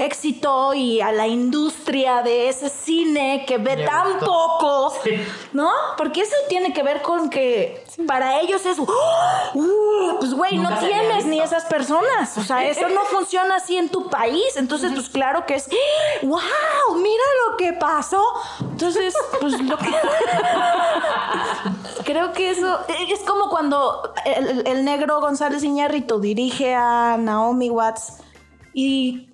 éxito 0.00 0.74
y 0.74 1.00
a 1.00 1.12
la 1.12 1.26
industria 1.26 2.22
de 2.22 2.48
ese 2.48 2.68
cine 2.68 3.44
que 3.46 3.58
ve 3.58 3.84
tan 3.84 4.18
poco, 4.18 4.94
¿no? 5.52 5.70
Porque 5.96 6.22
eso 6.22 6.34
tiene 6.48 6.72
que 6.72 6.82
ver 6.82 7.02
con 7.02 7.30
que 7.30 7.84
para 8.06 8.40
ellos 8.40 8.64
es, 8.66 8.78
¡Oh! 8.78 8.86
¡Uh! 9.54 10.18
pues 10.18 10.34
güey, 10.34 10.58
no 10.58 10.76
tienes 10.78 11.26
ni 11.26 11.40
esas 11.40 11.64
personas, 11.66 12.36
o 12.38 12.42
sea, 12.42 12.66
eso 12.66 12.88
no 12.88 13.04
funciona 13.04 13.56
así 13.56 13.76
en 13.76 13.88
tu 13.88 14.08
país, 14.08 14.56
entonces 14.56 14.92
pues 14.92 15.08
claro 15.08 15.44
que 15.46 15.54
es, 15.54 15.68
wow, 16.22 16.40
mira 16.96 17.24
lo 17.48 17.56
que 17.56 17.72
pasó, 17.74 18.22
entonces 18.60 19.14
pues 19.40 19.60
lo 19.60 19.76
que... 19.78 19.90
Creo 22.04 22.32
que 22.32 22.50
eso 22.50 22.78
es 23.08 23.20
como 23.20 23.50
cuando 23.50 24.14
el, 24.24 24.66
el 24.66 24.84
negro 24.84 25.20
González 25.20 25.62
Iñárritu 25.62 26.18
dirige 26.18 26.74
a 26.74 27.16
Naomi 27.18 27.70
Watts 27.70 28.14
y 28.72 29.29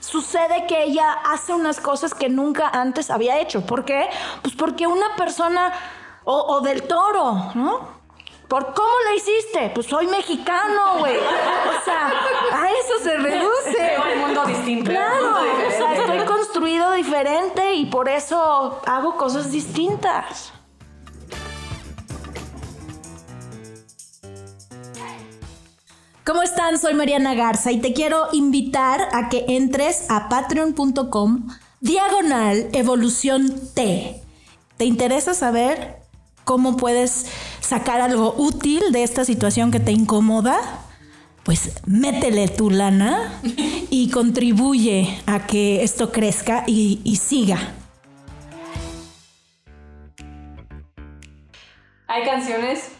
sucede 0.00 0.66
que 0.66 0.84
ella 0.84 1.12
hace 1.24 1.52
unas 1.52 1.80
cosas 1.80 2.14
que 2.14 2.28
nunca 2.28 2.68
antes 2.68 3.10
había 3.10 3.38
hecho. 3.40 3.62
¿Por 3.62 3.84
qué? 3.84 4.08
Pues 4.42 4.54
porque 4.54 4.86
una 4.86 5.16
persona, 5.16 5.72
o, 6.24 6.34
o 6.34 6.60
del 6.60 6.82
toro, 6.82 7.52
¿no? 7.54 7.98
¿Por 8.48 8.72
cómo 8.72 8.92
la 9.04 9.14
hiciste? 9.14 9.70
Pues 9.74 9.86
soy 9.86 10.06
mexicano, 10.06 10.98
güey. 10.98 11.16
O 11.18 11.84
sea, 11.84 12.10
a 12.52 12.70
eso 12.70 12.98
se 13.02 13.16
reduce. 13.18 13.72
Veo 13.78 14.04
el 14.06 14.18
mundo 14.20 14.44
distinto. 14.46 14.90
Claro, 14.90 15.36
o 15.66 15.70
sea, 15.70 15.94
estoy 15.94 16.24
construido 16.24 16.92
diferente 16.92 17.74
y 17.74 17.84
por 17.86 18.08
eso 18.08 18.80
hago 18.86 19.16
cosas 19.18 19.52
distintas. 19.52 20.52
¿Cómo 26.28 26.42
están? 26.42 26.78
Soy 26.78 26.92
Mariana 26.92 27.32
Garza 27.32 27.72
y 27.72 27.78
te 27.78 27.94
quiero 27.94 28.28
invitar 28.34 29.08
a 29.14 29.30
que 29.30 29.46
entres 29.48 30.04
a 30.10 30.28
patreon.com 30.28 31.48
diagonal 31.80 32.68
evolución 32.74 33.58
T. 33.74 34.20
¿Te 34.76 34.84
interesa 34.84 35.32
saber 35.32 35.96
cómo 36.44 36.76
puedes 36.76 37.32
sacar 37.60 38.02
algo 38.02 38.34
útil 38.36 38.92
de 38.92 39.04
esta 39.04 39.24
situación 39.24 39.70
que 39.70 39.80
te 39.80 39.90
incomoda? 39.90 40.60
Pues 41.44 41.80
métele 41.86 42.48
tu 42.48 42.68
lana 42.68 43.40
y 43.88 44.10
contribuye 44.10 45.22
a 45.24 45.46
que 45.46 45.82
esto 45.82 46.12
crezca 46.12 46.64
y, 46.66 47.00
y 47.04 47.16
siga. 47.16 47.72
Hay 52.06 52.22
canciones. 52.26 52.90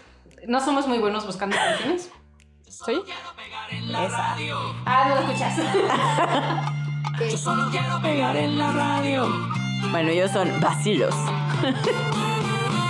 No 0.47 0.65
somos 0.65 0.89
muy 0.89 0.99
buenos 0.99 1.27
buscando 1.27 1.57
canciones. 1.57 2.09
¿Sí? 2.71 3.03
Esa. 3.89 4.37
Ah, 4.85 5.07
no 5.09 5.15
lo 5.15 5.21
escuchas. 5.23 5.57
Bueno, 9.91 10.11
ellos 10.11 10.31
son 10.31 10.61
vacilos. 10.61 11.15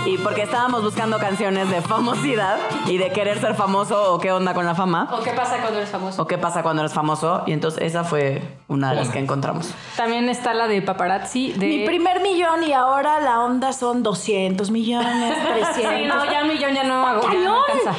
y 0.05 0.17
porque 0.17 0.43
estábamos 0.43 0.83
buscando 0.83 1.19
canciones 1.19 1.69
de 1.69 1.81
famosidad 1.81 2.57
y 2.87 2.97
de 2.97 3.11
querer 3.11 3.39
ser 3.39 3.55
famoso 3.55 4.13
o 4.13 4.19
qué 4.19 4.31
onda 4.31 4.53
con 4.53 4.65
la 4.65 4.75
fama. 4.75 5.09
¿O 5.11 5.21
qué 5.21 5.31
pasa 5.31 5.57
cuando 5.61 5.77
eres 5.79 5.89
famoso? 5.89 6.21
O 6.21 6.27
qué 6.27 6.37
pasa 6.37 6.63
cuando 6.63 6.81
eres 6.81 6.93
famoso. 6.93 7.43
Y 7.45 7.53
entonces 7.53 7.83
esa 7.83 8.03
fue 8.03 8.41
una 8.67 8.91
de 8.91 8.95
las 8.95 9.09
que 9.09 9.19
encontramos. 9.19 9.73
También 9.97 10.29
está 10.29 10.53
la 10.53 10.67
de 10.67 10.81
paparazzi. 10.81 11.53
De... 11.53 11.67
Mi 11.67 11.85
primer 11.85 12.21
millón 12.21 12.63
y 12.63 12.73
ahora 12.73 13.19
la 13.19 13.39
onda 13.41 13.73
son 13.73 14.03
200 14.03 14.71
millones, 14.71 15.35
300. 15.43 15.69
Sí, 15.79 16.05
no, 16.05 16.25
ya 16.25 16.41
un 16.43 16.49
millón 16.49 16.73
ya 16.73 16.83
no 16.83 17.05
hago. 17.05 17.21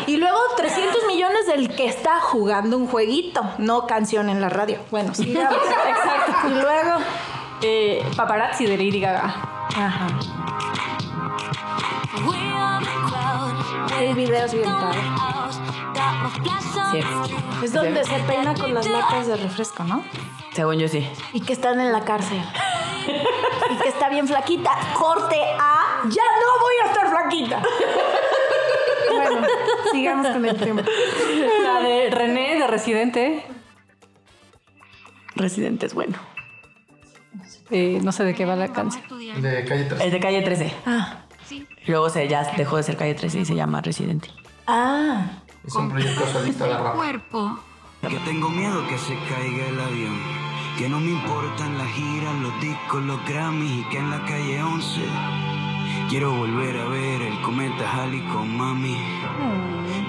y 0.06 0.16
luego 0.16 0.38
300 0.56 1.06
millones 1.06 1.46
del 1.46 1.74
que 1.74 1.86
está 1.86 2.20
jugando 2.20 2.76
un 2.76 2.86
jueguito, 2.86 3.42
no 3.58 3.86
canción 3.86 4.28
en 4.28 4.40
la 4.40 4.48
radio. 4.48 4.78
Bueno, 4.90 5.14
sigamos. 5.14 5.54
Exacto. 5.88 6.48
y 6.48 6.60
luego. 6.60 6.98
Eh, 7.62 8.02
paparazzi 8.16 8.64
de 8.64 8.76
Lady 8.76 9.00
Gaga. 9.00 9.34
Ajá. 9.76 10.06
El 14.00 14.14
video 14.14 14.44
es 14.44 14.52
bien 14.52 14.64
padre. 14.64 15.00
Sí. 16.92 17.00
Es 17.64 17.72
donde 17.72 18.04
se 18.04 18.18
peina 18.20 18.54
con 18.54 18.74
las 18.74 18.88
latas 18.88 19.26
de 19.26 19.36
refresco, 19.36 19.84
¿no? 19.84 20.02
Según 20.52 20.78
yo 20.78 20.88
sí. 20.88 21.06
Y 21.32 21.40
que 21.40 21.52
están 21.52 21.80
en 21.80 21.92
la 21.92 22.04
cárcel. 22.04 22.42
y 23.70 23.82
que 23.82 23.88
está 23.88 24.08
bien 24.08 24.26
flaquita. 24.26 24.70
Corte 24.98 25.36
a. 25.58 26.02
¡Ya 26.08 26.22
no 26.22 26.60
voy 26.60 26.74
a 26.82 26.86
estar 26.90 27.10
flaquita! 27.10 27.62
bueno, 29.12 29.46
sigamos 29.92 30.26
con 30.28 30.44
el 30.44 30.56
tema. 30.56 30.82
La 31.62 31.80
de 31.80 32.10
René 32.10 32.58
de 32.58 32.66
Residente. 32.66 33.44
Residente 35.36 35.86
es 35.86 35.94
bueno. 35.94 36.18
Eh, 37.70 38.00
no 38.02 38.10
sé 38.10 38.24
de 38.24 38.34
qué 38.34 38.44
va 38.44 38.56
la 38.56 38.72
canción. 38.72 39.04
De 39.40 39.64
calle 39.64 39.84
3. 39.84 40.00
Es 40.00 40.12
de 40.12 40.20
calle 40.20 40.42
13. 40.42 40.74
Ah. 40.86 41.24
Luego 41.86 42.10
se 42.10 42.28
ya 42.28 42.42
dejó 42.56 42.76
de 42.76 42.82
ser 42.82 42.96
calle 42.96 43.14
13 43.14 43.40
y 43.40 43.44
se 43.44 43.54
llama 43.54 43.80
Residente. 43.80 44.28
Ah. 44.66 45.42
Es 45.66 45.74
un 45.74 45.90
proyecto 45.90 46.26
solista 46.26 46.66
de 46.66 46.76
rap. 46.76 46.96
Que 48.00 48.16
tengo 48.20 48.48
miedo 48.48 48.86
que 48.88 48.98
se 48.98 49.14
caiga 49.28 49.66
el 49.66 49.80
avión. 49.80 50.18
Que 50.78 50.88
no 50.88 51.00
me 51.00 51.10
importan 51.10 51.76
las 51.76 51.88
giras, 51.88 52.34
los 52.36 52.60
discos, 52.60 53.02
los 53.02 53.24
Grammys 53.26 53.70
y 53.70 53.88
que 53.90 53.98
en 53.98 54.10
la 54.10 54.24
calle 54.24 54.62
11 54.62 55.00
quiero 56.08 56.32
volver 56.34 56.76
a 56.76 56.84
ver 56.88 57.22
el 57.22 57.40
cometa 57.42 57.84
Halley 57.92 58.20
con 58.28 58.56
mami. 58.56 58.96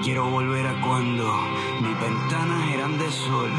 Quiero 0.02 0.30
volver 0.30 0.66
a 0.66 0.80
cuando 0.80 1.32
mis 1.80 2.00
ventanas 2.00 2.70
eran 2.72 2.98
de 2.98 3.10
sol 3.10 3.50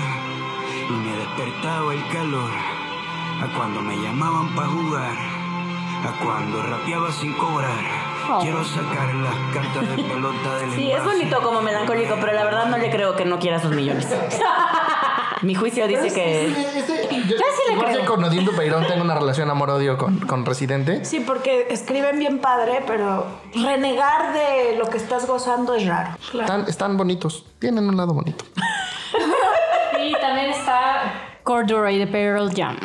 y 0.89 0.93
me 0.93 1.16
despertaba 1.18 1.93
el 1.93 2.07
calor. 2.09 2.51
A 3.41 3.47
cuando 3.55 3.82
me 3.82 3.95
llamaban 3.97 4.53
para 4.55 4.68
jugar. 4.68 5.42
A 6.06 6.24
cuando 6.24 6.62
rapeaba 6.62 7.12
sin 7.12 7.34
cobrar. 7.38 7.72
Quiero 8.41 8.64
sacar 8.64 9.14
las 9.16 9.36
cartas 9.54 9.89
de 9.95 10.04
pelota 10.04 10.56
del 10.58 10.72
Sí, 10.74 10.91
es 10.91 11.04
bonito 11.04 11.41
como 11.41 11.62
melancólico, 11.62 12.16
pero 12.20 12.34
la 12.34 12.43
verdad 12.43 12.66
no 12.66 12.78
le 12.78 12.89
creo 12.89 13.16
que 13.16 13.26
no 13.26 13.39
quiera 13.39 13.60
sus 13.60 13.72
millones. 13.72 14.08
Mi 15.41 15.56
juicio 15.56 15.88
dice 15.88 16.14
que 16.14 16.47
Yo, 16.49 17.38
sí 17.38 17.74
le 17.74 17.78
creo. 17.84 18.06
con 18.06 18.24
Odín 18.24 18.45
Dupeirón 18.45 18.88
tengo 18.88 19.04
una 19.04 19.16
relación 19.16 19.49
amor-odio 19.49 19.97
con, 19.97 20.20
con 20.20 20.45
Residente. 20.45 21.04
Sí, 21.04 21.20
porque 21.20 21.68
escriben 21.70 22.18
bien 22.18 22.39
padre, 22.39 22.82
pero 22.88 23.26
renegar 23.54 24.34
de 24.34 24.78
lo 24.78 24.89
que 24.89 24.97
estás 24.97 25.28
gozando 25.28 25.74
es 25.76 25.86
raro. 25.86 26.12
Están, 26.34 26.66
están 26.68 26.97
bonitos. 26.97 27.45
Tienen 27.60 27.88
un 27.88 27.95
lado 27.97 28.14
bonito. 28.14 28.45
Y 30.06 30.12
también 30.20 30.49
está 30.49 31.38
Corduroy 31.43 31.97
de 31.97 32.08
Pearl 32.08 32.51
Jam. 32.54 32.78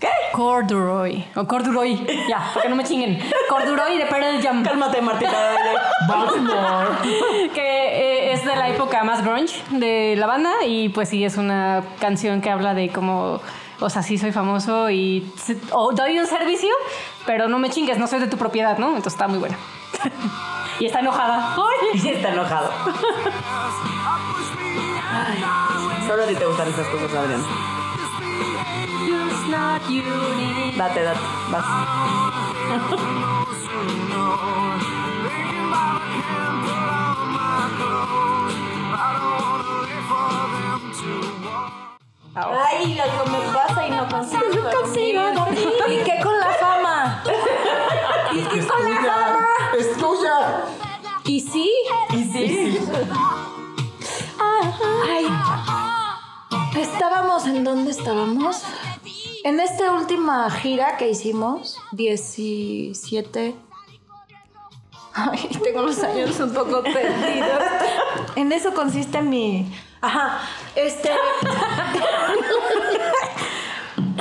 ¿Qué? 0.00 0.08
Corduroy. 0.32 1.24
O 1.34 1.44
Corduroy. 1.46 2.06
Ya, 2.28 2.50
para 2.54 2.62
que 2.62 2.68
no 2.68 2.76
me 2.76 2.84
chinguen. 2.84 3.18
Corduroy 3.48 3.98
de 3.98 4.06
Pearl 4.06 4.40
Jam. 4.40 4.62
Cálmate, 4.62 5.02
Martita. 5.02 5.56
Baltimore. 6.06 7.50
Que 7.52 8.30
eh, 8.30 8.32
es 8.32 8.44
de 8.44 8.54
la 8.54 8.68
época 8.68 9.02
más 9.02 9.24
grunge 9.24 9.60
de 9.70 10.14
la 10.16 10.26
banda. 10.26 10.52
Y 10.64 10.90
pues 10.90 11.08
sí, 11.08 11.24
es 11.24 11.36
una 11.36 11.82
canción 12.00 12.40
que 12.40 12.50
habla 12.50 12.74
de 12.74 12.90
cómo. 12.90 13.40
O 13.80 13.90
sea, 13.90 14.02
sí 14.02 14.18
soy 14.18 14.32
famoso 14.32 14.90
y 14.90 15.32
o 15.70 15.92
doy 15.92 16.18
un 16.18 16.26
servicio, 16.26 16.74
pero 17.26 17.48
no 17.48 17.60
me 17.60 17.70
chingues, 17.70 17.96
no 17.96 18.08
soy 18.08 18.18
de 18.18 18.26
tu 18.26 18.36
propiedad, 18.36 18.76
¿no? 18.76 18.88
Entonces 18.88 19.12
está 19.14 19.28
muy 19.28 19.38
buena. 19.38 19.56
Y 20.80 20.86
está 20.86 21.00
enojada. 21.00 21.56
¡Ay! 21.56 22.00
Y 22.04 22.08
está 22.08 22.28
enojado. 22.28 22.70
Ay, 25.10 25.38
solo 26.06 26.22
a 26.22 26.26
ti 26.26 26.34
te 26.36 26.44
gustan 26.46 26.68
esas 26.68 26.86
cosas, 26.86 27.12
Adrián. 27.14 27.77
Date, 30.78 31.02
date, 31.02 31.20
vas. 31.50 31.64
Ay, 42.36 42.98
algo 43.00 43.24
me 43.26 43.40
pasa 43.52 43.86
y 43.86 43.90
no 43.90 44.08
consigo. 44.08 45.22
dormir. 45.34 45.68
¿Y 45.88 46.04
qué 46.04 46.20
con 46.22 46.38
la 46.38 46.52
fama? 46.52 47.22
¿Y 48.32 48.42
qué 48.42 48.66
con 48.66 48.84
la 48.84 48.96
fama? 49.00 49.48
Es 49.76 49.96
tuya. 49.96 50.64
¿Y 51.24 51.40
sí? 51.40 51.72
¿Y 52.10 52.24
sí? 52.24 52.78
Ay. 54.38 55.97
Estábamos 56.78 57.44
en 57.46 57.64
dónde 57.64 57.90
estábamos? 57.90 58.62
En 59.42 59.58
esta 59.58 59.92
última 59.92 60.48
gira 60.50 60.96
que 60.96 61.10
hicimos, 61.10 61.76
17. 61.90 63.54
Ay, 65.12 65.48
tengo 65.64 65.82
los 65.82 65.98
años 66.04 66.38
un 66.38 66.54
poco 66.54 66.84
perdidos. 66.84 67.62
En 68.36 68.52
eso 68.52 68.72
consiste 68.74 69.20
mi. 69.22 69.72
Ajá. 70.00 70.40
Este. 70.76 71.10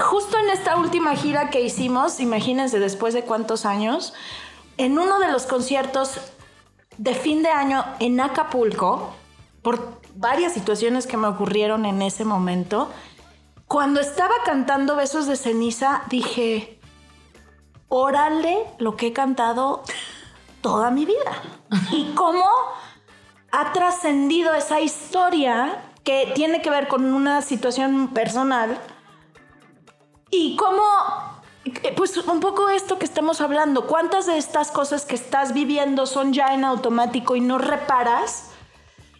Justo 0.01 0.39
en 0.39 0.49
esta 0.49 0.77
última 0.77 1.15
gira 1.15 1.51
que 1.51 1.61
hicimos, 1.61 2.19
imagínense 2.19 2.79
después 2.79 3.13
de 3.13 3.21
cuántos 3.21 3.67
años, 3.67 4.15
en 4.77 4.97
uno 4.97 5.19
de 5.19 5.31
los 5.31 5.45
conciertos 5.45 6.17
de 6.97 7.13
fin 7.13 7.43
de 7.43 7.49
año 7.49 7.85
en 7.99 8.19
Acapulco, 8.19 9.13
por 9.61 9.99
varias 10.17 10.53
situaciones 10.53 11.07
que 11.07 11.17
me 11.17 11.27
ocurrieron 11.27 11.85
en 11.85 12.01
ese 12.01 12.25
momento, 12.25 12.89
cuando 13.67 13.99
estaba 13.99 14.33
cantando 14.45 14.95
Besos 14.95 15.27
de 15.27 15.35
Ceniza, 15.35 16.03
dije, 16.09 16.79
órale 17.89 18.65
lo 18.79 18.95
que 18.95 19.07
he 19.07 19.13
cantado 19.13 19.83
toda 20.61 20.91
mi 20.91 21.05
vida. 21.05 21.41
Y 21.91 22.13
cómo 22.15 22.45
ha 23.51 23.73
trascendido 23.73 24.53
esa 24.53 24.79
historia 24.79 25.83
que 26.03 26.31
tiene 26.33 26.61
que 26.61 26.69
ver 26.69 26.87
con 26.87 27.13
una 27.13 27.41
situación 27.41 28.09
personal. 28.09 28.77
Y 30.29 30.55
cómo, 30.55 30.81
eh, 31.65 31.93
pues 31.95 32.17
un 32.17 32.39
poco 32.39 32.69
esto 32.69 32.97
que 32.97 33.05
estamos 33.05 33.41
hablando, 33.41 33.87
cuántas 33.87 34.25
de 34.25 34.37
estas 34.37 34.71
cosas 34.71 35.05
que 35.05 35.15
estás 35.15 35.53
viviendo 35.53 36.05
son 36.05 36.33
ya 36.33 36.53
en 36.53 36.63
automático 36.63 37.35
y 37.35 37.41
no 37.41 37.57
reparas 37.57 38.51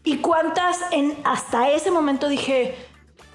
y 0.08 0.18
cuántas 0.18 0.80
en 0.92 1.18
hasta 1.26 1.70
ese 1.70 1.92
momento 1.92 2.30
dije, 2.30 2.76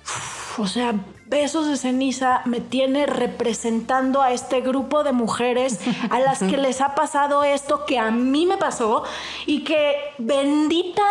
"Uf, 0.05 0.61
o 0.61 0.67
sea, 0.67 0.95
Besos 1.27 1.67
de 1.67 1.77
Ceniza 1.79 2.43
me 2.45 2.61
tiene 2.61 3.07
representando 3.07 4.21
a 4.21 4.33
este 4.33 4.61
grupo 4.61 5.03
de 5.03 5.13
mujeres 5.13 5.81
a 6.11 6.19
las 6.19 6.41
que 6.41 6.59
les 6.59 6.83
ha 6.83 6.95
pasado 6.95 7.43
esto 7.43 7.87
que 7.87 7.99
a 7.99 8.11
mí 8.11 8.45
me 8.45 8.59
pasó 8.59 9.05
y 9.47 9.65
que 9.65 9.97
bendita 10.19 11.03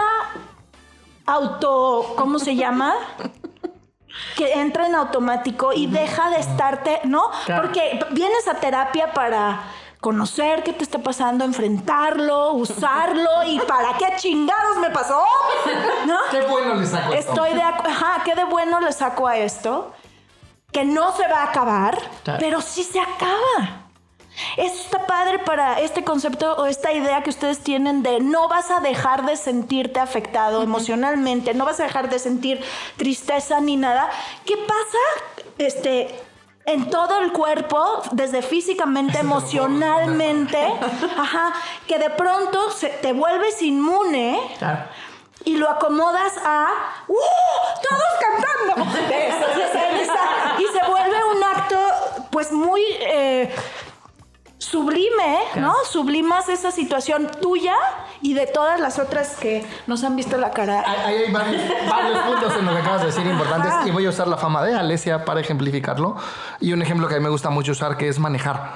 auto, 1.25 2.13
¿cómo 2.17 2.37
se 2.37 2.55
llama? 2.55 2.93
que 4.35 4.53
entra 4.53 4.87
en 4.87 4.95
automático 4.95 5.73
y 5.73 5.87
deja 5.87 6.29
de 6.29 6.39
estarte, 6.39 6.99
¿no? 7.05 7.31
Claro. 7.45 7.63
Porque 7.63 7.99
vienes 8.11 8.47
a 8.47 8.55
terapia 8.55 9.13
para 9.13 9.61
conocer 10.01 10.63
qué 10.63 10.73
te 10.73 10.83
está 10.83 10.97
pasando, 10.99 11.45
enfrentarlo, 11.45 12.53
usarlo 12.53 13.43
y 13.45 13.59
para 13.61 13.95
qué 13.97 14.07
chingados 14.17 14.77
me 14.77 14.89
pasó, 14.89 15.23
¿no? 16.07 16.17
Qué 16.31 16.41
bueno 16.41 16.73
le 16.75 16.85
saco 16.87 17.13
esto. 17.13 17.31
Estoy 17.31 17.53
de 17.53 17.61
ajá, 17.61 18.21
qué 18.25 18.35
de 18.35 18.43
bueno 18.43 18.79
le 18.81 18.91
saco 18.91 19.27
a 19.27 19.37
esto, 19.37 19.93
que 20.71 20.83
no 20.83 21.15
se 21.15 21.27
va 21.27 21.41
a 21.41 21.43
acabar, 21.45 21.97
Claro. 22.23 22.39
pero 22.41 22.61
sí 22.61 22.83
se 22.83 22.99
acaba. 22.99 23.77
Eso 24.57 24.75
está 24.85 25.05
padre 25.05 25.39
para 25.39 25.79
este 25.81 26.03
concepto 26.03 26.53
o 26.55 26.65
esta 26.65 26.91
idea 26.93 27.21
que 27.21 27.29
ustedes 27.29 27.59
tienen 27.59 28.01
de 28.01 28.21
no 28.21 28.47
vas 28.47 28.71
a 28.71 28.79
dejar 28.79 29.25
de 29.25 29.35
sentirte 29.37 29.99
afectado 29.99 30.63
emocionalmente, 30.63 31.53
no 31.53 31.65
vas 31.65 31.79
a 31.79 31.83
dejar 31.83 32.09
de 32.09 32.17
sentir 32.17 32.63
tristeza 32.97 33.59
ni 33.59 33.75
nada. 33.75 34.09
¿Qué 34.45 34.55
pasa? 34.57 35.45
Este 35.59 36.17
en 36.65 36.89
todo 36.89 37.19
el 37.21 37.31
cuerpo, 37.31 38.01
desde 38.11 38.41
físicamente, 38.41 39.19
emocionalmente, 39.21 40.57
ajá, 41.17 41.53
que 41.87 41.97
de 41.99 42.09
pronto 42.11 42.69
se- 42.71 42.89
te 42.89 43.13
vuelves 43.13 43.61
inmune 43.61 44.39
Claro. 44.59 44.83
y 45.45 45.57
lo 45.57 45.69
acomodas 45.69 46.33
a 46.45 46.67
¡Uh! 47.07 47.13
¡Todos 47.89 48.03
cantando! 48.19 48.91
Y 50.59 50.63
se 50.77 50.85
vuelve 50.89 51.23
un 51.35 51.43
acto, 51.43 51.77
pues 52.31 52.51
muy 52.51 52.81
eh, 52.99 53.53
sublime, 54.61 55.39
¿no? 55.55 55.73
Sublimas 55.89 56.47
esa 56.47 56.71
situación 56.71 57.29
tuya 57.41 57.75
y 58.21 58.35
de 58.35 58.45
todas 58.45 58.79
las 58.79 58.99
otras 58.99 59.35
que 59.37 59.65
nos 59.87 60.03
han 60.03 60.15
visto 60.15 60.37
la 60.37 60.51
cara. 60.51 60.83
Ahí 60.85 61.15
hay 61.15 61.31
varios, 61.31 61.61
varios 61.89 62.19
puntos 62.19 62.55
en 62.57 62.65
lo 62.65 62.71
que 62.73 62.77
acabas 62.77 63.01
de 63.01 63.07
decir 63.07 63.25
importantes 63.25 63.73
y 63.87 63.91
voy 63.91 64.05
a 64.05 64.09
usar 64.09 64.27
la 64.27 64.37
fama 64.37 64.63
de 64.63 64.75
Alesia 64.75 65.25
para 65.25 65.41
ejemplificarlo. 65.41 66.15
Y 66.59 66.73
un 66.73 66.81
ejemplo 66.81 67.07
que 67.07 67.15
a 67.15 67.17
mí 67.17 67.23
me 67.23 67.29
gusta 67.29 67.49
mucho 67.49 67.71
usar 67.71 67.97
que 67.97 68.07
es 68.07 68.19
manejar. 68.19 68.73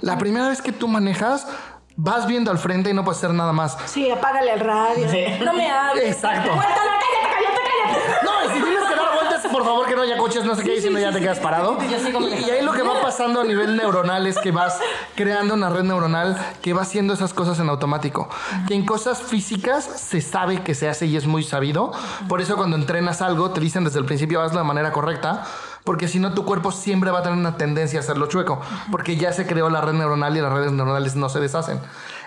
La 0.00 0.18
primera 0.18 0.48
vez 0.48 0.62
que 0.62 0.70
tú 0.70 0.86
manejas, 0.86 1.48
vas 1.96 2.26
viendo 2.26 2.52
al 2.52 2.58
frente 2.58 2.90
y 2.90 2.94
no 2.94 3.04
puedes 3.04 3.18
hacer 3.18 3.34
nada 3.34 3.52
más. 3.52 3.76
Sí, 3.86 4.08
apágale 4.10 4.52
el 4.52 4.60
radio. 4.60 5.10
Sí. 5.10 5.24
No 5.44 5.52
me 5.52 5.68
hables. 5.68 6.14
Exacto. 6.14 6.50
Cállate, 6.50 7.06
cállate, 7.22 7.60
cállate. 7.64 8.24
No, 8.24 8.44
y 8.44 8.56
si 8.56 8.62
tienes 8.62 8.88
que 8.88 8.94
dar 8.94 9.14
vueltas, 9.14 9.43
por 9.54 9.62
favor 9.64 9.86
que 9.86 9.94
no 9.94 10.02
haya 10.02 10.18
coches, 10.18 10.44
no 10.44 10.56
sé 10.56 10.64
qué, 10.64 10.74
y 10.74 10.80
si 10.80 10.90
no 10.90 10.98
ya 10.98 11.12
te 11.12 11.20
quedas 11.20 11.38
parado. 11.38 11.78
Y, 11.80 11.84
y 11.84 12.50
ahí 12.50 12.64
lo 12.64 12.72
que 12.72 12.82
va 12.82 13.00
pasando 13.00 13.40
a 13.40 13.44
nivel 13.44 13.76
neuronal 13.76 14.26
es 14.26 14.36
que 14.36 14.50
vas 14.50 14.80
creando 15.14 15.54
una 15.54 15.68
red 15.68 15.84
neuronal 15.84 16.36
que 16.60 16.72
va 16.72 16.82
haciendo 16.82 17.14
esas 17.14 17.32
cosas 17.32 17.60
en 17.60 17.68
automático. 17.68 18.28
Que 18.66 18.74
en 18.74 18.84
cosas 18.84 19.22
físicas 19.22 19.84
se 19.84 20.20
sabe 20.22 20.64
que 20.64 20.74
se 20.74 20.88
hace 20.88 21.06
y 21.06 21.16
es 21.16 21.28
muy 21.28 21.44
sabido. 21.44 21.92
Por 22.28 22.40
eso 22.40 22.56
cuando 22.56 22.74
entrenas 22.74 23.22
algo 23.22 23.52
te 23.52 23.60
dicen 23.60 23.84
desde 23.84 24.00
el 24.00 24.06
principio 24.06 24.42
hazlo 24.42 24.58
de 24.58 24.64
manera 24.64 24.90
correcta. 24.90 25.44
Porque 25.84 26.08
si 26.08 26.18
no, 26.18 26.34
tu 26.34 26.44
cuerpo 26.44 26.72
siempre 26.72 27.12
va 27.12 27.20
a 27.20 27.22
tener 27.22 27.38
una 27.38 27.56
tendencia 27.56 28.00
a 28.00 28.02
hacerlo 28.02 28.26
chueco. 28.26 28.60
Porque 28.90 29.16
ya 29.16 29.32
se 29.32 29.46
creó 29.46 29.70
la 29.70 29.82
red 29.82 29.92
neuronal 29.92 30.36
y 30.36 30.40
las 30.40 30.52
redes 30.52 30.72
neuronales 30.72 31.14
no 31.14 31.28
se 31.28 31.38
deshacen. 31.38 31.78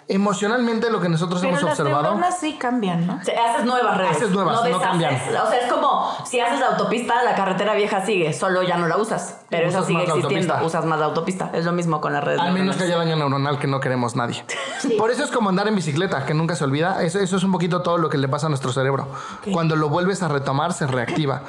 Emocionalmente, 0.09 0.89
lo 0.89 1.01
que 1.01 1.09
nosotros 1.09 1.41
Pero 1.41 1.51
hemos 1.51 1.63
las 1.63 1.77
observado. 1.79 2.03
neuronas 2.03 2.39
sí 2.39 2.57
cambian, 2.57 3.05
¿no? 3.05 3.15
O 3.21 3.23
sea, 3.23 3.53
haces 3.55 3.65
nuevas 3.65 3.97
redes. 3.97 4.11
Haces 4.15 4.29
nuevas, 4.31 4.55
no 4.55 4.63
deshaces. 4.63 4.87
cambian. 4.87 5.13
O 5.15 5.49
sea, 5.49 5.59
es 5.59 5.71
como 5.71 6.11
si 6.25 6.39
haces 6.39 6.59
la 6.61 6.67
autopista, 6.67 7.23
la 7.23 7.35
carretera 7.35 7.73
vieja 7.73 8.05
sigue, 8.05 8.31
solo 8.31 8.63
ya 8.63 8.77
no 8.77 8.87
la 8.87 8.95
usas. 8.97 9.41
Pero 9.49 9.67
Usas 9.67 9.85
sigue 9.85 10.03
existiendo. 10.03 10.27
autopista. 10.53 10.63
Usas 10.63 10.85
más 10.85 10.99
la 10.99 11.05
autopista. 11.05 11.49
Es 11.53 11.65
lo 11.65 11.71
mismo 11.73 11.99
con 11.99 12.13
las 12.13 12.23
redes. 12.23 12.39
Al 12.39 12.53
menos 12.53 12.77
que 12.77 12.83
haya 12.85 12.95
daño 12.97 13.15
neuronal 13.17 13.59
que 13.59 13.67
no 13.67 13.79
queremos 13.81 14.15
nadie. 14.15 14.45
Por 14.97 15.11
eso 15.11 15.23
es 15.23 15.31
como 15.31 15.49
andar 15.49 15.67
en 15.67 15.75
bicicleta, 15.75 16.25
que 16.25 16.33
nunca 16.33 16.55
se 16.55 16.63
olvida. 16.63 17.03
Eso, 17.03 17.19
eso 17.19 17.35
es 17.37 17.43
un 17.43 17.51
poquito 17.51 17.81
todo 17.81 17.97
lo 17.97 18.09
que 18.09 18.17
le 18.17 18.27
pasa 18.29 18.45
a 18.45 18.49
nuestro 18.49 18.71
cerebro. 18.71 19.07
Cuando 19.51 19.75
lo 19.75 19.89
vuelves 19.89 20.23
a 20.23 20.29
retomar, 20.29 20.71
se 20.73 20.87
reactiva. 20.87 21.41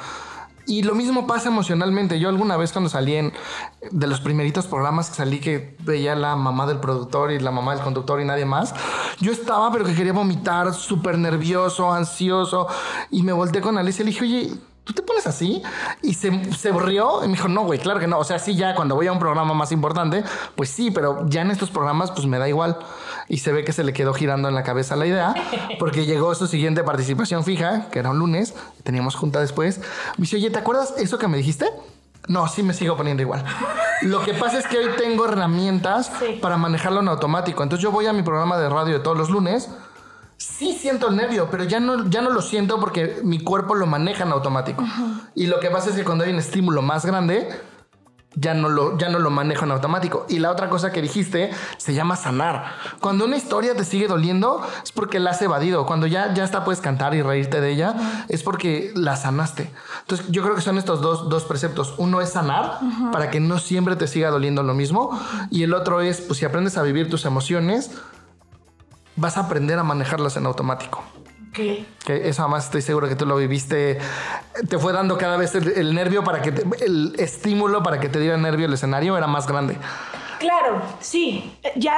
Y 0.65 0.83
lo 0.83 0.95
mismo 0.95 1.25
pasa 1.27 1.49
emocionalmente. 1.49 2.19
Yo 2.19 2.29
alguna 2.29 2.57
vez 2.57 2.71
cuando 2.71 2.89
salí 2.89 3.15
en 3.15 3.33
de 3.91 4.07
los 4.07 4.21
primeritos 4.21 4.67
programas 4.67 5.09
que 5.09 5.15
salí 5.15 5.39
que 5.39 5.75
veía 5.79 6.15
la 6.15 6.35
mamá 6.35 6.67
del 6.67 6.79
productor 6.79 7.31
y 7.31 7.39
la 7.39 7.51
mamá 7.51 7.73
del 7.73 7.83
conductor 7.83 8.21
y 8.21 8.25
nadie 8.25 8.45
más, 8.45 8.73
yo 9.19 9.31
estaba 9.31 9.71
pero 9.71 9.85
que 9.85 9.95
quería 9.95 10.13
vomitar, 10.13 10.73
súper 10.73 11.17
nervioso, 11.17 11.91
ansioso 11.91 12.67
y 13.09 13.23
me 13.23 13.31
volteé 13.31 13.61
con 13.61 13.77
Alicia 13.77 14.03
y 14.03 14.05
le 14.05 14.11
dije, 14.11 14.25
oye, 14.25 14.53
¿tú 14.89 14.93
te 14.93 15.03
pones 15.03 15.27
así? 15.27 15.61
Y 16.01 16.15
se, 16.15 16.51
se 16.55 16.71
rió 16.71 17.23
y 17.23 17.27
me 17.27 17.33
dijo, 17.33 17.47
no, 17.47 17.63
güey, 17.63 17.77
claro 17.77 17.99
que 17.99 18.07
no. 18.07 18.17
O 18.17 18.23
sea, 18.23 18.39
sí, 18.39 18.55
ya 18.55 18.73
cuando 18.73 18.95
voy 18.95 19.05
a 19.05 19.11
un 19.11 19.19
programa 19.19 19.53
más 19.53 19.71
importante, 19.71 20.23
pues 20.55 20.71
sí, 20.71 20.89
pero 20.89 21.27
ya 21.29 21.41
en 21.41 21.51
estos 21.51 21.69
programas, 21.69 22.09
pues 22.09 22.25
me 22.25 22.39
da 22.39 22.49
igual. 22.49 22.75
Y 23.27 23.37
se 23.37 23.51
ve 23.51 23.63
que 23.63 23.71
se 23.71 23.83
le 23.83 23.93
quedó 23.93 24.15
girando 24.15 24.49
en 24.49 24.55
la 24.55 24.63
cabeza 24.63 24.95
la 24.95 25.05
idea, 25.05 25.35
porque 25.77 26.07
llegó 26.07 26.33
su 26.33 26.47
siguiente 26.47 26.83
participación 26.83 27.43
fija, 27.43 27.87
que 27.91 27.99
era 27.99 28.09
un 28.09 28.17
lunes, 28.17 28.55
teníamos 28.81 29.13
junta 29.15 29.39
después. 29.39 29.79
Me 30.17 30.23
dice, 30.23 30.37
oye, 30.37 30.49
¿te 30.49 30.57
acuerdas 30.57 30.95
eso 30.97 31.19
que 31.19 31.27
me 31.27 31.37
dijiste? 31.37 31.67
No, 32.27 32.47
sí 32.47 32.63
me 32.63 32.73
sigo 32.73 32.97
poniendo 32.97 33.21
igual. 33.21 33.45
Lo 34.01 34.23
que 34.23 34.33
pasa 34.33 34.57
es 34.57 34.65
que 34.65 34.79
hoy 34.79 34.89
tengo 34.97 35.25
herramientas 35.25 36.11
para 36.41 36.57
manejarlo 36.57 37.01
en 37.01 37.09
automático. 37.09 37.61
Entonces 37.61 37.83
yo 37.83 37.91
voy 37.91 38.07
a 38.07 38.13
mi 38.13 38.23
programa 38.23 38.57
de 38.57 38.69
radio 38.69 38.95
de 38.95 38.99
todos 39.01 39.17
los 39.17 39.29
lunes. 39.29 39.69
Sí 40.39 40.71
siento 40.71 41.09
el 41.09 41.17
nervio, 41.17 41.49
pero 41.51 41.65
ya 41.65 41.81
no, 41.81 42.09
ya 42.09 42.21
no 42.21 42.29
lo 42.29 42.41
siento 42.41 42.79
porque 42.79 43.19
mi 43.23 43.39
cuerpo 43.39 43.75
lo 43.75 43.85
maneja 43.85 44.23
en 44.23 44.31
automático. 44.31 44.85
Y 45.35 45.47
lo 45.47 45.59
que 45.59 45.69
pasa 45.69 45.89
es 45.89 45.97
que 45.97 46.05
cuando 46.05 46.23
hay 46.23 46.31
un 46.31 46.39
estímulo 46.39 46.81
más 46.81 47.05
grande, 47.05 47.49
ya 48.35 48.53
no, 48.53 48.69
lo, 48.69 48.97
ya 48.97 49.09
no 49.09 49.19
lo 49.19 49.31
manejo 49.31 49.65
en 49.65 49.71
automático. 49.71 50.25
Y 50.29 50.39
la 50.39 50.49
otra 50.49 50.69
cosa 50.69 50.93
que 50.93 51.01
dijiste 51.01 51.51
se 51.75 51.93
llama 51.93 52.15
sanar. 52.15 52.71
Cuando 53.01 53.25
una 53.25 53.35
historia 53.35 53.75
te 53.75 53.83
sigue 53.83 54.07
doliendo, 54.07 54.65
es 54.81 54.93
porque 54.93 55.19
la 55.19 55.31
has 55.31 55.41
evadido. 55.41 55.85
Cuando 55.85 56.07
ya, 56.07 56.33
ya 56.33 56.45
está 56.45 56.63
puedes 56.63 56.79
cantar 56.79 57.13
y 57.15 57.21
reírte 57.21 57.59
de 57.59 57.71
ella, 57.71 58.25
es 58.29 58.41
porque 58.41 58.93
la 58.95 59.17
sanaste. 59.17 59.69
Entonces, 60.01 60.27
yo 60.29 60.41
creo 60.41 60.55
que 60.55 60.61
son 60.61 60.77
estos 60.77 61.01
dos, 61.01 61.27
dos 61.27 61.43
preceptos. 61.43 61.95
Uno 61.97 62.21
es 62.21 62.29
sanar 62.29 62.79
para 63.11 63.29
que 63.29 63.41
no 63.41 63.59
siempre 63.59 63.97
te 63.97 64.07
siga 64.07 64.29
doliendo 64.29 64.63
lo 64.63 64.73
mismo. 64.73 65.19
Y 65.51 65.63
el 65.63 65.73
otro 65.73 65.99
es, 65.99 66.21
pues 66.21 66.39
si 66.39 66.45
aprendes 66.45 66.77
a 66.77 66.83
vivir 66.83 67.09
tus 67.09 67.25
emociones, 67.25 67.91
vas 69.19 69.37
a 69.37 69.41
aprender 69.41 69.77
a 69.79 69.83
manejarlas 69.83 70.35
en 70.37 70.45
automático. 70.45 71.03
¿Qué? 71.53 71.85
Que 72.05 72.29
eso 72.29 72.43
además 72.43 72.65
estoy 72.65 72.81
seguro 72.81 73.07
que 73.09 73.15
tú 73.15 73.25
lo 73.25 73.35
viviste. 73.35 73.97
Te 74.69 74.77
fue 74.77 74.93
dando 74.93 75.17
cada 75.17 75.35
vez 75.35 75.55
el, 75.55 75.67
el 75.69 75.95
nervio 75.95 76.23
para 76.23 76.41
que 76.41 76.51
te- 76.51 76.85
el 76.85 77.15
estímulo 77.17 77.81
para 77.81 77.99
que 77.99 78.07
te 78.07 78.19
diera 78.19 78.37
nervio 78.37 78.67
el 78.67 78.73
escenario 78.73 79.17
era 79.17 79.25
más 79.27 79.47
grande. 79.47 79.77
Claro, 80.39 80.81
sí. 80.99 81.57
Ya. 81.75 81.95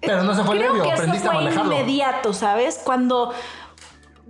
Pero 0.00 0.22
no 0.24 0.34
se 0.34 0.42
fue 0.44 0.56
creo 0.58 0.72
nervio, 0.72 0.82
que 0.82 0.88
eso 0.90 0.96
aprendiste 0.98 1.28
a 1.28 1.32
fue 1.32 1.42
manejarlo. 1.44 1.72
inmediato, 1.72 2.32
¿sabes? 2.32 2.80
Cuando. 2.84 3.32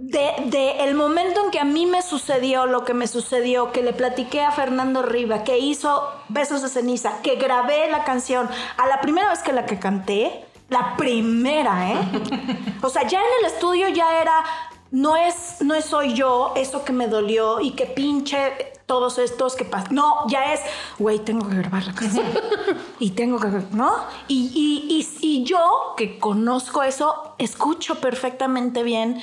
De, 0.01 0.30
de 0.45 0.84
el 0.84 0.95
momento 0.95 1.45
en 1.45 1.51
que 1.51 1.59
a 1.59 1.64
mí 1.64 1.84
me 1.84 2.03
sucedió 2.03 2.66
lo 2.66 2.84
que 2.84 2.95
me 2.95 3.09
sucedió, 3.09 3.72
que 3.72 3.82
le 3.82 3.93
platiqué 3.93 4.43
a 4.45 4.53
Fernando 4.53 5.03
Riva, 5.03 5.43
que 5.43 5.59
hizo 5.59 6.09
Besos 6.28 6.62
de 6.62 6.68
Ceniza, 6.68 7.20
que 7.22 7.34
grabé 7.34 7.91
la 7.91 8.05
canción, 8.05 8.49
a 8.76 8.86
la 8.86 9.01
primera 9.01 9.28
vez 9.28 9.41
que 9.41 9.53
la 9.53 9.66
que 9.66 9.80
canté, 9.80 10.45
la 10.69 10.97
primera, 10.97 11.93
¿eh? 11.93 11.99
O 12.83 12.89
sea, 12.89 13.07
ya 13.07 13.19
en 13.19 13.45
el 13.45 13.53
estudio 13.53 13.89
ya 13.89 14.21
era, 14.21 14.45
no 14.91 15.16
es, 15.16 15.61
no 15.61 15.75
es 15.75 15.85
soy 15.85 16.14
yo, 16.14 16.53
eso 16.57 16.85
que 16.85 16.93
me 16.93 17.09
dolió 17.09 17.61
y 17.61 17.73
que 17.73 17.87
pinche 17.87 18.73
todos 18.87 19.19
estos 19.19 19.57
que 19.57 19.64
pasan. 19.64 19.95
No, 19.95 20.29
ya 20.29 20.55
es, 20.55 20.61
güey, 20.99 21.19
tengo 21.19 21.49
que 21.49 21.57
grabar 21.57 21.87
la 21.87 21.95
canción. 21.95 22.27
y 22.99 23.11
tengo 23.11 23.39
que, 23.39 23.49
¿no? 23.73 23.97
Y, 24.29 24.51
y, 24.55 24.97
y, 24.97 25.27
y 25.27 25.45
yo, 25.45 25.95
que 25.97 26.19
conozco 26.19 26.83
eso, 26.83 27.35
escucho 27.39 27.97
perfectamente 27.97 28.83
bien 28.83 29.21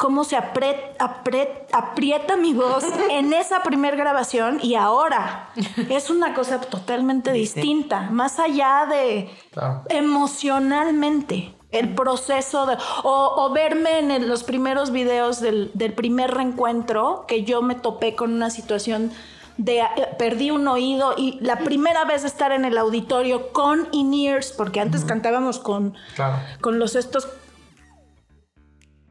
cómo 0.00 0.24
se 0.24 0.34
apret- 0.38 0.96
apret- 0.98 1.66
aprieta 1.72 2.34
mi 2.38 2.54
voz 2.54 2.84
en 3.10 3.34
esa 3.34 3.62
primer 3.62 3.96
grabación 3.96 4.58
y 4.62 4.74
ahora. 4.74 5.50
Es 5.90 6.08
una 6.08 6.32
cosa 6.32 6.58
totalmente 6.58 7.32
distinta, 7.32 8.08
más 8.10 8.38
allá 8.38 8.86
de 8.90 9.28
Claro. 9.52 9.82
emocionalmente. 9.90 11.54
El 11.70 11.94
proceso 11.94 12.66
de. 12.66 12.76
O, 13.04 13.34
o 13.36 13.50
verme 13.52 13.98
en 14.00 14.10
el- 14.10 14.28
los 14.28 14.42
primeros 14.42 14.90
videos 14.90 15.40
del, 15.40 15.70
del 15.74 15.92
primer 15.92 16.32
reencuentro, 16.32 17.26
que 17.28 17.44
yo 17.44 17.62
me 17.62 17.74
topé 17.76 18.16
con 18.16 18.32
una 18.32 18.50
situación 18.50 19.12
de. 19.56 19.78
eh, 19.80 19.86
perdí 20.18 20.50
un 20.50 20.66
oído 20.66 21.14
y 21.16 21.38
la 21.42 21.58
primera 21.58 22.04
vez 22.06 22.22
de 22.22 22.28
estar 22.28 22.50
en 22.50 22.64
el 22.64 22.76
auditorio 22.76 23.52
con 23.52 23.86
in-ears, 23.92 24.50
porque 24.52 24.80
antes 24.80 25.04
cantábamos 25.04 25.60
con, 25.60 25.94
Claro. 26.16 26.38
con 26.60 26.78
los 26.80 26.96
estos 26.96 27.26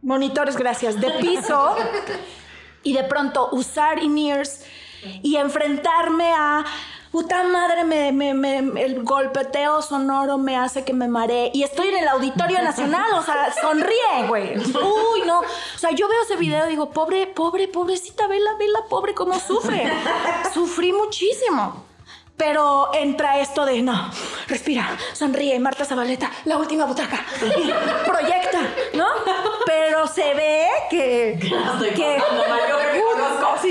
monitores, 0.01 0.55
gracias, 0.57 0.99
de 0.99 1.11
piso 1.11 1.75
y 2.83 2.93
de 2.93 3.03
pronto 3.03 3.49
usar 3.51 4.01
in-ears 4.01 4.63
y 5.23 5.35
enfrentarme 5.37 6.31
a 6.33 6.65
puta 7.11 7.41
madre, 7.43 7.83
me, 7.83 8.11
me- 8.11 8.59
el 8.83 9.03
golpeteo 9.03 9.81
sonoro 9.81 10.37
me 10.37 10.55
hace 10.57 10.83
que 10.85 10.93
me 10.93 11.07
maree 11.07 11.49
y 11.53 11.63
estoy 11.63 11.87
en 11.87 11.97
el 11.97 12.07
Auditorio 12.07 12.61
Nacional, 12.61 13.11
o 13.13 13.23
sea, 13.23 13.51
sonríe, 13.59 14.27
güey. 14.27 14.57
Uy, 14.57 15.21
no. 15.25 15.39
O 15.39 15.77
sea, 15.77 15.91
yo 15.91 16.07
veo 16.07 16.21
ese 16.21 16.35
video 16.35 16.67
y 16.67 16.69
digo, 16.71 16.91
pobre, 16.91 17.25
pobre, 17.27 17.67
pobrecita, 17.67 18.27
vela, 18.27 18.51
vela, 18.59 18.79
pobre, 18.89 19.13
cómo 19.15 19.39
sufre. 19.39 19.91
Sufrí 20.53 20.93
muchísimo. 20.93 21.85
Pero 22.37 22.91
entra 22.93 23.39
esto 23.39 23.65
de 23.65 23.81
no, 23.81 24.09
respira, 24.47 24.97
sonríe, 25.11 25.59
Marta 25.59 25.83
Zabaleta, 25.83 26.31
la 26.45 26.55
última 26.57 26.85
butaca, 26.85 27.25
proyecta, 28.05 28.59
¿no? 28.93 29.07
Pero 29.69 30.07
se 30.07 30.33
ve 30.33 30.65
que. 30.89 31.37
que 31.39 31.93
que 31.93 32.17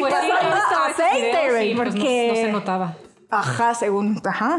Pues 0.00 0.14
esos 0.14 0.78
aceite, 0.90 1.50
güey, 1.50 1.74
pues, 1.74 1.88
no- 1.88 1.94
porque. 1.94 2.28
no 2.28 2.34
se 2.34 2.52
notaba. 2.52 2.94
Ajá, 3.30 3.74
según. 3.74 4.22
Ajá. 4.24 4.58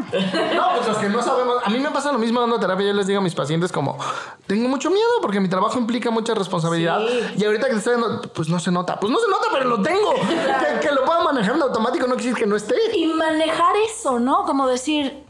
No, 0.53 0.63
pues 0.75 0.87
los 0.87 0.97
que 0.97 1.09
no 1.09 1.23
sabemos. 1.23 1.55
A 1.63 1.69
mí 1.69 1.79
me 1.79 1.89
pasa 1.89 2.11
lo 2.11 2.19
mismo 2.19 2.39
dando 2.41 2.59
terapia. 2.59 2.87
Yo 2.87 2.93
les 2.93 3.07
digo 3.07 3.19
a 3.19 3.23
mis 3.23 3.33
pacientes 3.33 3.71
como, 3.71 3.97
tengo 4.45 4.67
mucho 4.69 4.91
miedo 4.91 5.09
porque 5.21 5.39
mi 5.39 5.47
trabajo 5.49 5.79
implica 5.79 6.11
mucha 6.11 6.35
responsabilidad. 6.35 6.99
Sí. 7.07 7.35
Y 7.37 7.45
ahorita 7.45 7.65
que 7.67 7.73
te 7.73 7.77
estoy 7.79 7.93
dando, 7.93 8.21
pues 8.33 8.47
no 8.49 8.59
se 8.59 8.69
nota. 8.71 8.99
Pues 8.99 9.11
no 9.11 9.17
se 9.19 9.27
nota, 9.29 9.47
pero 9.51 9.65
lo 9.65 9.81
tengo. 9.81 10.13
Que, 10.15 10.87
que 10.87 10.93
lo 10.93 11.03
pueda 11.05 11.23
manejar 11.23 11.55
en 11.55 11.61
automático 11.63 12.05
no 12.05 12.15
quiere 12.15 12.29
decir 12.31 12.43
que 12.43 12.45
no 12.49 12.55
esté. 12.57 12.75
Y 12.95 13.07
manejar 13.07 13.75
eso, 13.89 14.19
¿no? 14.19 14.43
Como 14.43 14.67
decir. 14.67 15.23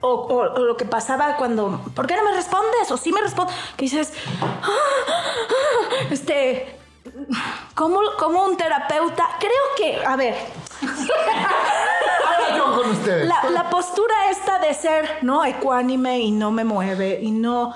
O, 0.00 0.08
o- 0.10 0.54
o 0.54 0.58
lo 0.60 0.76
que 0.76 0.84
pasaba 0.84 1.36
cuando. 1.36 1.80
¿Por 1.94 2.06
qué 2.06 2.16
no 2.16 2.24
me 2.24 2.32
respondes? 2.32 2.90
O 2.90 2.96
sí 2.96 3.12
me 3.12 3.20
respondes. 3.20 3.54
Que 3.76 3.84
dices. 3.86 4.12
"Ah, 4.40 4.60
ah", 4.62 4.68
Este. 6.10 6.76
Como, 7.74 8.00
como 8.18 8.44
un 8.44 8.56
terapeuta. 8.56 9.28
Creo 9.40 9.52
que. 9.76 10.04
A 10.06 10.14
ver. 10.16 10.36
Ahora 12.26 12.56
yo 12.56 12.76
con 12.76 12.90
ustedes. 12.90 13.26
La, 13.26 13.42
la 13.50 13.70
postura 13.70 14.30
esta 14.30 14.58
de 14.58 14.74
ser, 14.74 15.18
¿no? 15.22 15.44
Ecuánime 15.44 16.20
y 16.20 16.30
no 16.30 16.50
me 16.50 16.64
mueve 16.64 17.18
y 17.20 17.30
no. 17.30 17.74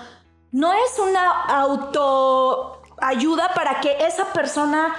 No 0.53 0.73
es 0.73 0.99
una 0.99 1.45
autoayuda 1.47 3.49
para 3.55 3.81
que 3.81 3.97
esa 4.07 4.33
persona 4.33 4.95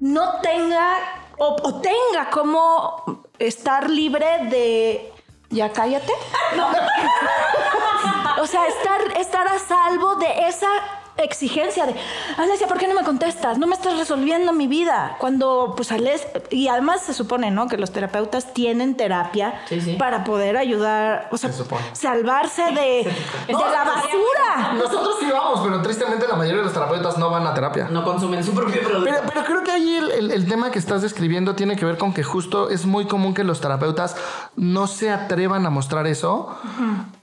no 0.00 0.40
tenga 0.40 0.96
o, 1.38 1.56
o 1.62 1.80
tenga 1.80 2.30
como 2.30 3.22
estar 3.38 3.88
libre 3.90 4.26
de. 4.50 5.12
Ya 5.50 5.72
cállate. 5.72 6.12
O 8.40 8.46
sea, 8.46 8.68
estar, 8.68 9.00
estar 9.18 9.48
a 9.48 9.58
salvo 9.58 10.14
de 10.14 10.46
esa 10.46 10.68
exigencia 11.18 11.86
de, 11.86 11.94
Alesia, 12.36 12.66
¿por 12.66 12.78
qué 12.78 12.86
no 12.88 12.94
me 12.94 13.04
contestas? 13.04 13.58
No 13.58 13.66
me 13.66 13.74
estás 13.74 13.98
resolviendo 13.98 14.52
mi 14.52 14.66
vida. 14.66 15.16
Cuando, 15.18 15.74
pues, 15.76 15.90
Alesia, 15.92 16.28
y 16.50 16.68
además 16.68 17.02
se 17.02 17.14
supone, 17.14 17.50
¿no? 17.50 17.68
Que 17.68 17.76
los 17.76 17.92
terapeutas 17.92 18.52
tienen 18.54 18.96
terapia 18.96 19.60
Sí, 19.68 19.80
sí. 19.80 19.94
para 19.94 20.24
poder 20.24 20.56
ayudar, 20.56 21.28
o 21.30 21.36
sea, 21.36 21.52
Se 21.52 21.64
salvarse 21.92 22.62
de, 22.62 23.12
de 23.46 23.52
la 23.52 23.84
basura. 23.84 24.72
Nosotros 24.74 25.16
sí 25.20 25.26
vamos, 25.32 25.60
pero 25.64 25.82
tristemente 25.82 26.26
la 26.28 26.36
mayoría 26.36 26.58
de 26.58 26.64
los 26.64 26.72
terapeutas 26.72 27.18
no 27.18 27.30
van 27.30 27.46
a 27.46 27.54
terapia. 27.54 27.88
No 27.90 28.04
consumen 28.04 28.42
su 28.44 28.52
propio 28.54 28.80
producto. 28.80 29.04
Pero, 29.04 29.18
pero 29.26 29.44
creo 29.44 29.62
que 29.64 29.70
ahí 29.70 29.96
el, 29.96 30.10
el- 30.10 30.30
el 30.30 30.48
tema 30.48 30.70
que 30.70 30.78
estás 30.78 31.02
describiendo 31.02 31.54
tiene 31.54 31.76
que 31.76 31.84
ver 31.84 31.98
con 31.98 32.12
que 32.14 32.22
justo 32.22 32.70
es 32.70 32.86
muy 32.86 33.06
común 33.06 33.34
que 33.34 33.44
los 33.44 33.60
terapeutas 33.60 34.16
no 34.56 34.86
se 34.86 35.10
atrevan 35.10 35.66
a 35.66 35.70
mostrar 35.70 36.06
eso 36.06 36.56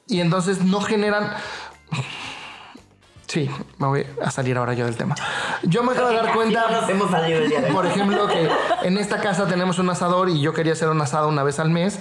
y 0.07 0.19
entonces 0.21 0.63
no 0.63 0.81
generan... 0.81 1.31
Sí, 3.27 3.49
me 3.79 3.87
voy 3.87 4.05
a 4.21 4.29
salir 4.29 4.57
ahora 4.57 4.73
yo 4.73 4.85
del 4.85 4.95
tema. 4.95 5.15
Yo 5.63 5.83
me 5.83 5.93
acabo 5.93 6.09
de 6.09 6.15
dar 6.15 6.33
cuenta... 6.33 6.69
no 6.69 6.81
nos 6.81 6.89
hemos 6.89 7.11
salido 7.11 7.39
el 7.39 7.49
día 7.49 7.61
de 7.61 7.67
hoy. 7.67 7.73
Por 7.73 7.85
ejemplo, 7.85 8.27
que 8.27 8.49
en 8.83 8.97
esta 8.97 9.19
casa 9.19 9.47
tenemos 9.47 9.79
un 9.79 9.89
asador 9.89 10.29
y 10.29 10.39
yo 10.41 10.53
quería 10.53 10.73
hacer 10.73 10.89
un 10.89 11.01
asado 11.01 11.27
una 11.27 11.43
vez 11.43 11.59
al 11.59 11.69
mes 11.69 11.99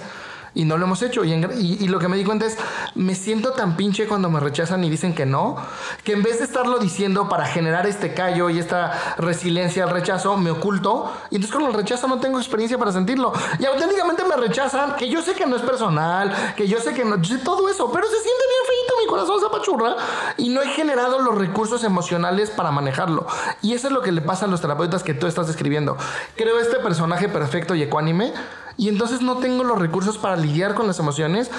y 0.55 0.65
no 0.65 0.77
lo 0.77 0.85
hemos 0.85 1.01
hecho. 1.03 1.23
Y, 1.23 1.33
en- 1.33 1.51
y- 1.59 1.83
y 1.83 1.87
lo 1.87 1.99
que 1.99 2.07
me 2.07 2.17
di 2.17 2.23
cuenta 2.23 2.45
es, 2.47 2.57
me 2.95 3.13
siento 3.13 3.51
tan 3.51 3.75
pinche 3.77 4.07
cuando 4.07 4.29
me 4.31 4.39
rechazan 4.39 4.83
y 4.83 4.89
dicen 4.89 5.13
que 5.13 5.25
no, 5.27 5.57
que 6.03 6.13
en 6.13 6.23
vez 6.23 6.39
de 6.39 6.45
estarlo 6.45 6.79
diciendo 6.79 7.29
para 7.29 7.45
generar 7.45 7.85
este 7.85 8.13
callo 8.13 8.49
y 8.49 8.57
esta 8.57 9.15
resiliencia 9.17 9.83
al 9.83 9.91
rechazo, 9.91 10.35
me 10.37 10.49
oculto. 10.51 11.11
Y 11.29 11.35
entonces 11.35 11.55
con 11.55 11.65
el 11.67 11.73
rechazo 11.73 12.07
no 12.07 12.19
tengo 12.19 12.39
experiencia 12.39 12.77
para 12.77 12.91
sentirlo. 12.91 13.33
Y 13.59 13.65
auténticamente 13.65 14.23
me 14.23 14.35
rechazan, 14.37 14.95
que 14.95 15.09
yo 15.09 15.21
sé 15.21 15.33
que 15.35 15.45
no 15.45 15.55
es 15.57 15.61
personal, 15.61 16.33
que 16.55 16.67
yo 16.67 16.79
sé 16.79 16.93
que 16.93 17.05
no, 17.05 17.17
yo 17.21 17.37
sé 17.37 17.43
todo 17.43 17.69
eso, 17.69 17.91
pero 17.91 18.05
se 18.07 18.13
siente 18.13 18.29
bien 18.31 18.65
feito, 18.67 18.93
mi 19.03 19.07
corazón 19.07 19.39
se 19.39 19.45
apachurra 19.47 19.95
y 20.37 20.49
no 20.49 20.61
he 20.61 20.67
generado 20.69 21.19
los 21.19 21.35
recursos 21.35 21.83
emocionales 21.83 22.49
para 22.49 22.71
manejarlo. 22.71 23.27
Y 23.61 23.73
eso 23.73 23.87
es 23.87 23.93
lo 23.93 24.01
que 24.01 24.11
le 24.13 24.21
pasa 24.21 24.45
a 24.45 24.47
los 24.47 24.61
terapeutas 24.61 25.03
que 25.03 25.13
tú 25.13 25.27
estás 25.27 25.47
describiendo. 25.47 25.97
Creo 26.37 26.59
este 26.59 26.77
personaje 26.77 27.27
perfecto 27.27 27.75
y 27.75 27.83
ecuánime 27.83 28.33
y 28.77 28.89
entonces 28.89 29.21
no 29.21 29.37
tengo 29.37 29.63
los 29.63 29.79
recursos 29.79 30.17
para 30.17 30.35
lidiar 30.35 30.73
con 30.75 30.85
las 30.87 30.99
emociones 30.99 31.49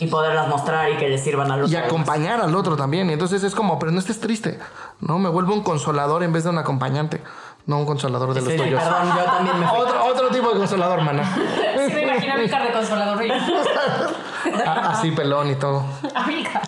Y 0.00 0.06
poderlas 0.08 0.48
mostrar 0.48 0.90
y 0.90 0.96
que 0.96 1.08
les 1.08 1.22
sirvan 1.22 1.50
a 1.52 1.56
los 1.56 1.70
y 1.70 1.76
acompañar 1.76 2.40
al 2.40 2.54
otro 2.54 2.76
también. 2.76 3.08
Y 3.08 3.12
entonces 3.12 3.42
es 3.44 3.54
como, 3.54 3.78
pero 3.78 3.92
no 3.92 3.98
estés 3.98 4.20
triste, 4.20 4.58
¿no? 5.00 5.18
Me 5.18 5.28
vuelvo 5.28 5.54
un 5.54 5.62
consolador 5.62 6.22
en 6.22 6.32
vez 6.32 6.44
de 6.44 6.50
un 6.50 6.58
acompañante, 6.58 7.22
no 7.66 7.78
un 7.78 7.86
consolador 7.86 8.34
de 8.34 8.40
los 8.42 8.50
Sí, 8.52 8.56
tuyos. 8.58 8.82
perdón, 8.82 9.08
yo 9.16 9.24
también 9.24 9.60
me 9.60 9.66
fui. 9.68 9.78
Otro, 9.78 10.04
otro 10.04 10.28
tipo 10.28 10.50
de 10.50 10.58
consolador, 10.58 11.00
mana. 11.02 11.22
Sí, 11.86 11.92
me 11.94 12.02
imagino 12.02 12.34
a 12.34 12.36
Milcar 12.36 12.62
de 12.66 12.72
Consolador 12.72 13.22
Así 14.66 15.10
pelón 15.12 15.50
y 15.50 15.54
todo. 15.56 15.84
Amiga. 16.14 16.62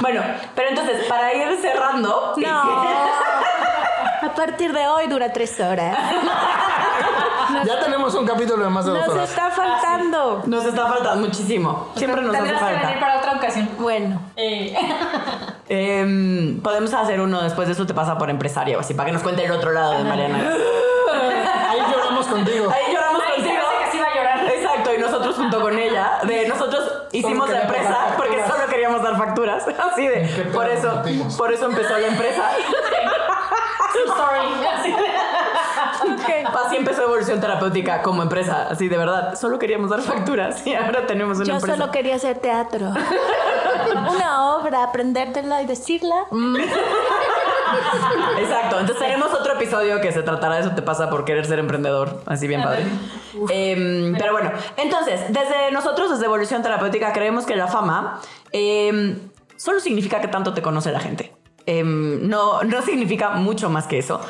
Bueno, 0.00 0.22
pero 0.54 0.68
entonces, 0.68 1.06
para 1.08 1.32
ir 1.34 1.58
cerrando. 1.60 2.34
No. 2.36 2.62
A 4.20 4.34
partir 4.34 4.72
de 4.72 4.86
hoy 4.86 5.06
dura 5.06 5.32
tres 5.32 5.58
horas. 5.60 5.96
Ya 7.64 7.80
tenemos 7.80 8.14
un 8.14 8.26
capítulo 8.26 8.64
de 8.64 8.70
más 8.70 8.84
de 8.86 8.92
dos 8.92 9.06
Nos 9.14 9.28
está 9.28 9.50
faltando. 9.50 10.42
Nos 10.46 10.64
está 10.64 10.86
faltando 10.86 11.26
muchísimo. 11.26 11.88
Siempre 11.96 12.22
nos 12.22 12.34
hace 12.34 12.44
Tendrás 12.44 12.62
que 12.62 12.66
venir 12.74 12.82
falta. 12.84 13.00
para 13.00 13.18
otra 13.18 13.32
ocasión. 13.36 13.68
Bueno. 13.78 14.20
Eh, 14.36 14.76
Em, 15.70 16.62
podemos 16.62 16.94
hacer 16.94 17.20
uno 17.20 17.42
después 17.42 17.68
de 17.68 17.74
eso 17.74 17.84
te 17.84 17.92
pasa 17.92 18.16
por 18.16 18.30
empresario, 18.30 18.80
así 18.80 18.94
para 18.94 19.08
que 19.08 19.12
nos 19.12 19.22
cuente 19.22 19.44
el 19.44 19.50
otro 19.52 19.70
lado 19.70 19.98
de 19.98 20.04
Mariana. 20.04 20.38
Ahí 21.68 21.78
lloramos 21.92 22.26
contigo. 22.26 22.70
Ahí 22.72 22.94
lloramos 22.94 23.22
se 23.22 23.34
contigo. 23.34 23.62
hace 23.68 23.84
que 23.84 23.90
sí 23.92 23.98
va 23.98 24.06
a 24.06 24.14
llorar. 24.16 24.48
Exacto, 24.50 24.94
y 24.94 24.98
nosotros 24.98 25.36
junto 25.36 25.60
con 25.60 25.78
ella, 25.78 26.20
de 26.22 26.48
nosotros 26.48 26.90
hicimos 27.12 27.50
la 27.50 27.62
empresa 27.64 27.98
porque 28.16 28.42
solo 28.48 28.66
queríamos 28.70 29.02
dar 29.02 29.18
facturas, 29.18 29.64
así 29.68 30.08
¿Qué 30.08 30.10
de, 30.10 30.44
por 30.54 30.66
eso, 30.70 31.02
por 31.36 31.52
eso 31.52 31.66
empezó 31.66 31.98
la 31.98 32.06
empresa. 32.06 32.50
True 33.92 34.14
story. 35.98 36.44
Así. 36.66 36.76
Empezó 36.76 37.02
Evolución 37.02 37.40
Terapéutica 37.40 38.02
como 38.02 38.22
empresa, 38.22 38.68
así 38.70 38.88
de 38.88 38.96
verdad, 38.96 39.34
solo 39.36 39.58
queríamos 39.58 39.90
dar 39.90 40.00
facturas 40.00 40.66
y 40.66 40.74
ahora 40.74 41.06
tenemos 41.06 41.38
una 41.38 41.46
Yo 41.46 41.54
empresa. 41.54 41.76
solo 41.76 41.90
quería 41.92 42.16
hacer 42.16 42.38
teatro. 42.38 42.92
una 44.10 44.54
obra, 44.56 44.84
aprendértela 44.84 45.62
y 45.62 45.66
decirla. 45.66 46.26
Exacto. 48.38 48.80
Entonces 48.80 48.98
tenemos 48.98 49.32
otro 49.32 49.54
episodio 49.54 50.00
que 50.00 50.12
se 50.12 50.22
tratará 50.22 50.56
de 50.56 50.60
eso 50.62 50.70
te 50.70 50.82
pasa 50.82 51.10
por 51.10 51.24
querer 51.24 51.46
ser 51.46 51.58
emprendedor. 51.58 52.22
Así 52.26 52.46
bien 52.46 52.62
padre. 52.62 52.84
Em, 53.50 54.14
pero 54.16 54.32
bueno, 54.32 54.52
entonces, 54.76 55.20
desde 55.28 55.70
nosotros, 55.72 56.10
desde 56.10 56.24
Evolución 56.24 56.62
Terapéutica, 56.62 57.12
creemos 57.12 57.46
que 57.46 57.56
la 57.56 57.66
fama 57.66 58.20
em, 58.52 59.18
solo 59.56 59.80
significa 59.80 60.20
que 60.20 60.28
tanto 60.28 60.54
te 60.54 60.62
conoce 60.62 60.92
la 60.92 61.00
gente. 61.00 61.32
Em, 61.66 62.26
no, 62.28 62.62
no 62.62 62.82
significa 62.82 63.30
mucho 63.30 63.68
más 63.68 63.86
que 63.86 63.98
eso. 63.98 64.20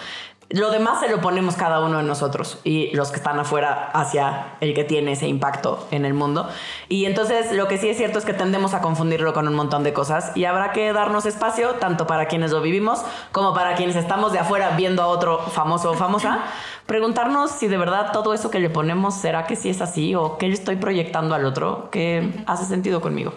Lo 0.51 0.70
demás 0.70 1.01
se 1.01 1.11
lo 1.11 1.20
ponemos 1.20 1.57
cada 1.57 1.80
uno 1.80 1.99
de 1.99 2.05
nosotros 2.05 2.59
y 2.64 2.90
los 2.96 3.11
que 3.11 3.16
están 3.16 3.38
afuera 3.38 3.90
hacia 3.92 4.57
el 4.61 4.72
que 4.72 4.82
tiene 4.82 5.12
ese 5.12 5.28
impacto 5.28 5.86
en 5.90 6.07
el 6.07 6.14
mundo. 6.14 6.49
Y 6.88 7.05
entonces 7.05 7.53
lo 7.53 7.68
que 7.68 7.76
sí 7.76 7.90
es 7.90 7.99
cierto 7.99 8.18
es 8.18 8.24
que 8.24 8.32
tendemos 8.32 8.72
a 8.72 8.80
confundirlo 8.80 9.34
con 9.34 9.46
un 9.46 9.55
montón 9.55 9.82
de 9.84 9.92
cosas 9.92 10.34
y 10.34 10.46
habrá 10.46 10.72
que 10.72 10.90
darnos 10.94 11.26
espacio 11.26 11.74
tanto 11.74 12.07
para 12.07 12.28
quienes 12.28 12.51
lo 12.51 12.62
vivimos 12.62 13.03
como 13.30 13.53
para 13.53 13.74
quienes 13.74 13.94
estamos 13.96 14.32
de 14.32 14.38
afuera 14.38 14.70
viendo 14.74 15.03
a 15.03 15.09
otro 15.09 15.38
famoso 15.38 15.90
o 15.90 15.94
famosa, 15.94 16.44
preguntarnos 16.86 17.51
si 17.51 17.68
de 17.68 17.76
verdad 17.76 18.12
todo 18.12 18.32
eso 18.32 18.51
que 18.51 18.59
le 18.59 18.70
ponemos 18.70 19.16
será 19.16 19.46
que 19.46 19.55
sí 19.55 19.68
es 19.68 19.82
así 19.82 20.14
o 20.14 20.38
qué 20.38 20.49
le 20.49 20.55
estoy 20.55 20.76
proyectando 20.76 21.34
al 21.34 21.44
otro 21.44 21.90
que 21.90 22.42
hace 22.46 22.64
sentido 22.64 23.03
conmigo. 23.03 23.34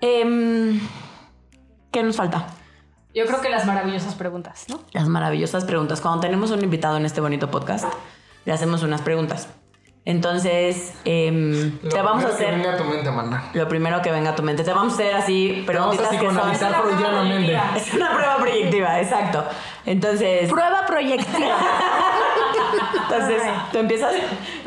Em, 0.00 0.80
¿Qué 1.90 2.04
nos 2.04 2.14
falta? 2.14 2.46
Yo 3.14 3.26
creo 3.26 3.40
que 3.40 3.48
las 3.48 3.66
maravillosas 3.66 4.14
preguntas, 4.14 4.66
¿no? 4.68 4.80
Las 4.92 5.08
maravillosas 5.08 5.64
preguntas. 5.64 6.00
Cuando 6.00 6.20
tenemos 6.20 6.50
un 6.52 6.62
invitado 6.62 6.96
en 6.96 7.04
este 7.04 7.20
bonito 7.20 7.50
podcast, 7.50 7.84
le 8.44 8.52
hacemos 8.52 8.82
unas 8.82 9.02
preguntas. 9.02 9.48
Entonces, 10.04 10.94
em, 11.04 11.78
Lo 11.82 11.90
te 11.90 12.00
vamos 12.00 12.24
a 12.24 12.28
primero 12.28 12.36
que 12.38 12.44
hacer 12.44 12.54
venga 12.56 12.72
a 12.72 12.76
tu 12.76 12.84
mente, 12.84 13.10
mana. 13.10 13.50
lo 13.52 13.68
primero 13.68 14.00
que 14.00 14.10
venga 14.10 14.30
a 14.30 14.34
tu 14.34 14.42
mente. 14.42 14.64
Te 14.64 14.72
vamos 14.72 14.92
a 14.92 14.96
hacer 14.96 15.14
así 15.14 15.62
Te 15.66 15.72
vamos 15.76 15.96
preguntitas 15.96 16.06
a 16.06 16.18
que 16.20 16.66
son... 16.66 16.82
freudianamente. 16.82 17.60
Es 17.76 17.94
una 17.94 18.14
prueba 18.14 18.36
proyectiva, 18.38 19.00
exacto. 19.00 19.44
Entonces, 19.84 20.48
Prueba 20.48 20.86
proyectiva. 20.86 21.56
entonces 23.02 23.42
tú 23.72 23.78
empiezas. 23.78 24.14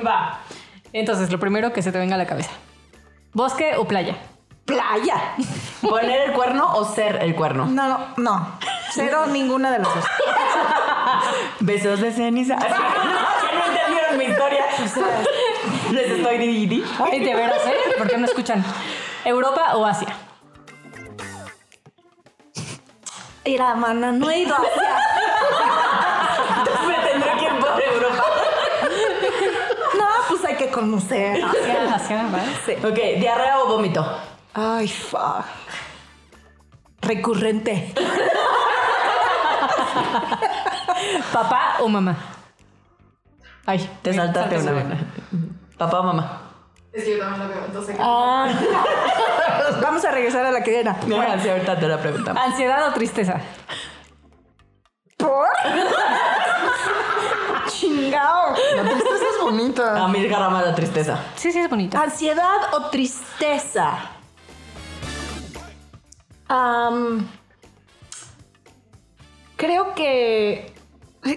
Va. 0.05 0.39
Entonces, 0.91 1.31
lo 1.31 1.39
primero 1.39 1.73
que 1.73 1.81
se 1.81 1.91
te 1.91 1.97
venga 1.97 2.15
a 2.15 2.17
la 2.19 2.27
cabeza. 2.27 2.51
¿Bosque 3.33 3.73
o 3.77 3.85
playa? 3.87 4.15
Playa. 4.65 5.35
¿Poner 5.81 6.29
el 6.29 6.33
cuerno 6.33 6.73
o 6.73 6.85
ser 6.85 7.21
el 7.21 7.35
cuerno? 7.35 7.65
No, 7.65 7.87
no, 7.87 8.07
no. 8.17 8.59
Cero 8.91 9.25
ninguna 9.27 9.71
de 9.71 9.79
las 9.79 9.93
dos. 9.93 10.05
Besos 11.59 11.99
de 11.99 12.11
ceniza. 12.11 12.55
que 12.57 12.69
no 12.69 13.65
entendieron 13.65 14.17
mi 14.17 14.25
historia. 14.25 14.65
Les 15.91 16.11
estoy 16.11 16.37
di 16.37 16.83
Ay, 16.99 17.19
de 17.19 17.35
veras, 17.35 17.65
¿eh? 17.65 17.75
¿Por 17.97 18.07
qué 18.07 18.17
no 18.17 18.25
escuchan? 18.25 18.63
¿Europa 19.25 19.75
o 19.75 19.85
Asia? 19.85 20.15
Mira, 23.45 23.75
mana, 23.75 24.11
no 24.11 24.29
he 24.29 24.39
ido 24.39 24.55
hacia. 24.55 24.97
Entonces 26.59 26.87
me 26.87 26.95
tendré 27.09 27.31
que 27.37 27.43
ir 27.43 27.59
por 27.59 27.81
Europa. 27.81 28.23
No, 29.97 30.05
pues 30.29 30.45
hay 30.45 30.55
que 30.55 30.69
conocer. 30.71 31.43
Asia, 31.43 31.95
Asia, 31.95 32.27
¿vale? 32.31 32.55
Sí. 32.65 32.73
Ok, 32.85 33.19
diarrea 33.19 33.59
o 33.59 33.67
vómito. 33.67 34.32
Ay, 34.53 34.87
fuck. 34.87 35.45
Recurrente. 37.01 37.93
¿Papá 41.33 41.77
o 41.81 41.89
mamá? 41.89 42.15
Ay, 43.65 43.89
Te 44.01 44.13
saltaste 44.13 44.57
una 44.57 44.71
vez. 44.71 44.85
Papá 45.77 45.99
o 45.99 46.03
mamá. 46.03 46.41
Ah. 47.99 48.47
Vamos 49.81 50.05
a 50.05 50.11
regresar 50.11 50.45
a 50.45 50.51
la 50.51 50.63
que 50.63 50.79
era. 50.79 50.95
Bueno, 51.07 51.41
sí, 51.41 51.49
ahorita 51.49 51.79
te 51.79 51.87
la 51.87 51.97
preguntamos. 51.97 52.41
¿Ansiedad 52.41 52.87
o 52.87 52.93
tristeza? 52.93 53.39
¿Por? 55.17 55.47
Chingao. 57.69 58.53
La 58.75 58.83
tristeza 58.83 59.25
es 59.35 59.41
bonita. 59.41 60.03
A 60.03 60.07
mí 60.07 60.25
garrama 60.27 60.61
la 60.61 60.75
tristeza. 60.75 61.17
Sí, 61.35 61.51
sí, 61.51 61.59
es 61.59 61.69
bonito. 61.69 61.97
¿Ansiedad 61.97 62.73
o 62.73 62.89
tristeza? 62.89 63.97
Creo 69.55 69.95
que. 69.95 70.73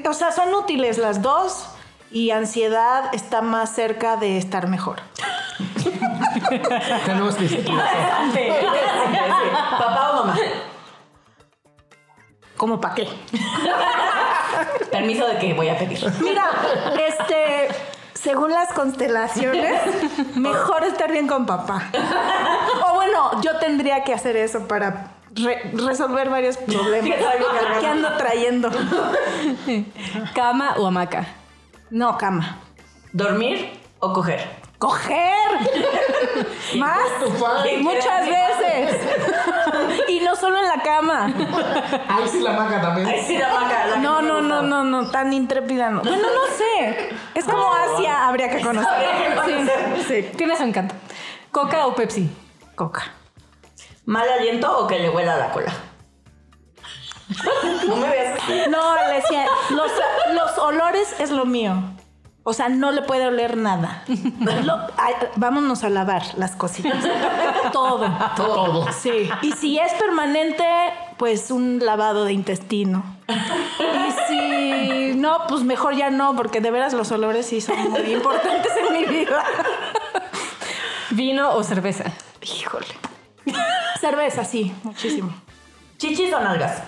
O 0.08 0.12
sea, 0.12 0.32
son 0.32 0.54
útiles 0.54 0.98
las 0.98 1.22
dos. 1.22 1.68
Y 2.10 2.30
ansiedad 2.30 3.12
está 3.12 3.42
más 3.42 3.74
cerca 3.74 4.16
de 4.16 4.38
estar 4.38 4.68
mejor. 4.68 5.00
Tenemos 7.04 7.34
que 7.34 7.48
Sí, 7.48 7.56
sí, 7.56 7.64
sí. 7.64 7.72
Papá 9.78 10.10
o 10.10 10.16
mamá. 10.24 10.36
¿Cómo 12.56 12.80
para 12.80 12.94
qué? 12.94 13.08
Permiso 14.90 15.26
de 15.26 15.38
que 15.38 15.52
voy 15.52 15.68
a 15.68 15.76
pedir. 15.78 16.00
Mira, 16.20 16.50
este. 17.08 17.68
Según 18.14 18.50
las 18.50 18.72
constelaciones, 18.72 19.80
mejor 20.34 20.84
estar 20.84 21.12
bien 21.12 21.28
con 21.28 21.46
papá. 21.46 21.90
O 22.92 22.95
bueno, 23.22 23.42
yo 23.42 23.56
tendría 23.58 24.04
que 24.04 24.12
hacer 24.14 24.36
eso 24.36 24.66
para 24.68 25.12
re- 25.34 25.70
resolver 25.74 26.28
varios 26.30 26.56
problemas 26.56 27.02
Tienes 27.04 27.78
que 27.80 27.86
ando 27.86 28.16
trayendo. 28.16 28.70
¿Cama 30.34 30.74
o 30.78 30.86
hamaca? 30.86 31.26
No, 31.90 32.16
cama. 32.18 32.58
¿Dormir 33.12 33.78
o 34.00 34.12
coger? 34.12 34.66
¡Coger! 34.78 35.16
Más. 36.76 36.98
¿Quién 37.62 37.82
Muchas 37.82 38.26
veces. 38.26 39.00
Y 40.08 40.20
no 40.20 40.36
solo 40.36 40.58
en 40.58 40.68
la 40.68 40.82
cama. 40.82 41.26
Ahí 42.08 42.28
sí 42.28 42.40
la 42.40 42.52
maca 42.52 42.82
también. 42.82 43.06
Ay, 43.08 43.22
sí, 43.26 43.38
la 43.38 43.52
vaca. 43.54 43.86
la 43.86 43.96
No, 43.96 44.20
no, 44.20 44.42
no, 44.42 44.60
no, 44.62 44.84
no, 44.84 45.10
tan 45.10 45.32
intrépida 45.32 45.88
no. 45.90 46.02
Bueno, 46.02 46.18
no 46.18 46.54
sé. 46.54 47.08
Es 47.34 47.44
como 47.46 47.72
Asia, 47.72 48.28
habría 48.28 48.50
que 48.50 48.60
conocer. 48.60 48.90
Sí. 50.06 50.30
Tiene 50.36 50.56
su 50.56 50.64
encanto. 50.64 50.94
¿Coca 51.50 51.86
o 51.86 51.94
Pepsi? 51.94 52.28
Coca. 52.76 53.02
¿Mal 54.04 54.28
aliento 54.28 54.78
o 54.78 54.86
que 54.86 54.98
le 55.00 55.10
huela 55.10 55.36
la 55.36 55.50
cola? 55.50 55.72
No 57.88 57.96
me 57.96 58.08
veas. 58.08 58.38
No, 58.70 58.90
Alesia, 58.92 59.46
los, 59.70 59.90
los 60.34 60.58
olores 60.58 61.14
es 61.18 61.30
lo 61.30 61.44
mío. 61.44 61.74
O 62.44 62.52
sea, 62.52 62.68
no 62.68 62.92
le 62.92 63.02
puede 63.02 63.26
oler 63.26 63.56
nada. 63.56 64.04
Lo- 64.62 64.78
ay, 64.96 65.14
vámonos 65.34 65.82
a 65.82 65.88
lavar 65.88 66.22
las 66.36 66.54
cositas. 66.54 67.02
Todo. 67.72 68.08
Todo. 68.36 68.92
Sí. 68.92 69.28
Y 69.42 69.50
si 69.52 69.78
es 69.80 69.92
permanente, 69.94 70.64
pues 71.16 71.50
un 71.50 71.80
lavado 71.84 72.24
de 72.24 72.32
intestino. 72.32 73.02
Y 73.28 74.12
si 74.28 75.14
no, 75.16 75.46
pues 75.48 75.62
mejor 75.64 75.96
ya 75.96 76.10
no, 76.10 76.36
porque 76.36 76.60
de 76.60 76.70
veras 76.70 76.92
los 76.92 77.10
olores 77.10 77.46
sí 77.46 77.60
son 77.60 77.90
muy 77.90 78.12
importantes 78.12 78.72
en 78.86 78.92
mi 78.92 79.04
vida. 79.06 79.42
¿Vino 81.10 81.52
o 81.54 81.62
cerveza? 81.64 82.04
Híjole. 82.46 82.86
Cerveza, 84.00 84.44
sí, 84.44 84.72
muchísimo. 84.84 85.34
¿Chichis 85.98 86.32
o 86.32 86.40
nalgas? 86.40 86.82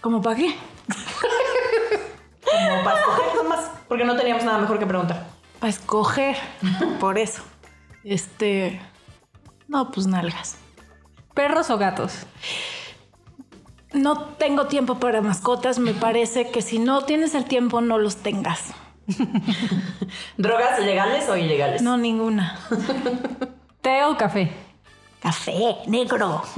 ¿Cómo 0.00 0.22
para 0.22 0.36
qué? 0.36 0.56
Como 2.44 2.84
para 2.84 2.98
escoger 2.98 3.36
nomás. 3.36 3.70
Porque 3.88 4.04
no 4.04 4.16
teníamos 4.16 4.44
nada 4.44 4.58
mejor 4.58 4.78
que 4.78 4.86
preguntar. 4.86 5.26
Para 5.60 5.70
escoger. 5.70 6.36
Por 7.00 7.18
eso. 7.18 7.42
Este. 8.04 8.80
No, 9.68 9.90
pues 9.90 10.06
nalgas. 10.06 10.56
¿Perros 11.34 11.70
o 11.70 11.78
gatos? 11.78 12.26
No 13.92 14.24
tengo 14.24 14.66
tiempo 14.66 14.98
para 14.98 15.20
mascotas. 15.20 15.78
Me 15.78 15.92
parece 15.92 16.50
que 16.50 16.62
si 16.62 16.78
no 16.78 17.02
tienes 17.04 17.34
el 17.34 17.44
tiempo, 17.44 17.80
no 17.80 17.98
los 17.98 18.16
tengas. 18.16 18.72
¿Drogas 20.36 20.78
legales 20.78 21.28
o 21.28 21.36
ilegales? 21.36 21.82
No, 21.82 21.96
ninguna. 21.96 22.58
¿Té 23.82 24.04
o 24.04 24.16
café? 24.16 24.50
Café, 25.20 25.76
negro. 25.86 26.42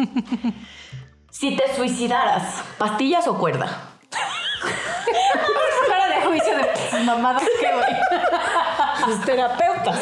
Si 1.35 1.57
te 1.57 1.75
suicidaras, 1.75 2.63
¿pastillas 2.79 3.27
o 3.27 3.37
cuerda? 3.37 3.67
Cara 5.89 6.09
de 6.09 6.27
juicio 6.27 6.53
de 6.57 7.01
mamadas 7.05 7.43
que 7.59 7.73
voy. 7.75 9.17
Terapeutas. 9.27 9.99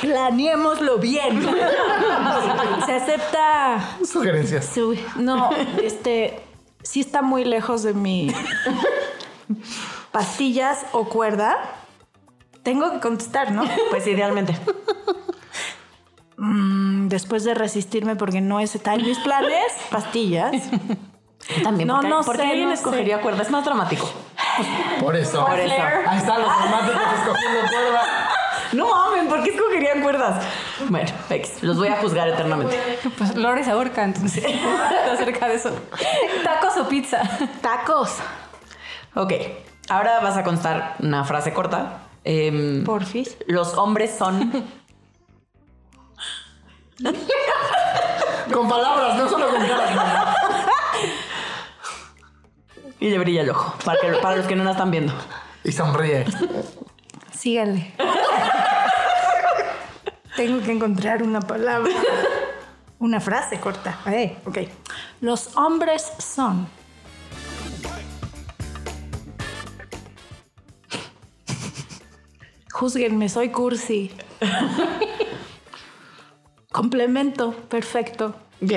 Planeémoslo 0.00 0.98
bien. 0.98 1.48
Se 2.86 2.92
acepta. 2.96 3.78
Sugerencias. 4.04 4.66
su- 4.66 4.96
No, 5.14 5.50
este. 5.80 6.40
Sí 6.82 6.98
está 6.98 7.22
muy 7.22 7.44
lejos 7.44 7.84
de 7.84 7.94
mi. 7.94 8.34
Pastillas 10.10 10.86
o 10.90 11.04
cuerda. 11.04 11.56
Tengo 12.62 12.92
que 12.92 13.00
contestar, 13.00 13.52
¿no? 13.52 13.64
Pues 13.90 14.06
idealmente. 14.06 14.56
Mm, 16.36 17.08
Después 17.08 17.44
de 17.44 17.54
resistirme 17.54 18.16
porque 18.16 18.40
no 18.40 18.60
está 18.60 18.94
en 18.94 19.02
mis 19.02 19.18
planes, 19.18 19.72
pastillas. 19.90 20.52
También. 21.62 21.88
No, 21.88 21.94
porque, 21.96 22.08
no 22.08 22.22
porque 22.22 22.42
sé, 22.42 22.48
alguien 22.48 22.68
no 22.68 22.74
escogería 22.74 23.20
cuerda. 23.20 23.42
Es 23.42 23.50
más 23.50 23.64
dramático. 23.64 24.08
Por 25.00 25.16
eso. 25.16 25.44
Por 25.46 25.58
eso. 25.58 25.74
Ahí 26.06 26.18
están 26.18 26.42
los 26.42 26.50
dramáticos 26.60 27.02
escogiendo 27.18 27.60
cuerda. 27.60 28.02
No 28.72 28.90
mamen, 28.90 29.28
¿por 29.28 29.42
qué 29.42 29.50
escogerían 29.50 30.02
cuerdas? 30.02 30.44
Bueno, 30.90 31.10
X, 31.30 31.62
los 31.62 31.78
voy 31.78 31.88
a 31.88 31.96
juzgar 31.96 32.28
eternamente. 32.28 32.78
Pues 33.16 33.34
Lore 33.34 33.64
se 33.64 33.70
ahorca, 33.70 34.04
entonces. 34.04 34.44
acerca 35.12 35.48
de 35.48 35.54
eso. 35.54 35.70
¿Tacos 36.44 36.76
o 36.76 36.86
pizza? 36.86 37.22
Tacos. 37.62 38.16
Ok, 39.14 39.32
ahora 39.88 40.20
vas 40.20 40.36
a 40.36 40.44
constar 40.44 40.96
una 40.98 41.24
frase 41.24 41.54
corta. 41.54 42.07
Em, 42.24 42.84
Porfis. 42.84 43.36
los 43.46 43.74
hombres 43.74 44.14
son. 44.18 44.50
Con 48.52 48.68
palabras, 48.68 49.16
no 49.16 49.28
solo 49.28 49.48
con 49.50 49.60
caras. 49.66 49.94
no. 49.94 50.02
Y 53.00 53.10
le 53.10 53.18
brilla 53.20 53.42
el 53.42 53.50
ojo, 53.50 53.76
para, 53.84 54.00
que- 54.00 54.10
para 54.20 54.34
los 54.36 54.46
que 54.46 54.56
no 54.56 54.64
la 54.64 54.72
están 54.72 54.90
viendo. 54.90 55.12
Y 55.62 55.70
sonríe. 55.70 56.24
Síganle. 57.32 57.94
Tengo 60.34 60.60
que 60.64 60.72
encontrar 60.72 61.22
una 61.22 61.40
palabra. 61.40 61.92
Una 63.00 63.20
frase 63.20 63.60
corta. 63.60 64.00
Eh, 64.06 64.36
ok. 64.44 64.58
Los 65.20 65.56
hombres 65.56 66.10
son. 66.18 66.66
Júzguenme, 72.72 73.28
soy 73.28 73.50
cursi. 73.50 74.10
Complemento, 76.72 77.52
perfecto. 77.68 78.34
Ok. 78.62 78.72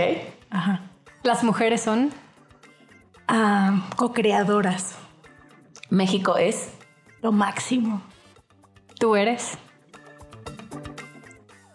Ajá. 0.49 0.81
Las 1.23 1.43
mujeres 1.43 1.81
son. 1.81 2.11
Ah, 3.27 3.87
co-creadoras. 3.95 4.95
México 5.89 6.37
es. 6.37 6.71
Lo 7.21 7.31
máximo. 7.31 8.01
Tú 8.99 9.15
eres. 9.15 9.57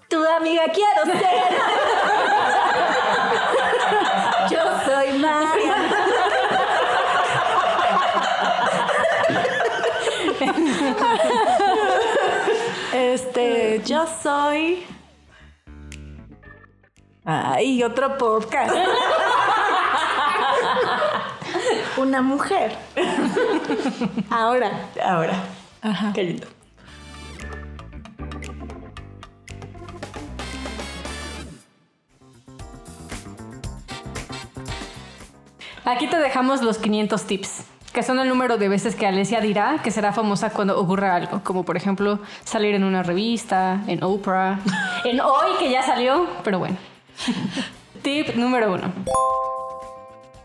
Tu 0.09 0.25
amiga 0.25 0.63
quiero 0.73 1.05
ser. 1.05 1.21
Yo 4.51 4.61
soy 4.85 5.19
María. 5.19 5.77
Este, 13.17 13.81
yo 13.87 14.07
soy. 14.23 14.85
Ay, 17.25 17.83
otro 17.83 18.19
podcast. 18.19 18.75
Una 21.97 22.21
mujer. 22.21 22.77
Ahora. 24.29 24.71
Ahora. 25.03 25.33
Qué 26.13 26.25
lindo. 26.25 26.47
Aquí 35.87 36.07
te 36.07 36.19
dejamos 36.19 36.61
los 36.61 36.77
500 36.77 37.25
tips, 37.25 37.65
que 37.97 38.03
son 38.03 38.19
el 38.19 38.29
número 38.29 38.59
de 38.59 38.69
veces 38.69 38.95
que 38.95 39.07
Alesia 39.07 39.41
dirá 39.41 39.81
que 39.83 39.91
será 39.91 40.13
famosa 40.13 40.51
cuando 40.51 40.79
ocurra 40.79 41.15
algo, 41.15 41.41
como 41.43 41.65
por 41.65 41.79
ejemplo 41.79 42.19
salir 42.45 42.75
en 42.75 42.85
una 42.85 43.03
revista, 43.03 43.81
en 43.87 44.05
Oprah, 44.05 44.61
en 45.07 45.19
Hoy 45.19 45.53
que 45.59 45.71
ya 45.71 45.83
salió, 45.83 46.29
pero 46.45 46.59
bueno. 46.59 46.77
Tip 48.03 48.35
número 48.35 48.75
uno. 48.75 48.93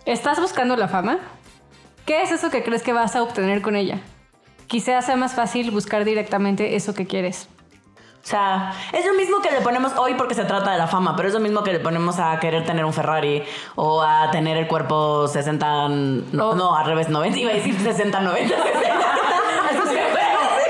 ¿Estás 0.05 0.39
buscando 0.39 0.77
la 0.77 0.87
fama? 0.87 1.19
¿Qué 2.05 2.21
es 2.21 2.31
eso 2.31 2.49
que 2.49 2.63
crees 2.63 2.83
que 2.83 2.93
vas 2.93 3.17
a 3.17 3.21
obtener 3.21 3.61
con 3.61 3.75
ella? 3.75 3.99
Quizás 4.67 5.05
sea 5.05 5.17
más 5.17 5.33
fácil 5.33 5.71
buscar 5.71 6.05
directamente 6.05 6.77
eso 6.77 6.93
que 6.93 7.05
quieres. 7.05 7.49
O 8.23 8.27
sea, 8.31 8.71
es 8.93 9.03
lo 9.05 9.13
mismo 9.15 9.41
que 9.41 9.49
le 9.51 9.61
ponemos 9.61 9.93
hoy 9.97 10.13
porque 10.13 10.35
se 10.35 10.43
trata 10.45 10.71
de 10.71 10.77
la 10.77 10.85
fama, 10.87 11.15
pero 11.15 11.27
es 11.27 11.33
lo 11.33 11.39
mismo 11.39 11.63
que 11.63 11.73
le 11.73 11.79
ponemos 11.79 12.19
a 12.19 12.39
querer 12.39 12.63
tener 12.65 12.85
un 12.85 12.93
Ferrari 12.93 13.43
o 13.75 14.01
a 14.03 14.29
tener 14.31 14.57
el 14.57 14.67
cuerpo 14.67 15.27
60, 15.27 15.87
no, 15.89 16.53
no, 16.53 16.75
al 16.75 16.85
revés, 16.85 17.09
90, 17.09 17.39
iba 17.39 17.49
a 17.51 17.55
decir 17.55 17.75
60, 17.79 18.19
90. 18.21 18.55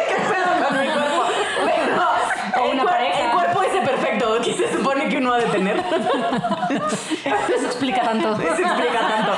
¿Qué 0.08 0.16
pedo 0.16 0.66
con 0.66 0.80
mi 0.80 0.88
cuerpo? 0.88 1.24
Pero 1.66 2.64
O 2.64 2.66
el 2.68 2.74
una 2.74 2.84
cuer- 2.84 2.89
pareja. 2.89 3.20
El 3.26 3.32
cuerpo 3.32 3.64
ese 3.64 3.82
perfecto 3.82 4.41
que 4.41 4.54
se 4.54 4.72
supone 4.74 5.10
que 5.10 5.18
uno 5.18 5.34
ha 5.34 5.38
de 5.39 5.45
tener. 5.47 5.76
Eso 5.78 7.66
explica 7.66 8.02
tanto. 8.04 8.32
Eso 8.41 8.47
explica 8.64 8.99
tanto. 9.10 9.32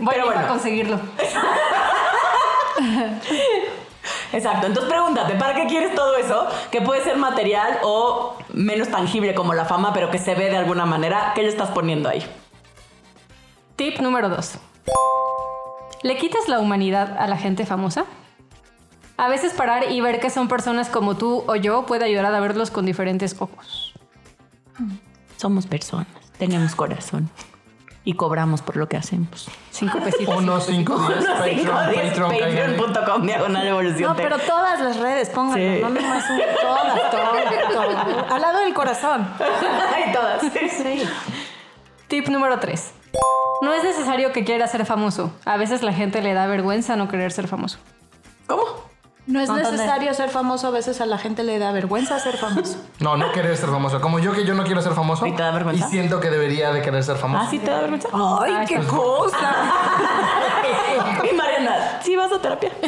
Voy 0.00 0.10
Pero 0.10 0.10
a 0.10 0.14
ir 0.14 0.20
a 0.20 0.24
bueno. 0.24 0.48
conseguirlo. 0.48 0.98
Exacto, 4.32 4.66
entonces 4.66 4.90
pregúntate, 4.90 5.34
¿para 5.34 5.54
qué 5.54 5.66
quieres 5.66 5.94
todo 5.94 6.16
eso? 6.16 6.46
Que 6.70 6.80
puede 6.80 7.04
ser 7.04 7.18
material 7.18 7.78
o 7.82 8.34
menos 8.52 8.88
tangible 8.88 9.34
como 9.34 9.52
la 9.52 9.66
fama, 9.66 9.92
pero 9.92 10.10
que 10.10 10.18
se 10.18 10.34
ve 10.34 10.48
de 10.48 10.56
alguna 10.56 10.86
manera. 10.86 11.32
¿Qué 11.34 11.42
le 11.42 11.48
estás 11.48 11.70
poniendo 11.70 12.08
ahí? 12.08 12.24
Tip 13.76 13.98
número 14.00 14.30
2. 14.30 14.58
¿Le 16.02 16.16
quitas 16.16 16.48
la 16.48 16.60
humanidad 16.60 17.16
a 17.18 17.26
la 17.26 17.36
gente 17.36 17.66
famosa? 17.66 18.06
A 19.18 19.28
veces 19.28 19.52
parar 19.52 19.90
y 19.90 20.00
ver 20.00 20.18
que 20.18 20.30
son 20.30 20.48
personas 20.48 20.88
como 20.88 21.16
tú 21.16 21.44
o 21.46 21.54
yo 21.54 21.84
puede 21.84 22.06
ayudar 22.06 22.24
a 22.24 22.40
verlos 22.40 22.70
con 22.70 22.86
diferentes 22.86 23.36
ojos. 23.38 23.92
Somos 25.36 25.66
personas, 25.66 26.06
tenemos 26.38 26.74
corazón 26.74 27.30
y 28.04 28.14
cobramos 28.14 28.62
por 28.62 28.76
lo 28.76 28.88
que 28.88 28.96
hacemos. 28.96 29.48
Cinco 29.70 30.00
pesitos. 30.00 30.36
Uno, 30.36 30.60
cinco, 30.60 30.98
diez, 31.08 31.24
Patreon, 31.24 32.28
Patreon. 32.28 32.30
Patreon.com 32.30 33.22
diagonal 33.26 33.66
evolución. 33.66 34.10
No, 34.10 34.16
pero 34.16 34.38
todas 34.38 34.80
las 34.80 34.96
redes, 34.98 35.30
pónganlo. 35.30 35.76
Sí. 35.76 35.80
No 35.80 35.88
nomás 35.90 36.24
un. 36.30 36.40
Todas, 36.60 37.10
todas, 37.10 37.72
todas. 37.72 38.32
Al 38.32 38.40
lado 38.40 38.60
del 38.60 38.74
corazón. 38.74 39.28
Hay 39.94 40.12
todas. 40.12 40.42
Sí. 40.42 41.02
Tip 42.08 42.28
número 42.28 42.58
3. 42.58 42.92
No 43.62 43.72
es 43.72 43.84
necesario 43.84 44.32
que 44.32 44.44
quieras 44.44 44.72
ser 44.72 44.84
famoso. 44.84 45.32
A 45.44 45.56
veces 45.56 45.82
la 45.82 45.92
gente 45.92 46.20
le 46.20 46.34
da 46.34 46.46
vergüenza 46.46 46.96
no 46.96 47.08
querer 47.08 47.30
ser 47.30 47.46
famoso. 47.46 47.78
¿Cómo? 48.46 48.91
No 49.26 49.40
es 49.40 49.48
necesario 49.50 50.12
ser 50.14 50.30
famoso. 50.30 50.66
A 50.66 50.70
veces 50.70 51.00
a 51.00 51.06
la 51.06 51.16
gente 51.16 51.44
le 51.44 51.58
da 51.58 51.70
vergüenza 51.72 52.18
ser 52.18 52.36
famoso. 52.36 52.76
No, 52.98 53.16
no 53.16 53.30
querer 53.32 53.56
ser 53.56 53.68
famoso. 53.68 54.00
Como 54.00 54.18
yo 54.18 54.32
que 54.32 54.44
yo 54.44 54.54
no 54.54 54.64
quiero 54.64 54.80
ser 54.82 54.92
famoso. 54.92 55.26
¿Y 55.26 55.32
te 55.32 55.42
da 55.42 55.50
vergüenza? 55.52 55.86
Y 55.86 55.90
siento 55.90 56.20
que 56.20 56.30
debería 56.30 56.72
de 56.72 56.82
querer 56.82 57.02
ser 57.04 57.16
famoso. 57.16 57.44
¿Ah, 57.46 57.50
sí 57.50 57.58
te 57.58 57.70
da 57.70 57.80
vergüenza? 57.80 58.08
¡Ay, 58.12 58.64
qué 58.66 58.78
cosa! 58.78 59.54
y 61.30 61.34
Mariana, 61.34 61.98
¿sí 62.02 62.14
vas 62.16 62.32
a 62.32 62.38
terapia? 62.40 62.70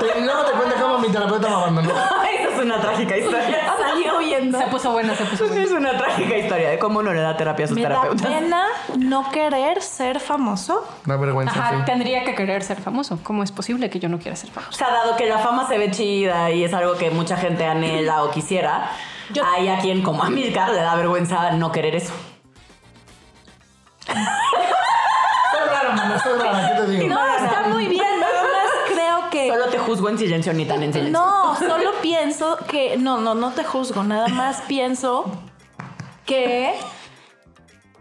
Te- 0.00 0.20
luego 0.22 0.42
te 0.44 0.52
cuento 0.52 0.76
cómo 0.80 0.98
mi 0.98 1.08
terapeuta 1.08 1.48
me 1.48 1.54
abandonó. 1.54 1.90
Esa 1.90 2.54
es 2.54 2.58
una 2.62 2.80
trágica 2.80 3.16
historia. 3.16 3.69
Salió 3.90 4.18
huyendo. 4.18 4.58
Se 4.58 4.64
puso 4.66 4.92
buena, 4.92 5.14
se 5.14 5.24
puso 5.24 5.46
buena. 5.48 5.62
Es 5.62 5.70
una 5.72 5.96
trágica 5.96 6.36
historia 6.36 6.70
de 6.70 6.78
cómo 6.78 7.00
uno 7.00 7.12
le 7.12 7.20
da 7.20 7.36
terapia 7.36 7.64
a 7.64 7.68
sus 7.68 7.76
Me 7.76 7.82
da 7.82 7.88
terapeutas. 7.88 8.26
pena 8.26 8.64
no 8.98 9.30
querer 9.30 9.82
ser 9.82 10.20
famoso. 10.20 10.86
Da 11.06 11.16
vergüenza, 11.16 11.58
Ajá, 11.58 11.70
sí. 11.78 11.82
tendría 11.86 12.24
que 12.24 12.34
querer 12.34 12.62
ser 12.62 12.80
famoso. 12.80 13.18
¿Cómo 13.22 13.42
es 13.42 13.52
posible 13.52 13.90
que 13.90 13.98
yo 13.98 14.08
no 14.08 14.18
quiera 14.18 14.36
ser 14.36 14.50
O 14.50 14.52
famoso? 14.54 14.72
sea, 14.78 14.90
dado 14.90 15.16
que 15.16 15.26
la 15.26 15.38
fama 15.38 15.66
se 15.68 15.78
ve 15.78 15.90
chida 15.90 16.50
y 16.50 16.64
es 16.64 16.72
algo 16.74 16.94
que 16.96 17.10
mucha 17.10 17.36
gente 17.36 17.64
anhela 17.66 18.22
o 18.24 18.30
quisiera, 18.30 18.90
Yo- 19.32 19.44
hay 19.44 19.68
a 19.68 19.78
quien 19.78 20.02
como 20.02 20.22
a 20.22 20.30
Milka 20.30 20.68
le 20.68 20.80
da 20.80 20.94
vergüenza 20.96 21.50
no 21.52 21.70
querer 21.72 21.96
eso. 21.96 22.12
Soy 24.06 25.68
raro, 25.68 25.92
mamá, 25.92 26.18
soy 26.22 26.38
raro, 26.38 26.58
¿qué 26.68 26.74
te 26.82 26.86
digo? 26.90 27.14
No, 27.14 27.36
está 27.36 27.68
muy 27.68 27.86
bien. 27.86 28.04
Juzgo 29.90 30.08
en 30.08 30.18
silencio 30.18 30.52
ni 30.52 30.64
tan 30.64 30.82
en 30.84 30.92
silencio. 30.92 31.18
No, 31.18 31.56
solo 31.56 31.92
pienso 32.00 32.58
que. 32.68 32.96
No, 32.96 33.18
no, 33.18 33.34
no 33.34 33.50
te 33.50 33.64
juzgo. 33.64 34.04
Nada 34.04 34.28
más 34.28 34.62
pienso 34.68 35.24
que. 36.24 36.74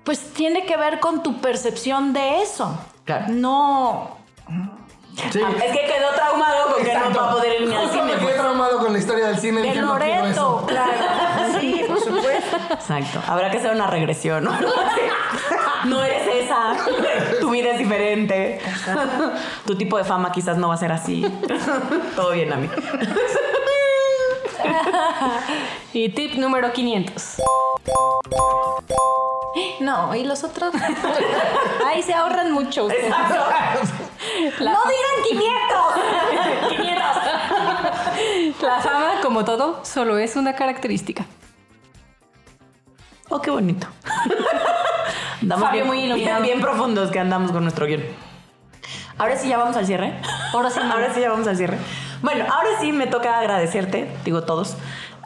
Pues 0.03 0.33
tiene 0.33 0.65
que 0.65 0.77
ver 0.77 0.99
con 0.99 1.23
tu 1.23 1.41
percepción 1.41 2.13
de 2.13 2.41
eso. 2.41 2.77
Claro. 3.05 3.25
No. 3.29 4.17
Sí. 5.31 5.41
Es 5.41 5.71
que 5.71 5.85
quedó 5.85 6.13
traumado 6.15 6.73
con 6.75 6.83
que 6.85 6.93
no 6.93 7.13
va 7.13 7.29
a 7.29 7.33
poder 7.33 7.61
ir 7.61 7.67
ni 7.67 7.75
al 7.75 7.89
cine. 7.89 8.03
me 8.03 8.13
pues. 8.13 8.25
quedé 8.25 8.33
traumado 8.39 8.79
con 8.79 8.93
la 8.93 8.99
historia 8.99 9.27
del 9.27 9.37
cine. 9.39 9.61
De 9.61 9.81
no 9.81 9.93
Loreto, 9.93 10.63
claro. 10.67 10.91
Sí, 11.59 11.83
por 11.87 11.99
supuesto. 11.99 12.57
Exacto. 12.71 13.21
Habrá 13.27 13.51
que 13.51 13.57
hacer 13.57 13.71
una 13.71 13.87
regresión. 13.87 14.45
¿no? 14.45 14.51
No 15.85 16.03
eres 16.03 16.27
esa. 16.45 16.75
Tu 17.39 17.49
vida 17.49 17.71
es 17.71 17.79
diferente. 17.79 18.59
Tu 19.65 19.75
tipo 19.75 19.97
de 19.97 20.03
fama 20.03 20.31
quizás 20.31 20.57
no 20.57 20.69
va 20.69 20.75
a 20.75 20.77
ser 20.77 20.91
así. 20.91 21.25
Todo 22.15 22.31
bien, 22.31 22.51
a 22.53 22.57
mí. 22.57 22.69
Y 25.93 26.09
tip 26.09 26.35
número 26.35 26.71
500. 26.71 27.41
No, 29.79 30.13
y 30.15 30.23
los 30.23 30.43
otros. 30.43 30.73
Ahí 31.85 32.03
se 32.03 32.13
ahorran 32.13 32.51
mucho 32.51 32.85
ustedes. 32.85 33.09
La 34.59 34.73
¡No 34.73 34.79
digan 34.85 35.23
500! 35.29 36.77
500. 36.77 38.61
La 38.61 38.79
fama, 38.81 39.21
como 39.21 39.45
todo, 39.45 39.79
solo 39.83 40.17
es 40.17 40.35
una 40.35 40.53
característica. 40.55 41.25
Oh, 43.29 43.41
qué 43.41 43.51
bonito. 43.51 43.87
Andamos 45.41 45.65
Fabio 45.65 45.83
bien, 45.83 45.87
muy 45.87 45.99
iluminado. 46.05 46.41
bien, 46.41 46.57
bien 46.57 46.61
profundos 46.61 47.11
que 47.11 47.19
andamos 47.19 47.51
con 47.51 47.63
nuestro 47.63 47.85
guion. 47.85 48.03
Ahora 49.17 49.35
sí 49.37 49.49
ya 49.49 49.57
vamos 49.57 49.75
al 49.75 49.85
cierre. 49.85 50.13
Ahora 50.53 50.69
sí, 50.69 50.79
ahora 50.91 51.13
sí 51.13 51.21
ya 51.21 51.29
vamos 51.29 51.47
al 51.47 51.57
cierre. 51.57 51.77
Bueno, 52.21 52.45
ahora 52.51 52.69
sí 52.81 52.91
me 52.91 53.07
toca 53.07 53.39
agradecerte, 53.39 54.09
digo 54.25 54.43
todos, 54.43 54.75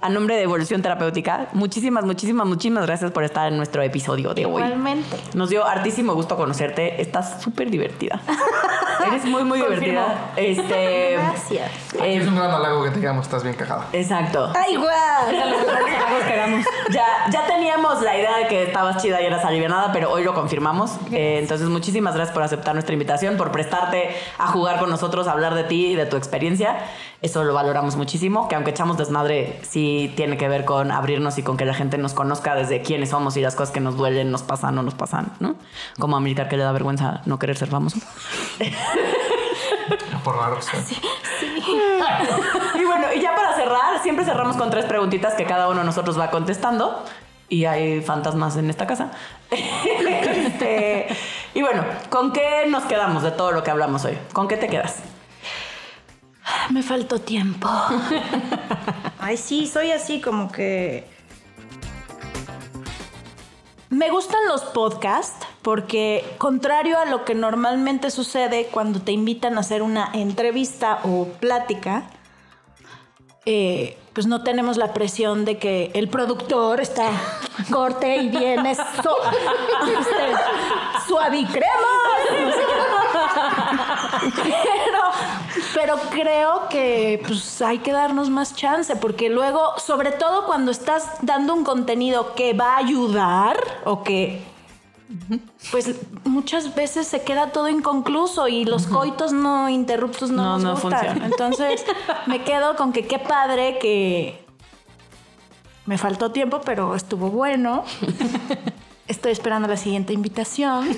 a 0.03 0.09
nombre 0.09 0.35
de 0.35 0.43
Evolución 0.43 0.81
Terapéutica. 0.81 1.47
Muchísimas, 1.53 2.03
muchísimas, 2.03 2.45
muchísimas 2.45 2.85
gracias 2.85 3.11
por 3.11 3.23
estar 3.23 3.47
en 3.47 3.55
nuestro 3.55 3.81
episodio 3.81 4.33
de 4.33 4.45
hoy. 4.45 4.61
Igualmente. 4.61 5.15
Nos 5.33 5.49
dio 5.49 5.65
hartísimo 5.65 6.13
gusto 6.13 6.35
conocerte. 6.35 7.01
Estás 7.01 7.41
súper 7.41 7.71
divertida. 7.71 8.19
Eres 9.07 9.23
muy, 9.23 9.45
muy 9.45 9.59
divertida. 9.59 10.31
Este. 10.35 11.13
Gracias. 11.13 11.71
eh, 12.01 12.17
es 12.17 12.27
un 12.27 12.35
gran 12.35 12.51
halago 12.51 12.83
que 12.83 12.91
te 12.91 12.99
digamos, 12.99 13.25
estás 13.25 13.43
bien 13.43 13.55
cagada. 13.55 13.87
exacto. 13.93 14.51
¡Ay, 14.55 14.75
guau! 14.75 14.91
Ya, 16.91 17.05
ya 17.31 17.45
teníamos 17.47 18.01
la 18.01 18.17
idea 18.17 18.37
de 18.39 18.47
que 18.47 18.63
estabas 18.63 19.01
chida 19.01 19.21
y 19.21 19.25
eras 19.25 19.45
alivianada, 19.45 19.93
pero 19.93 20.11
hoy 20.11 20.25
lo 20.25 20.33
confirmamos. 20.33 20.97
Eh, 21.13 21.39
entonces, 21.41 21.69
muchísimas 21.69 22.13
gracias 22.15 22.33
por 22.33 22.43
aceptar 22.43 22.73
nuestra 22.73 22.91
invitación, 22.91 23.37
por 23.37 23.51
prestarte 23.51 24.09
a 24.37 24.47
jugar 24.47 24.79
con 24.79 24.89
nosotros, 24.89 25.27
a 25.27 25.31
hablar 25.31 25.55
de 25.55 25.63
ti 25.63 25.87
y 25.87 25.95
de 25.95 26.05
tu 26.05 26.17
experiencia. 26.17 26.77
Eso 27.21 27.45
lo 27.45 27.53
valoramos 27.53 27.95
muchísimo, 27.95 28.49
que 28.49 28.55
aunque 28.55 28.71
echamos 28.71 28.97
desmadre, 28.97 29.57
sí 29.61 29.92
tiene 30.15 30.37
que 30.37 30.47
ver 30.47 30.65
con 30.65 30.91
abrirnos 30.91 31.37
y 31.37 31.43
con 31.43 31.57
que 31.57 31.65
la 31.65 31.73
gente 31.73 31.97
nos 31.97 32.13
conozca 32.13 32.55
desde 32.55 32.81
quiénes 32.81 33.09
somos 33.09 33.37
y 33.37 33.41
las 33.41 33.55
cosas 33.55 33.73
que 33.73 33.79
nos 33.79 33.97
duelen, 33.97 34.31
nos 34.31 34.43
pasan 34.43 34.77
o 34.77 34.83
nos 34.83 34.93
pasan, 34.93 35.33
¿no? 35.39 35.55
Como 35.99 36.17
a 36.17 36.19
Militar 36.19 36.47
que 36.47 36.57
le 36.57 36.63
da 36.63 36.71
vergüenza 36.71 37.21
no 37.25 37.39
querer 37.39 37.57
ser 37.57 37.69
famoso. 37.69 37.97
Por 40.23 40.35
raro. 40.37 40.59
sí. 40.61 40.97
Y 42.75 42.85
bueno, 42.85 43.07
y 43.15 43.21
ya 43.21 43.35
para 43.35 43.55
cerrar, 43.55 44.01
siempre 44.01 44.25
cerramos 44.25 44.57
con 44.57 44.69
tres 44.69 44.85
preguntitas 44.85 45.33
que 45.35 45.45
cada 45.45 45.69
uno 45.69 45.79
de 45.79 45.85
nosotros 45.85 46.19
va 46.19 46.31
contestando. 46.31 47.03
Y 47.49 47.65
hay 47.65 48.01
fantasmas 48.01 48.55
en 48.57 48.69
esta 48.69 48.87
casa. 48.87 49.11
Este, 50.43 51.07
y 51.53 51.61
bueno, 51.61 51.83
¿con 52.09 52.31
qué 52.33 52.65
nos 52.67 52.83
quedamos 52.83 53.23
de 53.23 53.31
todo 53.31 53.51
lo 53.51 53.63
que 53.63 53.71
hablamos 53.71 54.03
hoy? 54.05 54.17
¿Con 54.33 54.47
qué 54.47 54.57
te 54.57 54.67
quedas? 54.67 55.01
Me 56.69 56.83
faltó 56.83 57.19
tiempo. 57.19 57.69
Ay, 59.19 59.37
sí, 59.37 59.67
soy 59.67 59.91
así 59.91 60.21
como 60.21 60.51
que... 60.51 61.07
Me 63.89 64.09
gustan 64.09 64.39
los 64.47 64.63
podcasts 64.63 65.45
porque, 65.61 66.25
contrario 66.39 66.97
a 66.99 67.05
lo 67.05 67.25
que 67.25 67.35
normalmente 67.35 68.09
sucede 68.09 68.67
cuando 68.71 69.01
te 69.01 69.11
invitan 69.11 69.55
a 69.57 69.59
hacer 69.59 69.83
una 69.83 70.09
entrevista 70.13 70.99
o 71.03 71.27
plática, 71.39 72.09
eh, 73.45 73.97
pues 74.13 74.25
no 74.25 74.43
tenemos 74.43 74.77
la 74.77 74.93
presión 74.93 75.45
de 75.45 75.59
que 75.59 75.91
el 75.93 76.09
productor 76.09 76.81
está 76.81 77.09
corte 77.71 78.17
y 78.17 78.29
viene 78.29 78.73
so, 78.73 79.17
este, 79.99 81.07
suave 81.07 81.37
y 81.37 81.45
crema. 81.45 81.67
No 82.41 82.51
sé. 82.51 82.59
pero, 85.83 85.97
creo 86.11 86.69
que 86.69 87.21
pues 87.27 87.61
hay 87.61 87.79
que 87.79 87.91
darnos 87.91 88.29
más 88.29 88.55
chance 88.55 88.95
porque 88.95 89.29
luego, 89.29 89.73
sobre 89.77 90.11
todo 90.11 90.45
cuando 90.45 90.71
estás 90.71 91.09
dando 91.21 91.53
un 91.53 91.63
contenido 91.63 92.33
que 92.35 92.53
va 92.53 92.75
a 92.75 92.77
ayudar 92.77 93.57
o 93.83 94.01
que 94.03 94.41
pues 95.71 95.95
muchas 96.23 96.73
veces 96.73 97.07
se 97.07 97.21
queda 97.23 97.51
todo 97.51 97.67
inconcluso 97.69 98.47
y 98.47 98.65
los 98.65 98.87
coitos 98.87 99.33
no 99.33 99.69
interruptos 99.69 100.31
no, 100.31 100.43
No, 100.43 100.51
nos 100.53 100.63
no 100.63 100.71
gustan. 100.73 100.91
funciona. 100.91 101.25
Entonces 101.25 101.85
me 102.25 102.43
quedo 102.43 102.75
con 102.75 102.93
que 102.93 103.05
qué 103.05 103.19
padre 103.19 103.77
que 103.79 104.43
me 105.85 105.97
faltó 105.97 106.31
tiempo, 106.31 106.61
pero 106.63 106.95
estuvo 106.95 107.29
bueno. 107.29 107.83
Estoy 109.07 109.31
esperando 109.33 109.67
la 109.67 109.77
siguiente 109.77 110.13
invitación. 110.13 110.87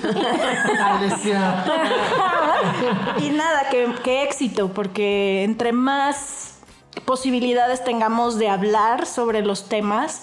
Y 3.18 3.30
nada, 3.30 3.68
que, 3.70 3.92
que 4.02 4.22
éxito, 4.22 4.72
porque 4.72 5.44
entre 5.44 5.72
más 5.72 6.58
posibilidades 7.04 7.84
tengamos 7.84 8.38
de 8.38 8.48
hablar 8.48 9.06
sobre 9.06 9.42
los 9.42 9.68
temas, 9.68 10.22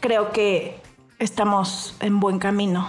creo 0.00 0.30
que 0.30 0.80
estamos 1.18 1.94
en 2.00 2.20
buen 2.20 2.38
camino. 2.38 2.86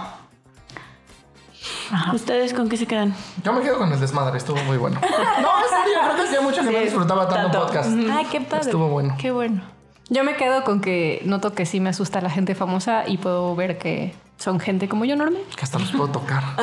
¿Ustedes 2.12 2.54
con 2.54 2.68
qué 2.68 2.76
se 2.76 2.86
quedan? 2.86 3.14
Yo 3.44 3.52
me 3.52 3.60
quedo 3.60 3.78
con 3.78 3.92
el 3.92 4.00
desmadre, 4.00 4.38
estuvo 4.38 4.62
muy 4.64 4.76
bueno. 4.78 5.00
No, 5.42 5.58
en 5.58 5.68
serio, 5.68 5.98
creo 6.04 6.16
que 6.16 6.22
hacía 6.22 6.40
mucho 6.40 6.62
que 6.62 6.70
no 6.72 6.78
disfrutaba 6.78 7.28
tanto, 7.28 7.58
tanto. 7.58 7.66
podcast. 7.66 7.90
Ay, 8.10 8.26
qué 8.30 8.40
padre. 8.40 8.64
Estuvo 8.66 8.88
bueno. 8.88 9.14
Qué 9.18 9.30
bueno. 9.30 9.62
Yo 10.08 10.24
me 10.24 10.36
quedo 10.36 10.64
con 10.64 10.80
que 10.80 11.22
noto 11.24 11.54
que 11.54 11.64
sí 11.66 11.80
me 11.80 11.90
asusta 11.90 12.20
la 12.20 12.30
gente 12.30 12.54
famosa 12.54 13.04
y 13.06 13.18
puedo 13.18 13.54
ver 13.56 13.78
que 13.78 14.14
son 14.36 14.60
gente 14.60 14.88
como 14.88 15.04
yo 15.04 15.16
normal. 15.16 15.42
Que 15.56 15.62
hasta 15.62 15.78
los 15.78 15.92
puedo 15.92 16.08
tocar. 16.08 16.42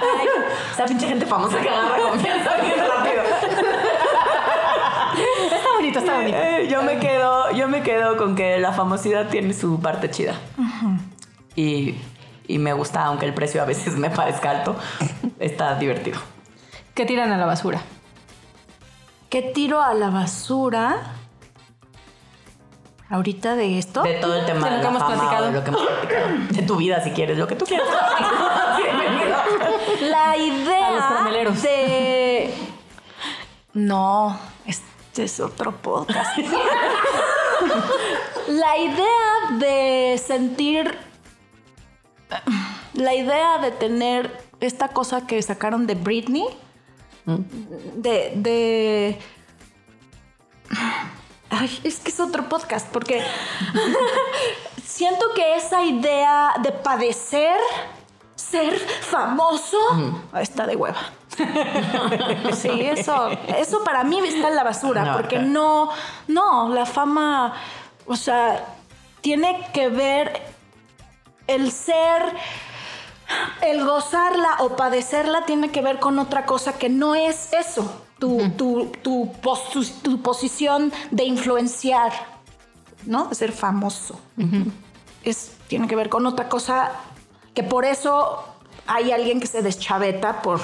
Ay, 0.00 0.28
esa 0.72 0.84
pinche 0.84 1.06
gente 1.08 1.26
famosa 1.26 1.58
que 1.60 1.68
agarra 1.68 1.98
confianza 2.10 2.56
bien 2.56 2.74
rápido. 2.78 3.22
Está 5.56 5.72
bonito, 5.74 5.98
está 5.98 6.14
bonito. 6.14 6.36
Eh, 6.36 6.68
yo 6.70 6.82
me 6.82 6.98
quedo, 6.98 7.50
yo 7.52 7.68
me 7.68 7.82
quedo 7.82 8.16
con 8.16 8.36
que 8.36 8.58
la 8.58 8.72
famosidad 8.72 9.28
tiene 9.28 9.52
su 9.54 9.80
parte 9.80 10.10
chida. 10.10 10.34
y, 11.54 11.96
y 12.46 12.58
me 12.58 12.72
gusta, 12.72 13.04
aunque 13.04 13.26
el 13.26 13.34
precio 13.34 13.62
a 13.62 13.64
veces 13.64 13.96
me 13.96 14.10
parezca 14.10 14.50
alto, 14.50 14.76
está 15.40 15.74
divertido. 15.76 16.20
Que 16.94 17.04
tiran 17.04 17.32
a 17.32 17.36
la 17.36 17.46
basura. 17.46 17.80
¿Qué 19.28 19.42
tiro 19.42 19.82
a 19.82 19.94
la 19.94 20.10
basura? 20.10 21.12
Ahorita 23.08 23.54
de 23.54 23.78
esto. 23.78 24.02
De 24.02 24.14
todo 24.14 24.34
el 24.34 24.44
tema 24.46 24.68
De 24.68 24.76
lo 24.76 24.78
que 24.78 24.82
la 24.82 24.88
hemos 24.90 25.02
fama, 25.02 25.14
platicado. 25.16 25.46
de 25.46 25.52
lo 25.52 25.64
que 25.64 25.70
hemos 25.70 25.82
platicado. 25.82 26.26
De 26.50 26.62
tu 26.62 26.76
vida, 26.76 27.02
si 27.02 27.10
quieres, 27.10 27.38
lo 27.38 27.46
que 27.46 27.56
tú 27.56 27.64
quieras. 27.64 27.88
La 30.02 30.32
A 30.32 30.36
los 30.36 30.46
idea 30.46 31.50
de. 31.62 32.54
No, 33.74 34.38
este 34.66 35.24
es 35.24 35.40
otro 35.40 35.72
podcast. 35.72 36.38
La 38.48 38.78
idea 38.78 39.50
de 39.58 40.20
sentir. 40.24 40.98
La 42.94 43.14
idea 43.14 43.58
de 43.58 43.70
tener 43.70 44.44
esta 44.60 44.88
cosa 44.88 45.26
que 45.26 45.40
sacaron 45.42 45.86
de 45.86 45.94
Britney. 45.94 46.46
De. 47.26 48.32
de 48.36 49.18
Ay, 51.50 51.80
es 51.84 52.00
que 52.00 52.10
es 52.10 52.20
otro 52.20 52.48
podcast, 52.48 52.88
porque 52.88 53.22
siento 54.84 55.32
que 55.34 55.56
esa 55.56 55.82
idea 55.84 56.54
de 56.62 56.72
padecer, 56.72 57.56
ser 58.34 58.78
famoso, 58.78 59.78
está 60.40 60.66
de 60.66 60.76
hueva. 60.76 60.98
Sí, 62.54 62.70
eso, 62.80 63.28
eso 63.58 63.84
para 63.84 64.02
mí 64.04 64.18
está 64.20 64.48
en 64.48 64.56
la 64.56 64.64
basura, 64.64 65.04
No, 65.04 65.12
porque 65.12 65.38
no, 65.38 65.90
no, 66.28 66.68
la 66.70 66.86
fama, 66.86 67.54
o 68.06 68.16
sea, 68.16 68.64
tiene 69.20 69.68
que 69.72 69.88
ver 69.88 70.42
el 71.46 71.70
ser, 71.70 72.22
el 73.62 73.84
gozarla 73.84 74.56
o 74.60 74.76
padecerla 74.76 75.44
tiene 75.46 75.70
que 75.70 75.82
ver 75.82 75.98
con 75.98 76.18
otra 76.18 76.46
cosa 76.46 76.78
que 76.78 76.88
no 76.88 77.14
es 77.14 77.52
eso, 77.52 78.02
tu, 78.18 78.50
tu, 78.50 78.92
tu, 79.02 79.32
pos- 79.42 80.02
tu 80.02 80.22
posición 80.22 80.92
de 81.10 81.24
influenciar, 81.24 82.12
¿no? 83.04 83.26
De 83.26 83.34
ser 83.34 83.52
famoso. 83.52 84.18
Es, 85.24 85.52
tiene 85.68 85.88
que 85.88 85.96
ver 85.96 86.08
con 86.08 86.24
otra 86.26 86.48
cosa 86.48 86.92
que 87.54 87.62
por 87.62 87.84
eso 87.84 88.44
hay 88.86 89.10
alguien 89.12 89.40
que 89.40 89.46
se 89.48 89.62
deschaveta 89.62 90.42
por, 90.42 90.60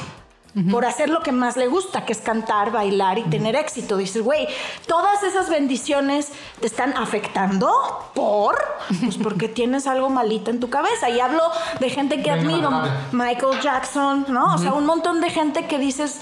por 0.70 0.84
hacer 0.84 1.08
lo 1.08 1.20
que 1.20 1.32
más 1.32 1.56
le 1.56 1.66
gusta, 1.66 2.04
que 2.04 2.12
es 2.12 2.20
cantar, 2.20 2.70
bailar 2.70 3.18
y 3.18 3.22
tener 3.22 3.56
éxito. 3.56 3.96
Dices, 3.96 4.22
güey, 4.22 4.46
todas 4.86 5.22
esas 5.22 5.48
bendiciones 5.48 6.30
te 6.60 6.66
están 6.66 6.94
afectando 6.96 7.70
por, 8.14 8.58
pues 9.02 9.16
porque 9.16 9.48
tienes 9.60 9.86
algo 9.86 10.10
malito 10.10 10.50
en 10.50 10.60
tu 10.60 10.68
cabeza. 10.68 11.08
Y 11.08 11.20
hablo 11.20 11.42
de 11.80 11.88
gente 11.88 12.22
que 12.22 12.30
Venga, 12.32 12.42
admiro. 12.42 12.70
Michael 13.12 13.60
Jackson, 13.60 14.26
¿no? 14.28 14.54
O 14.54 14.58
sea, 14.58 14.74
un 14.74 14.84
montón 14.84 15.20
de 15.22 15.30
gente 15.30 15.66
que 15.66 15.78
dices, 15.78 16.20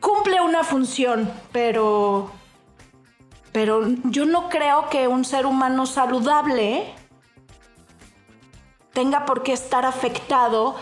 cumple 0.00 0.40
una 0.40 0.62
función, 0.62 1.30
pero 1.50 2.30
pero 3.52 3.82
yo 4.04 4.24
no 4.24 4.48
creo 4.48 4.88
que 4.88 5.08
un 5.08 5.24
ser 5.24 5.46
humano 5.46 5.86
saludable 5.86 6.94
tenga 8.92 9.24
por 9.24 9.42
qué 9.42 9.52
estar 9.52 9.84
afectado 9.84 10.76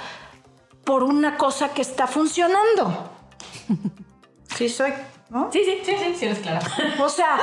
por 0.86 1.02
una 1.02 1.36
cosa 1.36 1.70
que 1.74 1.82
está 1.82 2.06
funcionando. 2.06 3.10
Sí, 4.54 4.68
soy, 4.70 4.94
¿no? 5.28 5.50
Sí, 5.52 5.62
sí, 5.64 5.82
sí, 5.84 5.96
sí, 5.98 6.14
sí, 6.16 6.24
eres 6.26 6.38
clara. 6.38 6.60
O 7.00 7.08
sea, 7.08 7.36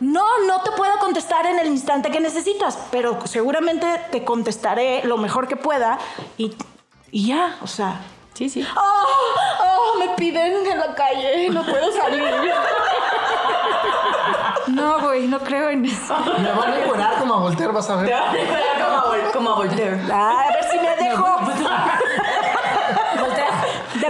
no, 0.00 0.24
no 0.46 0.60
te 0.62 0.72
puedo 0.72 0.98
contestar 0.98 1.46
en 1.46 1.58
el 1.60 1.68
instante 1.68 2.10
que 2.10 2.20
necesitas, 2.20 2.76
pero 2.90 3.24
seguramente 3.26 3.86
te 4.10 4.24
contestaré 4.24 5.04
lo 5.04 5.16
mejor 5.16 5.46
que 5.48 5.56
pueda 5.56 5.98
y, 6.36 6.54
y 7.10 7.28
ya, 7.28 7.56
o 7.62 7.66
sea. 7.66 8.00
Sí, 8.34 8.48
sí. 8.48 8.66
¡Oh! 8.76 9.06
¡Oh! 9.62 9.98
Me 9.98 10.08
piden 10.10 10.66
en 10.66 10.78
la 10.78 10.94
calle, 10.94 11.48
no 11.50 11.64
puedo 11.64 11.90
salir. 11.92 12.22
No, 14.68 15.00
güey, 15.00 15.26
no 15.26 15.38
creo 15.40 15.70
en 15.70 15.84
eso. 15.86 16.14
Me 16.38 16.52
van 16.52 16.72
a 16.72 16.78
encuerar 16.84 17.18
como 17.18 17.34
a 17.34 17.38
Voltaire, 17.38 17.72
vas 17.72 17.88
a 17.90 17.96
ver. 17.96 18.12
como, 18.12 18.96
a 18.98 19.04
Vol- 19.06 19.32
como 19.32 19.50
a 19.50 19.54
Voltaire. 19.56 20.00
A 20.12 20.44
ver 20.52 20.64
si 20.70 20.78
me 20.78 20.96
dejo. 20.96 21.38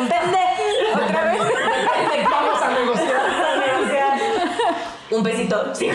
Depende. 0.02 0.38
Otra 0.94 1.24
vez. 1.24 1.40
Vamos 2.30 2.62
a 2.62 2.68
negociar. 2.70 3.20
Un 5.10 5.22
besito. 5.22 5.74
Sí. 5.74 5.90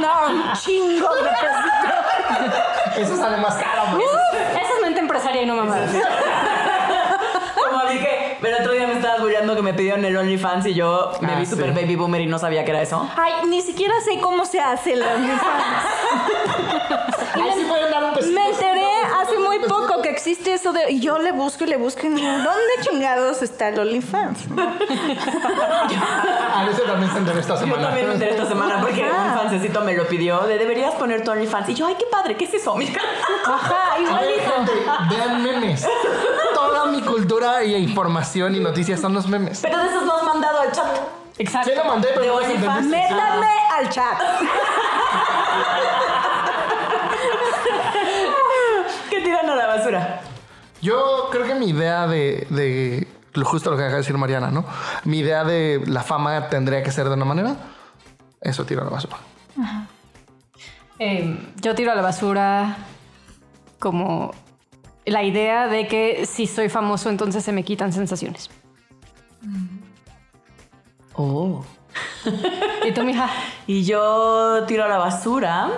No, 0.00 0.26
un 0.28 0.52
chingo 0.54 1.14
de 1.14 1.22
pesitos. 1.22 2.96
Eso 2.98 3.16
sale 3.16 3.36
más 3.38 3.54
caro. 3.56 3.82
pues. 3.92 4.04
Esa 4.50 4.74
es 4.74 4.80
mente 4.82 5.00
empresaria 5.00 5.42
y 5.42 5.46
no 5.46 5.54
mamada. 5.56 5.86
Como 7.68 7.78
a 7.80 7.84
mí 7.84 7.98
que 8.00 8.38
el 8.42 8.54
otro 8.54 8.72
día 8.72 8.86
me 8.86 8.94
estabas 8.94 9.20
burlando 9.20 9.54
que 9.54 9.62
me 9.62 9.74
pidieron 9.74 10.04
el 10.04 10.16
OnlyFans 10.16 10.66
y 10.66 10.74
yo 10.74 11.12
me 11.20 11.32
Ah, 11.32 11.36
vi 11.38 11.44
sí. 11.46 11.52
super 11.52 11.72
baby 11.72 11.94
boomer 11.96 12.20
y 12.22 12.26
no 12.26 12.38
sabía 12.38 12.64
que 12.64 12.70
era 12.70 12.82
eso. 12.82 13.08
Ay, 13.16 13.32
ni 13.48 13.60
siquiera 13.62 13.94
sé 14.00 14.18
cómo 14.20 14.44
se 14.44 14.60
hace 14.60 14.94
el 14.94 15.02
OnlyFans. 15.02 15.84
Ahí 17.34 17.52
sí 17.54 17.64
pueden 17.68 17.90
dar 17.90 18.04
un 18.04 18.14
besito. 18.14 18.34
Me 18.40 18.48
enteré 18.50 18.86
hace 19.20 19.38
muy 19.38 19.58
poco 19.60 20.02
que 20.02 20.11
existe 20.22 20.54
eso 20.54 20.72
de. 20.72 20.92
Y 20.92 21.00
yo 21.00 21.18
le 21.18 21.32
busco 21.32 21.64
y 21.64 21.66
le 21.66 21.76
busco 21.76 22.06
y 22.06 22.10
digo, 22.10 22.30
¿dónde 22.30 22.72
chingados 22.82 23.42
está 23.42 23.68
el 23.68 23.78
OnlyFans? 23.80 24.38
A 26.54 26.64
veces 26.64 26.84
también 26.86 27.10
se 27.12 27.18
enteró 27.18 27.40
esta 27.40 27.54
Yo 27.54 27.60
semana. 27.60 27.86
también 27.86 28.06
me 28.06 28.12
enteré 28.14 28.30
esta 28.30 28.46
semana 28.46 28.80
porque 28.80 29.02
un 29.02 29.34
fancecito 29.34 29.80
me 29.80 29.94
lo 29.94 30.06
pidió 30.06 30.38
de 30.40 30.58
deberías 30.58 30.94
poner 30.94 31.24
tu 31.24 31.32
OnlyFans. 31.32 31.68
Y 31.70 31.74
yo, 31.74 31.86
ay, 31.86 31.96
qué 31.98 32.04
padre, 32.10 32.36
¿qué 32.36 32.44
es 32.44 32.54
eso? 32.54 32.74
Mira. 32.76 33.00
Ajá, 33.44 33.98
igualito. 34.00 34.52
vean 35.10 35.42
memes. 35.42 35.84
Toda 36.54 36.86
mi 36.86 37.02
cultura 37.02 37.64
y 37.64 37.74
información 37.74 38.54
y 38.54 38.60
noticias 38.60 39.00
son 39.00 39.14
los 39.14 39.26
memes. 39.26 39.58
Pero 39.60 39.78
de 39.78 39.88
esos 39.88 40.04
no 40.04 40.16
has 40.16 40.22
mandado 40.22 40.60
al 40.60 40.70
chat. 40.70 40.86
Exacto. 41.38 41.70
Sí 41.70 41.76
lo 41.76 41.84
mandé, 41.84 42.08
pero 42.14 42.38
De 42.38 42.58
no. 42.58 42.80
Métanme 42.82 43.48
al 43.76 43.88
chat. 43.88 44.20
¿Qué 49.10 49.20
tiran 49.20 49.41
a 49.52 49.56
la 49.56 49.66
basura? 49.66 50.20
Yo 50.80 51.28
creo 51.30 51.46
que 51.46 51.54
mi 51.54 51.68
idea 51.68 52.06
de, 52.06 52.46
de 52.50 53.06
lo 53.34 53.44
justo 53.44 53.70
lo 53.70 53.76
que 53.76 53.82
acaba 53.82 53.96
de 53.96 54.02
decir 54.02 54.16
Mariana, 54.16 54.50
¿no? 54.50 54.64
Mi 55.04 55.18
idea 55.18 55.44
de 55.44 55.82
la 55.86 56.02
fama 56.02 56.48
tendría 56.48 56.82
que 56.82 56.90
ser 56.90 57.08
de 57.08 57.14
una 57.14 57.24
manera. 57.24 57.56
Eso 58.40 58.64
tiro 58.64 58.82
a 58.82 58.84
la 58.84 58.90
basura. 58.90 59.16
Eh, 60.98 61.52
yo 61.60 61.74
tiro 61.74 61.92
a 61.92 61.94
la 61.94 62.02
basura 62.02 62.76
como 63.78 64.32
la 65.04 65.22
idea 65.22 65.66
de 65.66 65.86
que 65.88 66.26
si 66.26 66.46
soy 66.46 66.68
famoso 66.68 67.10
entonces 67.10 67.44
se 67.44 67.52
me 67.52 67.64
quitan 67.64 67.92
sensaciones. 67.92 68.50
Oh. 71.14 71.64
¿Y 72.84 72.92
tú, 72.92 73.02
mija? 73.02 73.28
Y 73.66 73.84
yo 73.84 74.64
tiro 74.66 74.84
a 74.84 74.88
la 74.88 74.98
basura 74.98 75.70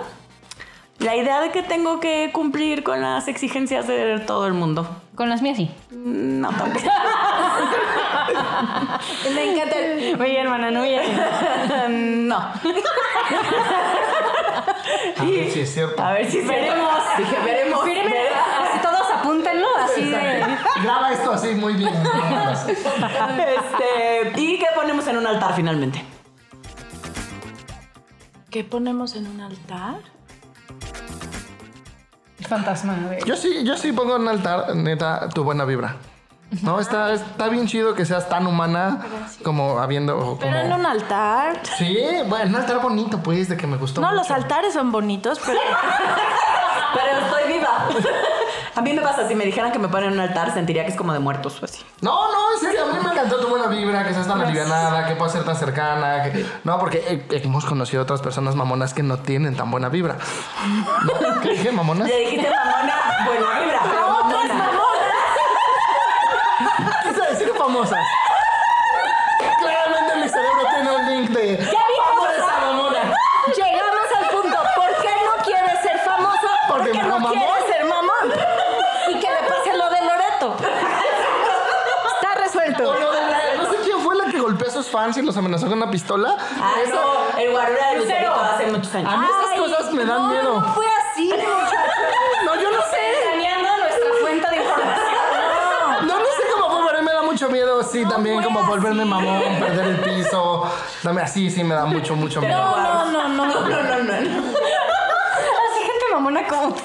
la 0.99 1.15
idea 1.15 1.41
de 1.41 1.51
que 1.51 1.61
tengo 1.63 1.99
que 1.99 2.29
cumplir 2.33 2.83
con 2.83 3.01
las 3.01 3.27
exigencias 3.27 3.87
de 3.87 4.19
todo 4.25 4.47
el 4.47 4.53
mundo. 4.53 4.87
Con 5.15 5.29
las 5.29 5.41
mías 5.41 5.57
sí. 5.57 5.69
No, 5.91 6.49
tampoco. 6.49 6.85
Me 9.33 9.51
encanta. 9.53 9.77
el- 9.77 10.19
Oye, 10.21 10.39
hermana, 10.39 10.71
no 10.71 10.81
oye. 10.81 11.01
no. 11.89 12.37
A 15.17 15.23
ver 15.25 15.51
si 15.51 15.59
es 15.61 15.73
cierto. 15.73 16.01
A 16.01 16.13
ver 16.13 16.29
si 16.29 16.41
veremos. 16.41 16.89
Dije, 17.17 17.35
veremos. 17.45 17.83
Fíreme, 17.83 18.15
todos 18.81 19.09
apúntenlo, 19.13 19.67
así 19.83 20.03
de... 20.05 20.43
Graba 20.83 21.11
esto 21.13 21.31
así 21.33 21.49
muy 21.55 21.73
bien. 21.73 21.93
Este, 23.37 24.41
¿Y 24.41 24.57
qué 24.59 24.67
ponemos 24.75 25.07
en 25.07 25.17
un 25.17 25.27
altar 25.27 25.53
finalmente? 25.55 26.03
¿Qué 28.49 28.63
ponemos 28.63 29.15
en 29.15 29.27
un 29.27 29.41
altar? 29.41 29.97
Fantasma, 32.47 32.93
de... 32.95 33.23
Yo 33.25 33.35
sí, 33.35 33.63
yo 33.63 33.77
sí 33.77 33.91
pongo 33.91 34.15
en 34.15 34.23
un 34.23 34.29
altar, 34.29 34.75
neta, 34.75 35.29
tu 35.29 35.43
buena 35.43 35.65
vibra. 35.65 35.95
No, 36.61 36.79
está, 36.79 37.13
está 37.13 37.49
bien 37.49 37.67
chido 37.67 37.95
que 37.95 38.05
seas 38.05 38.29
tan 38.29 38.47
humana 38.47 38.99
como 39.43 39.79
habiendo. 39.79 40.37
Pero 40.39 40.57
en 40.57 40.73
un 40.73 40.85
altar. 40.85 41.59
Sí, 41.77 41.97
bueno, 42.27 42.49
un 42.49 42.55
altar 42.55 42.81
bonito, 42.81 43.19
pues, 43.21 43.49
de 43.49 43.57
que 43.57 43.67
me 43.67 43.77
gustó. 43.77 43.99
No, 43.99 44.07
mucho. 44.07 44.17
los 44.19 44.31
altares 44.31 44.73
son 44.73 44.91
bonitos, 44.91 45.39
pero. 45.45 45.59
Pero 46.95 47.25
estoy 47.25 47.53
viva. 47.53 47.89
A 48.75 48.81
mí 48.81 48.91
me 48.91 49.01
pasa, 49.01 49.25
si 49.27 49.35
me 49.35 49.45
dijeran 49.45 49.71
que 49.71 49.79
me 49.79 49.87
ponen 49.87 50.07
en 50.09 50.13
un 50.15 50.19
altar, 50.19 50.53
sentiría 50.53 50.83
que 50.83 50.91
es 50.91 50.97
como 50.97 51.13
de 51.13 51.19
muertos 51.19 51.61
o 51.61 51.65
así. 51.65 51.81
No, 52.01 52.29
no, 52.31 52.53
en 52.55 52.59
serio, 52.59 52.83
a 52.83 52.87
mí 52.93 52.99
me 53.01 53.09
encantó 53.11 53.37
tu 53.39 53.47
buena 53.47 53.67
vibra, 53.67 54.03
que 54.05 54.13
seas 54.13 54.27
tan 54.27 54.41
alivianada, 54.41 55.07
que 55.07 55.15
puedas 55.15 55.31
ser 55.31 55.45
tan 55.45 55.55
cercana. 55.55 56.23
que- 56.23 56.45
No, 56.65 56.77
porque 56.77 57.25
hemos 57.31 57.65
conocido 57.65 58.03
otras 58.03 58.21
personas 58.21 58.55
mamonas 58.55 58.93
que 58.93 59.01
no 59.01 59.17
tienen 59.17 59.55
tan 59.55 59.71
buena 59.71 59.87
vibra. 59.87 60.17
¿No? 61.03 61.41
¿Qué 61.41 61.49
dije, 61.51 61.71
mamonas? 61.71 62.07
Le 62.09 62.17
dijiste 62.19 62.49
mamona, 62.49 62.95
buena 63.25 63.59
vibra, 63.61 63.79
pero 63.89 64.09
mamona. 64.09 64.69
Quise 67.03 67.21
decir 67.31 67.53
famosas. 67.57 68.05
Claramente 69.59 70.15
mi 70.21 70.29
cerebro 70.29 70.61
tiene 70.73 70.91
un 70.91 71.05
link 71.05 71.29
de. 71.31 71.57
¡Ya 71.57 71.63
vimos 71.65 72.29
esa 72.37 72.59
mamona! 72.65 72.99
Llegamos 73.55 74.07
al 74.19 74.27
punto. 74.29 74.57
¿Por 74.75 75.01
qué 75.01 75.09
no 75.25 75.43
quieres 75.45 75.81
ser 75.81 75.99
famoso? 75.99 76.47
Porque 76.67 76.89
Porque 76.89 76.97
me 77.03 77.07
no 77.07 77.19
mamó. 77.19 77.29
quieres 77.29 77.65
ser 77.67 77.85
mamón. 77.85 78.33
Y 79.09 79.19
que 79.19 79.27
le 79.29 79.37
pase 79.47 79.77
lo 79.77 79.89
de 79.89 80.01
Loreto. 80.01 80.55
Está 80.59 82.31
O 82.33 82.39
resuelto. 82.43 82.83
lo 82.99 83.11
de 83.11 83.21
la- 83.21 83.55
no 83.63 83.69
sé 83.71 83.77
quién 83.83 83.99
fue 83.99 84.15
la 84.15 84.25
que 84.31 84.39
golpeó 84.39 84.67
a 84.67 84.71
sus 84.71 84.84
fans 84.95 85.17
y 85.17 85.21
los 85.21 85.35
amenazó 85.35 85.67
con 85.67 85.77
una 85.77 85.91
pistola. 85.91 86.37
Ah, 86.57 86.75
no, 86.89 87.37
el 87.37 87.51
guarura 87.51 87.89
de 87.89 87.97
Lucerito 87.97 88.33
hace 88.33 88.67
muchos 88.67 88.95
A 88.95 88.97
años. 88.99 89.19
mí 89.19 89.25
esas 89.25 89.59
cosas 89.59 89.93
me 89.93 90.05
dan 90.05 90.21
no, 90.21 90.27
miedo. 90.29 90.61
No 90.61 90.73
fue 90.73 90.85
así. 91.11 91.29
No, 92.45 92.55
yo 92.61 92.69
no 92.71 92.77
sé. 92.91 93.01
Saneando 93.29 93.69
nuestra 93.77 94.07
fuente 94.21 94.47
de 94.51 94.55
información. 94.57 96.07
No, 96.07 96.19
no 96.19 96.25
sé 96.25 96.43
cómo 96.53 96.69
fue, 96.77 96.85
pero 96.85 96.97
a 96.99 97.01
mí 97.01 97.07
me 97.07 97.13
da 97.13 97.23
mucho 97.23 97.49
miedo, 97.49 97.83
sí, 97.83 98.05
también 98.05 98.35
fue 98.35 98.43
como 98.45 98.63
volverme 98.65 99.01
así. 99.01 99.09
mamón, 99.09 99.59
perder 99.59 99.87
el 99.87 99.97
piso. 99.97 100.71
Dame 101.03 101.21
así, 101.23 101.49
sí, 101.49 101.63
me 101.63 101.73
da 101.75 101.85
mucho, 101.85 102.15
mucho 102.15 102.39
miedo. 102.39 102.53
No, 102.55 103.05
no, 103.11 103.27
no, 103.27 103.27
no. 103.29 103.45
No, 103.45 103.61
no, 103.67 103.83
no, 103.83 104.03
no. 104.03 104.13
Así 104.13 105.79
gente 105.81 106.05
mamona 106.13 106.47
como... 106.47 106.75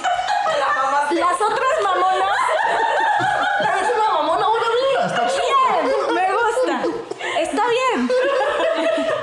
Las 1.13 1.41
otras 1.41 1.77
mamonas. 1.85 2.37
Eres 3.69 3.91
una 3.97 4.09
mamona 4.15 4.47
buena 4.49 4.67
vibra, 4.81 5.07
está 5.07 5.27
chido. 5.27 5.45
Bien, 5.69 6.15
me 6.15 6.27
gusta. 6.33 6.75
Está 7.41 7.63
bien. 7.69 8.11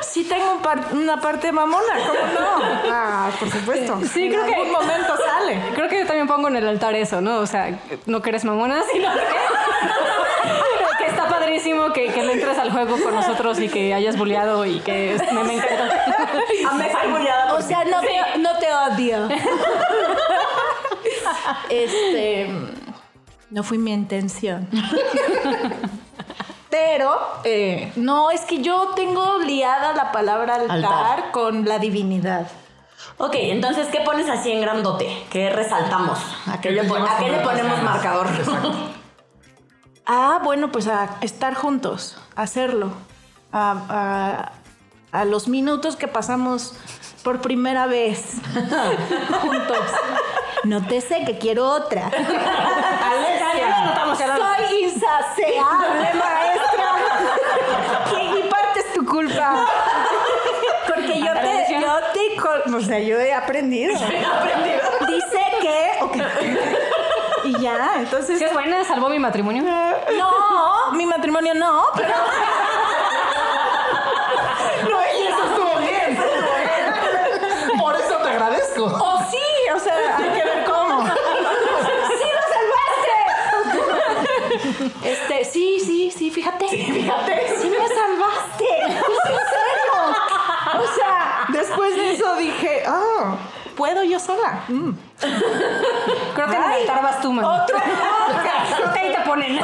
Sí 0.02 0.17
tengo 0.28 0.54
un 0.54 0.62
par- 0.62 0.88
una 0.94 1.20
parte 1.22 1.52
mamona, 1.52 1.94
¿cómo 1.96 2.20
no? 2.40 2.64
Ah, 2.92 3.30
por 3.40 3.50
supuesto. 3.52 4.00
Sí, 4.14 4.30
creo 4.30 4.42
en 4.46 4.50
que- 4.50 4.56
algún 4.56 4.72
momento 4.72 5.14
sale. 5.18 5.62
Creo 5.76 5.88
que 5.90 6.00
yo 6.00 6.06
también 6.08 6.28
pongo 6.28 6.48
en 6.48 6.58
el 6.58 6.68
altar 6.68 6.96
eso, 6.96 7.22
¿no? 7.22 7.38
O 7.40 7.46
sea, 7.48 7.80
no 8.06 8.22
que 8.22 8.30
eres 8.30 8.46
mamona, 8.46 8.82
sino 8.92 9.10
que, 9.14 9.20
que 11.00 11.06
está 11.10 11.28
padrísimo 11.28 11.92
que, 11.94 12.08
que 12.08 12.24
le 12.24 12.34
entres 12.34 12.58
al 12.58 12.72
juego 12.72 12.98
con 13.02 13.14
nosotros 13.16 13.60
y 13.60 13.70
que 13.70 13.94
hayas 13.94 14.18
bulleado 14.18 14.66
y 14.66 14.80
que 14.80 15.18
me, 15.32 15.44
me 15.44 15.54
encanta. 15.56 16.04
A 16.70 17.54
O 17.56 17.62
sea, 17.62 17.84
no, 17.86 18.02
te, 18.02 18.40
no 18.40 18.58
te 18.58 18.68
odio. 18.74 19.28
Este. 21.70 22.50
No 23.50 23.64
fue 23.64 23.78
mi 23.78 23.94
intención. 23.94 24.68
Pero, 26.70 27.18
eh, 27.46 27.92
no, 27.96 28.30
es 28.32 28.42
que 28.42 28.62
yo 28.62 28.90
tengo 28.96 29.38
liada 29.40 29.94
la 29.94 30.12
palabra 30.12 30.56
altar, 30.56 30.76
Altar. 30.76 31.32
con 31.32 31.66
la 31.66 31.80
divinidad. 31.80 32.48
Ok, 33.18 33.36
entonces, 33.36 33.88
¿qué 33.88 34.02
pones 34.02 34.30
así 34.30 34.52
en 34.52 34.62
grandote? 34.62 35.08
¿Qué 35.32 35.50
resaltamos? 35.50 36.20
¿A 36.46 36.60
qué, 36.60 36.70
¿Qué 36.70 36.76
le, 36.76 36.84
pon- 36.84 37.02
a 37.08 37.18
qué 37.18 37.32
ponemos 37.44 37.82
marcador? 37.84 38.28
Ah, 40.10 40.40
bueno, 40.42 40.72
pues 40.72 40.88
a 40.88 41.18
estar 41.20 41.54
juntos, 41.54 42.18
a 42.38 42.44
hacerlo. 42.44 42.92
A, 43.52 43.76
a- 43.90 44.52
a 45.20 45.26
los 45.26 45.48
minutos 45.50 45.98
que 45.98 46.08
pasamos 46.08 46.76
por 47.24 47.42
primera 47.42 47.88
vez 47.88 48.36
juntos. 49.42 49.78
No 50.64 50.86
te 50.88 51.02
sé 51.02 51.24
que 51.26 51.38
quiero 51.38 51.70
otra 51.70 52.10
lo 52.10 53.76
anotamos, 53.76 54.18
ya 54.20 54.28
lo 54.28 54.34
anotamos. 54.34 54.47
Soy 54.58 54.84
insaciable, 54.84 56.14
maestra. 56.14 56.90
Y 58.22 58.28
mi 58.30 58.42
parte 58.50 58.80
es 58.80 58.94
tu 58.94 59.06
culpa. 59.06 59.66
Porque 60.88 61.20
yo 61.20 61.34
te, 61.34 61.80
yo 61.80 62.00
te, 62.14 62.28
o 62.76 62.82
sea, 62.82 63.00
yo 63.00 63.20
he 63.20 63.34
aprendido. 63.34 63.94
Dice 63.94 65.42
que, 65.62 65.98
ok. 66.02 66.16
Y 67.46 67.60
ya, 67.62 67.94
entonces. 67.98 68.40
Si 68.40 68.46
es 68.46 68.54
buena, 68.54 68.84
salvó 68.84 69.10
mi 69.10 69.20
matrimonio. 69.20 69.64
No, 69.64 70.92
mi 70.94 71.06
matrimonio 71.06 71.54
no, 71.54 71.84
pero. 71.96 72.14
No, 74.90 74.98
y 75.18 75.22
eso 75.28 75.44
estuvo 75.44 75.78
bien. 75.80 76.18
Por 77.80 77.96
eso 77.96 78.18
te 78.18 78.30
agradezco. 78.30 78.86
O 78.86 79.20
sí, 79.30 79.38
o 79.76 79.80
sea, 79.80 80.18
hay 80.18 80.30
que 80.30 80.44
ver 80.44 80.64
cómo. 80.66 81.04
¡Sí 81.06 82.26
lo 82.36 82.42
salvaste! 82.54 83.18
Este, 85.04 85.46
sí, 85.46 85.80
sí, 85.84 86.12
sí, 86.16 86.30
fíjate. 86.32 86.68
Sí, 86.70 86.84
fíjate. 86.84 87.56
Sí 87.62 87.70
me 87.70 87.88
salvaste. 87.88 88.66
Es 88.88 88.96
en 88.96 89.38
serio. 89.56 89.94
O 90.80 90.96
sea, 90.96 91.46
después 91.50 91.96
de 91.96 92.14
eso 92.14 92.36
dije, 92.36 92.84
ah, 92.86 93.36
puedo 93.76 94.04
yo 94.04 94.20
sola. 94.20 94.64
Mm. 94.68 94.92
Creo 96.36 96.48
que 96.48 96.56
en 96.56 96.64
el 96.64 96.70
Ay, 96.72 96.82
altar 96.82 97.04
vas 97.04 97.22
tú, 97.22 97.32
man. 97.32 97.46
Otro 97.46 97.78
que 98.94 99.00
ahí 99.00 99.14
te 99.14 99.22
ponen. 99.22 99.60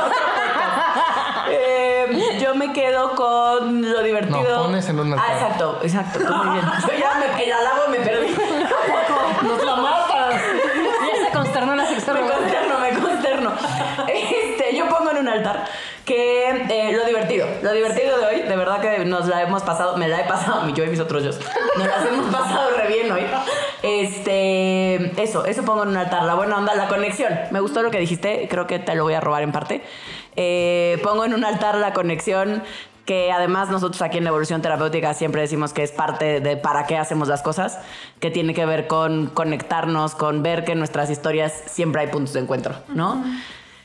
Eh, 1.50 2.40
yo 2.40 2.56
me 2.56 2.72
quedo 2.74 3.16
con 3.16 3.82
lo 3.92 4.02
divertido. 4.02 4.58
No, 4.58 4.64
pones 4.64 4.88
en 4.90 5.00
un 5.00 5.14
altar. 5.14 5.28
Ah, 5.30 5.34
exacto, 5.34 5.80
exacto. 5.84 6.20
Muy 6.20 6.54
bien. 6.54 6.66
Yo 6.88 6.94
ya 6.98 7.14
me 7.16 7.44
el 7.44 7.52
alabo 7.52 7.88
me 7.90 8.00
perdí. 8.00 8.36
Que 16.06 16.50
eh, 16.50 16.92
lo 16.94 17.06
divertido, 17.06 17.48
lo 17.62 17.72
divertido 17.72 18.18
de 18.18 18.26
hoy, 18.26 18.42
de 18.42 18.56
verdad 18.56 18.82
que 18.82 19.06
nos 19.06 19.28
la 19.28 19.42
hemos 19.42 19.64
pasado, 19.64 19.98
me 19.98 20.08
la 20.08 20.22
he 20.22 20.26
pasado, 20.26 20.68
yo 20.70 20.84
y 20.84 20.88
mis 20.88 21.00
otros 21.00 21.24
yo, 21.24 21.32
nos 21.78 21.88
las 21.88 22.06
hemos 22.06 22.34
pasado 22.34 22.72
re 22.78 22.88
bien 22.88 23.12
hoy. 23.12 23.24
Este, 23.82 25.22
eso, 25.22 25.46
eso 25.46 25.64
pongo 25.64 25.84
en 25.84 25.90
un 25.90 25.98
altar, 25.98 26.24
la 26.24 26.36
buena 26.36 26.58
onda, 26.58 26.76
la 26.76 26.88
conexión. 26.88 27.34
Me 27.52 27.60
gustó 27.60 27.82
lo 27.82 27.92
que 27.92 28.00
dijiste, 28.00 28.48
creo 28.50 28.68
que 28.68 28.80
te 28.80 28.96
lo 28.96 29.04
voy 29.04 29.14
a 29.14 29.22
robar 29.22 29.44
en 29.44 29.52
parte. 29.52 29.82
Eh, 30.36 31.00
pongo 31.04 31.26
en 31.26 31.34
un 31.34 31.46
altar 31.46 31.76
la 31.76 31.94
conexión 31.94 32.64
que 33.06 33.32
además 33.32 33.70
nosotros 33.70 34.02
aquí 34.02 34.18
en 34.18 34.28
Evolución 34.28 34.62
Terapéutica 34.62 35.14
siempre 35.14 35.42
decimos 35.42 35.74
que 35.74 35.84
es 35.84 35.92
parte 35.92 36.40
de 36.40 36.56
para 36.56 36.86
qué 36.86 36.98
hacemos 36.98 37.28
las 37.28 37.42
cosas, 37.42 37.80
que 38.20 38.32
tiene 38.32 38.54
que 38.54 38.66
ver 38.66 38.88
con 38.88 39.28
conectarnos, 39.28 40.16
con 40.16 40.42
ver 40.42 40.64
que 40.64 40.72
en 40.72 40.80
nuestras 40.80 41.10
historias 41.10 41.54
siempre 41.66 42.02
hay 42.02 42.08
puntos 42.08 42.34
de 42.34 42.42
encuentro, 42.42 42.76
¿no? 42.90 43.24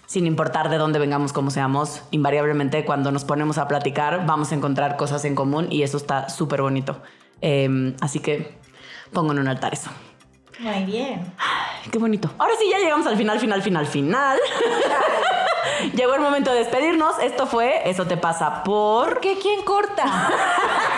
Sin 0.09 0.27
importar 0.27 0.71
de 0.71 0.79
dónde 0.79 0.99
vengamos, 0.99 1.35
cómo 1.35 1.51
seamos, 1.51 2.01
invariablemente 2.13 2.87
cuando 2.87 3.13
nos 3.13 3.27
ponemos 3.27 3.59
a 3.59 3.69
platicar 3.69 4.25
vamos 4.25 4.53
a 4.53 4.55
encontrar 4.55 4.97
cosas 4.97 5.23
en 5.27 5.35
común 5.35 5.67
y 5.69 5.83
eso 5.83 5.99
está 5.99 6.31
súper 6.31 6.63
bonito. 6.63 7.03
Eh, 7.43 7.95
así 8.01 8.19
que 8.21 8.57
pongo 9.13 9.33
en 9.33 9.41
un 9.41 9.49
altar 9.49 9.75
eso. 9.75 9.91
Muy 10.61 10.85
bien. 10.85 11.31
Ay, 11.37 11.91
Qué 11.91 11.99
bonito. 11.99 12.31
Ahora 12.39 12.55
sí, 12.59 12.65
ya 12.71 12.79
llegamos 12.79 13.07
al 13.07 13.19
final, 13.19 13.39
final, 13.39 13.61
final, 13.61 13.87
final. 13.87 14.39
Llegó 15.95 16.15
el 16.15 16.23
momento 16.23 16.53
de 16.53 16.61
despedirnos. 16.61 17.19
Esto 17.21 17.47
fue 17.47 17.89
Eso 17.89 18.07
te 18.07 18.17
pasa 18.17 18.65
por... 18.65 19.21
¿Qué? 19.21 19.39
¿Quién 19.39 19.63
corta? 19.63 20.05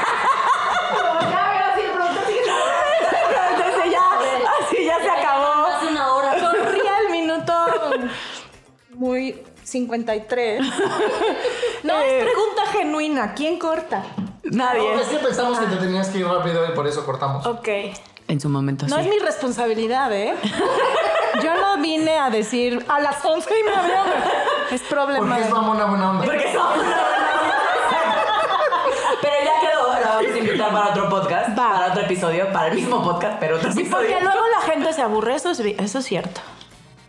muy 9.01 9.43
53. 9.65 10.61
No, 11.83 11.99
Eh. 11.99 12.19
es 12.19 12.25
pregunta 12.25 12.67
genuina. 12.73 13.33
¿Quién 13.35 13.59
corta? 13.59 14.05
Nadie. 14.45 14.95
Es 15.01 15.07
que 15.09 15.17
pensamos 15.17 15.59
que 15.59 15.65
te 15.67 15.77
tenías 15.77 16.09
que 16.11 16.19
ir 16.19 16.27
rápido 16.27 16.67
y 16.71 16.73
por 16.75 16.87
eso 16.87 17.07
cortamos. 17.07 17.47
Ok. 17.47 17.69
En 18.29 18.39
su 18.41 18.51
momento, 18.51 18.87
No 18.87 18.97
sí. 18.97 19.03
es 19.03 19.09
mi 19.09 19.19
responsabilidad, 19.19 20.13
¿eh? 20.13 20.35
Yo 21.43 21.55
no 21.55 21.79
vine 21.83 22.19
a 22.19 22.29
decir 22.29 22.85
a 22.89 23.01
las 23.01 23.25
11 23.25 23.51
y 23.59 23.63
media. 23.63 24.03
Es 24.71 24.83
problema. 24.83 25.27
Porque 25.27 25.43
es 25.45 25.51
mamona 25.51 25.85
buena 25.87 26.11
onda. 26.11 26.25
Porque 26.27 26.53
somos 26.53 26.75
Pero 29.23 29.35
ya 29.45 29.69
quedó, 29.71 29.93
la 30.01 30.09
vamos 30.17 30.33
a 30.35 30.39
invitar 30.39 30.71
para 30.73 30.91
otro 30.91 31.09
podcast, 31.09 31.51
Va. 31.51 31.55
para 31.73 31.87
otro 31.89 32.03
episodio, 32.03 32.53
para 32.53 32.69
el 32.69 32.75
mismo 32.75 33.03
podcast, 33.03 33.39
pero 33.41 33.57
otro 33.57 33.73
Sí, 33.73 33.81
episodio. 33.81 34.09
porque 34.11 34.23
luego 34.25 34.47
la 34.49 34.61
gente 34.61 34.93
se 34.93 35.03
aburre, 35.03 35.35
es, 35.35 35.45
eso 35.47 35.99
es 35.99 36.05
cierto. 36.05 36.41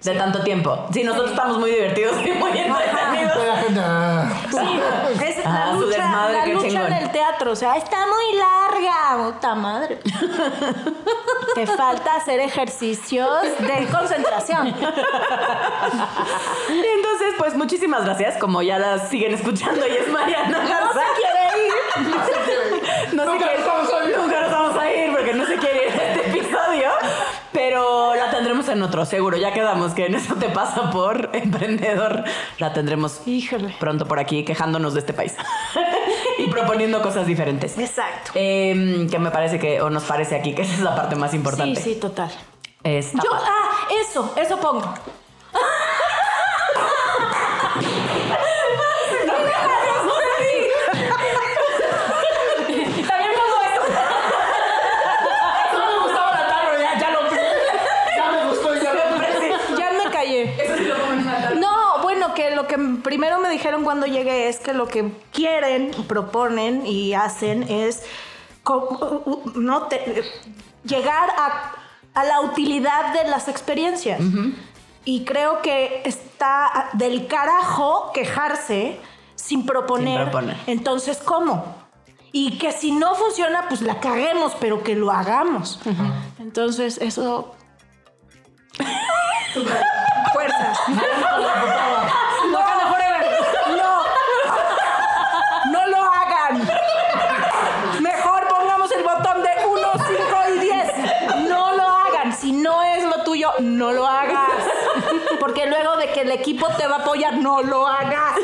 De 0.04 0.14
tanto 0.16 0.42
tiempo. 0.44 0.88
Sí, 0.92 1.04
nosotros 1.04 1.30
estamos 1.32 1.58
muy 1.60 1.70
divertidos 1.72 2.16
y 2.26 2.32
muy 2.32 2.52
entretenidos. 2.58 3.38
Ah. 3.78 4.28
Sí, 4.50 4.80
es 5.24 5.38
Ah, 5.46 5.66
la 5.68 5.74
su 5.74 5.82
lucha, 5.82 5.98
desmadre, 5.98 6.34
la 6.38 6.46
lucha 6.48 6.68
chingón. 6.68 6.88
en 6.88 6.94
el 6.94 7.12
teatro. 7.12 7.52
O 7.52 7.56
sea, 7.56 7.76
está 7.78 7.98
muy 8.08 8.34
larga, 8.38 9.18
puta 9.32 9.54
madre. 9.56 10.00
Te 11.56 11.68
falta 11.68 12.16
hacer 12.16 12.40
ejercicios 12.40 13.30
de 13.60 13.88
concentración. 13.92 14.68
Y 14.68 14.72
entonces, 16.96 17.34
pues 17.38 17.54
muchísimas 17.56 18.06
gracias. 18.06 18.38
Como 18.38 18.62
ya 18.62 18.80
las 18.80 19.10
siguen 19.10 19.34
escuchando 19.36 19.86
y 19.88 19.92
es 19.92 20.08
Mariana 20.08 20.64
No 20.64 20.94
se 20.94 21.00
quiere 21.18 21.68
ir. 21.68 21.74
No 23.14 23.24
se 23.26 23.32
a 23.32 23.34
ir. 24.08 24.18
Nunca 24.18 24.40
nos 24.42 24.52
vamos 24.52 24.78
a 24.78 24.92
ir 24.92 25.12
porque 25.12 25.34
no 25.34 25.46
se 25.46 25.58
quiere 25.58 25.88
ir 25.88 25.94
de 25.94 26.06
este 26.06 26.30
episodio. 26.30 26.90
Pero 27.52 28.16
la 28.16 28.32
tendremos 28.32 28.60
en 28.74 28.82
otro, 28.82 29.06
seguro. 29.06 29.38
Ya 29.38 29.54
quedamos 29.54 29.94
que 29.94 30.06
en 30.08 30.16
eso 30.16 30.36
te 30.36 30.50
pasa 30.50 30.90
por 30.92 31.30
emprendedor. 31.34 32.24
La 32.60 32.74
tendremos 32.74 33.22
Híjole. 33.28 33.76
pronto 33.80 34.06
por 34.08 34.20
aquí 34.20 34.44
quejándonos 34.46 34.94
de 34.94 35.00
este 35.02 35.14
país 35.14 35.36
y 36.38 36.48
proponiendo 36.48 37.02
cosas 37.02 37.26
diferentes. 37.28 37.78
Exacto. 37.78 38.32
Em, 38.36 39.10
que 39.10 39.20
me 39.20 39.32
parece 39.32 39.60
que, 39.60 39.82
o 39.82 39.90
nos 39.90 40.04
parece 40.04 40.36
aquí, 40.36 40.54
que 40.56 40.64
esa 40.64 40.74
es 40.74 40.80
la 40.82 40.96
parte 40.96 41.16
más 41.16 41.32
Sí, 41.32 41.38
importante. 41.38 41.82
sí, 41.82 41.96
total. 41.96 42.32
Está 42.84 43.22
Yo, 43.24 43.30
ah, 43.34 43.88
eso, 44.02 44.34
eso 44.38 44.60
pongo. 44.60 44.82
También 52.02 53.32
pongo 53.36 53.62
esto. 53.76 54.02
No 55.74 55.86
me 55.86 56.04
gustaba 56.04 56.32
la 56.32 56.48
tarde, 56.48 56.80
ya, 56.82 57.00
ya 57.00 57.12
lo 57.12 57.22
vi. 57.30 57.36
Ya 58.16 58.32
me 58.32 58.50
gustó 58.50 58.76
y 58.76 58.80
ya 58.82 58.94
lo 58.94 59.02
vi. 59.20 59.78
Ya 59.78 59.92
me 59.92 60.12
callé. 60.12 60.56
No, 61.60 62.02
bueno, 62.02 62.34
que 62.34 62.52
lo 62.56 62.68
que 62.68 62.78
primero 63.22 63.40
me 63.40 63.50
dijeron 63.52 63.84
cuando 63.84 64.08
llegué 64.08 64.50
es 64.50 64.58
que 64.60 64.74
lo 64.74 64.88
que 64.88 65.12
quieren, 65.32 65.92
proponen 66.08 66.88
y 66.88 67.14
hacen 67.14 67.62
es 67.70 68.02
no 69.54 69.84
te- 69.84 70.24
llegar 70.84 71.30
a, 71.38 71.72
a 72.16 72.24
la 72.24 72.42
utilidad 72.42 73.14
de 73.14 73.30
las 73.30 73.48
experiencias. 73.48 74.20
Y 75.06 75.24
creo 75.24 75.62
que 75.62 76.02
está 76.04 76.90
del 76.94 77.28
carajo 77.28 78.10
quejarse 78.12 79.00
sin 79.36 79.68
proponer. 79.68 80.16
Sin 80.18 80.24
proponer. 80.32 80.58
Entonces, 80.66 81.20
¿cómo? 81.20 81.76
Y 82.32 82.58
que 82.58 82.72
si 82.72 82.92
no 82.92 83.14
funciona, 83.14 83.66
pues 83.68 83.82
la 83.84 84.00
caguemos, 84.00 84.54
pero 84.60 84.82
que 84.82 84.96
lo 84.96 85.12
hagamos. 85.12 85.80
Entonces, 86.40 86.98
eso 86.98 87.54
Fuerzas. 90.34 90.80
No, 92.52 93.78
no, 93.78 94.04
no 95.72 95.86
lo 95.88 95.98
hagan. 96.04 96.68
Mejor 98.02 98.48
pongamos 98.48 98.92
el 98.92 99.04
botón 99.04 99.44
de 99.44 99.50
1, 99.66 99.88
5 99.94 100.56
y 100.56 100.60
10. 100.60 101.50
No 101.50 101.72
lo 101.76 101.84
hagan. 101.88 102.34
Si 102.34 102.52
no 102.52 102.82
es 102.84 103.04
lo 103.06 103.24
tuyo, 103.24 103.51
no 103.62 103.92
lo 103.92 104.06
hagas. 104.08 104.50
Porque 105.40 105.66
luego 105.68 105.96
de 105.98 106.10
que 106.12 106.22
el 106.22 106.32
equipo 106.32 106.68
te 106.78 106.88
va 106.88 106.98
a 106.98 107.00
apoyar, 107.00 107.38
no 107.38 107.62
lo 107.62 107.88
hagas. 107.88 108.36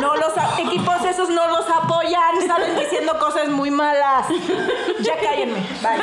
No 0.00 0.14
los 0.16 0.36
a- 0.36 0.60
equipos 0.60 1.04
esos 1.04 1.28
no 1.28 1.48
los 1.48 1.68
apoyan, 1.68 2.46
salen 2.46 2.78
diciendo 2.78 3.18
cosas 3.18 3.48
muy 3.48 3.70
malas. 3.70 4.26
Ya 5.00 5.16
cállenme. 5.16 5.58
Bye. 5.82 5.98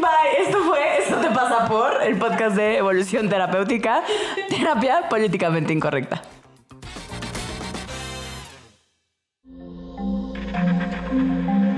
Bye, 0.00 0.42
esto 0.46 0.58
fue 0.64 0.98
Esto 0.98 1.16
te 1.16 1.28
pasa 1.30 1.66
por 1.66 2.02
el 2.02 2.16
podcast 2.18 2.56
de 2.56 2.78
Evolución 2.78 3.28
Terapéutica, 3.28 4.02
terapia 4.48 5.08
políticamente 5.08 5.72
incorrecta. 5.72 6.22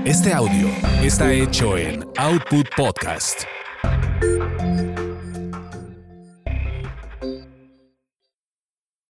Este 0.05 0.31
audio 0.33 0.69
está 1.03 1.31
hecho 1.33 1.77
en 1.77 2.05
Output 2.17 2.67
Podcast. 2.77 3.43
Thank 3.85 4.81
you. 4.81 4.94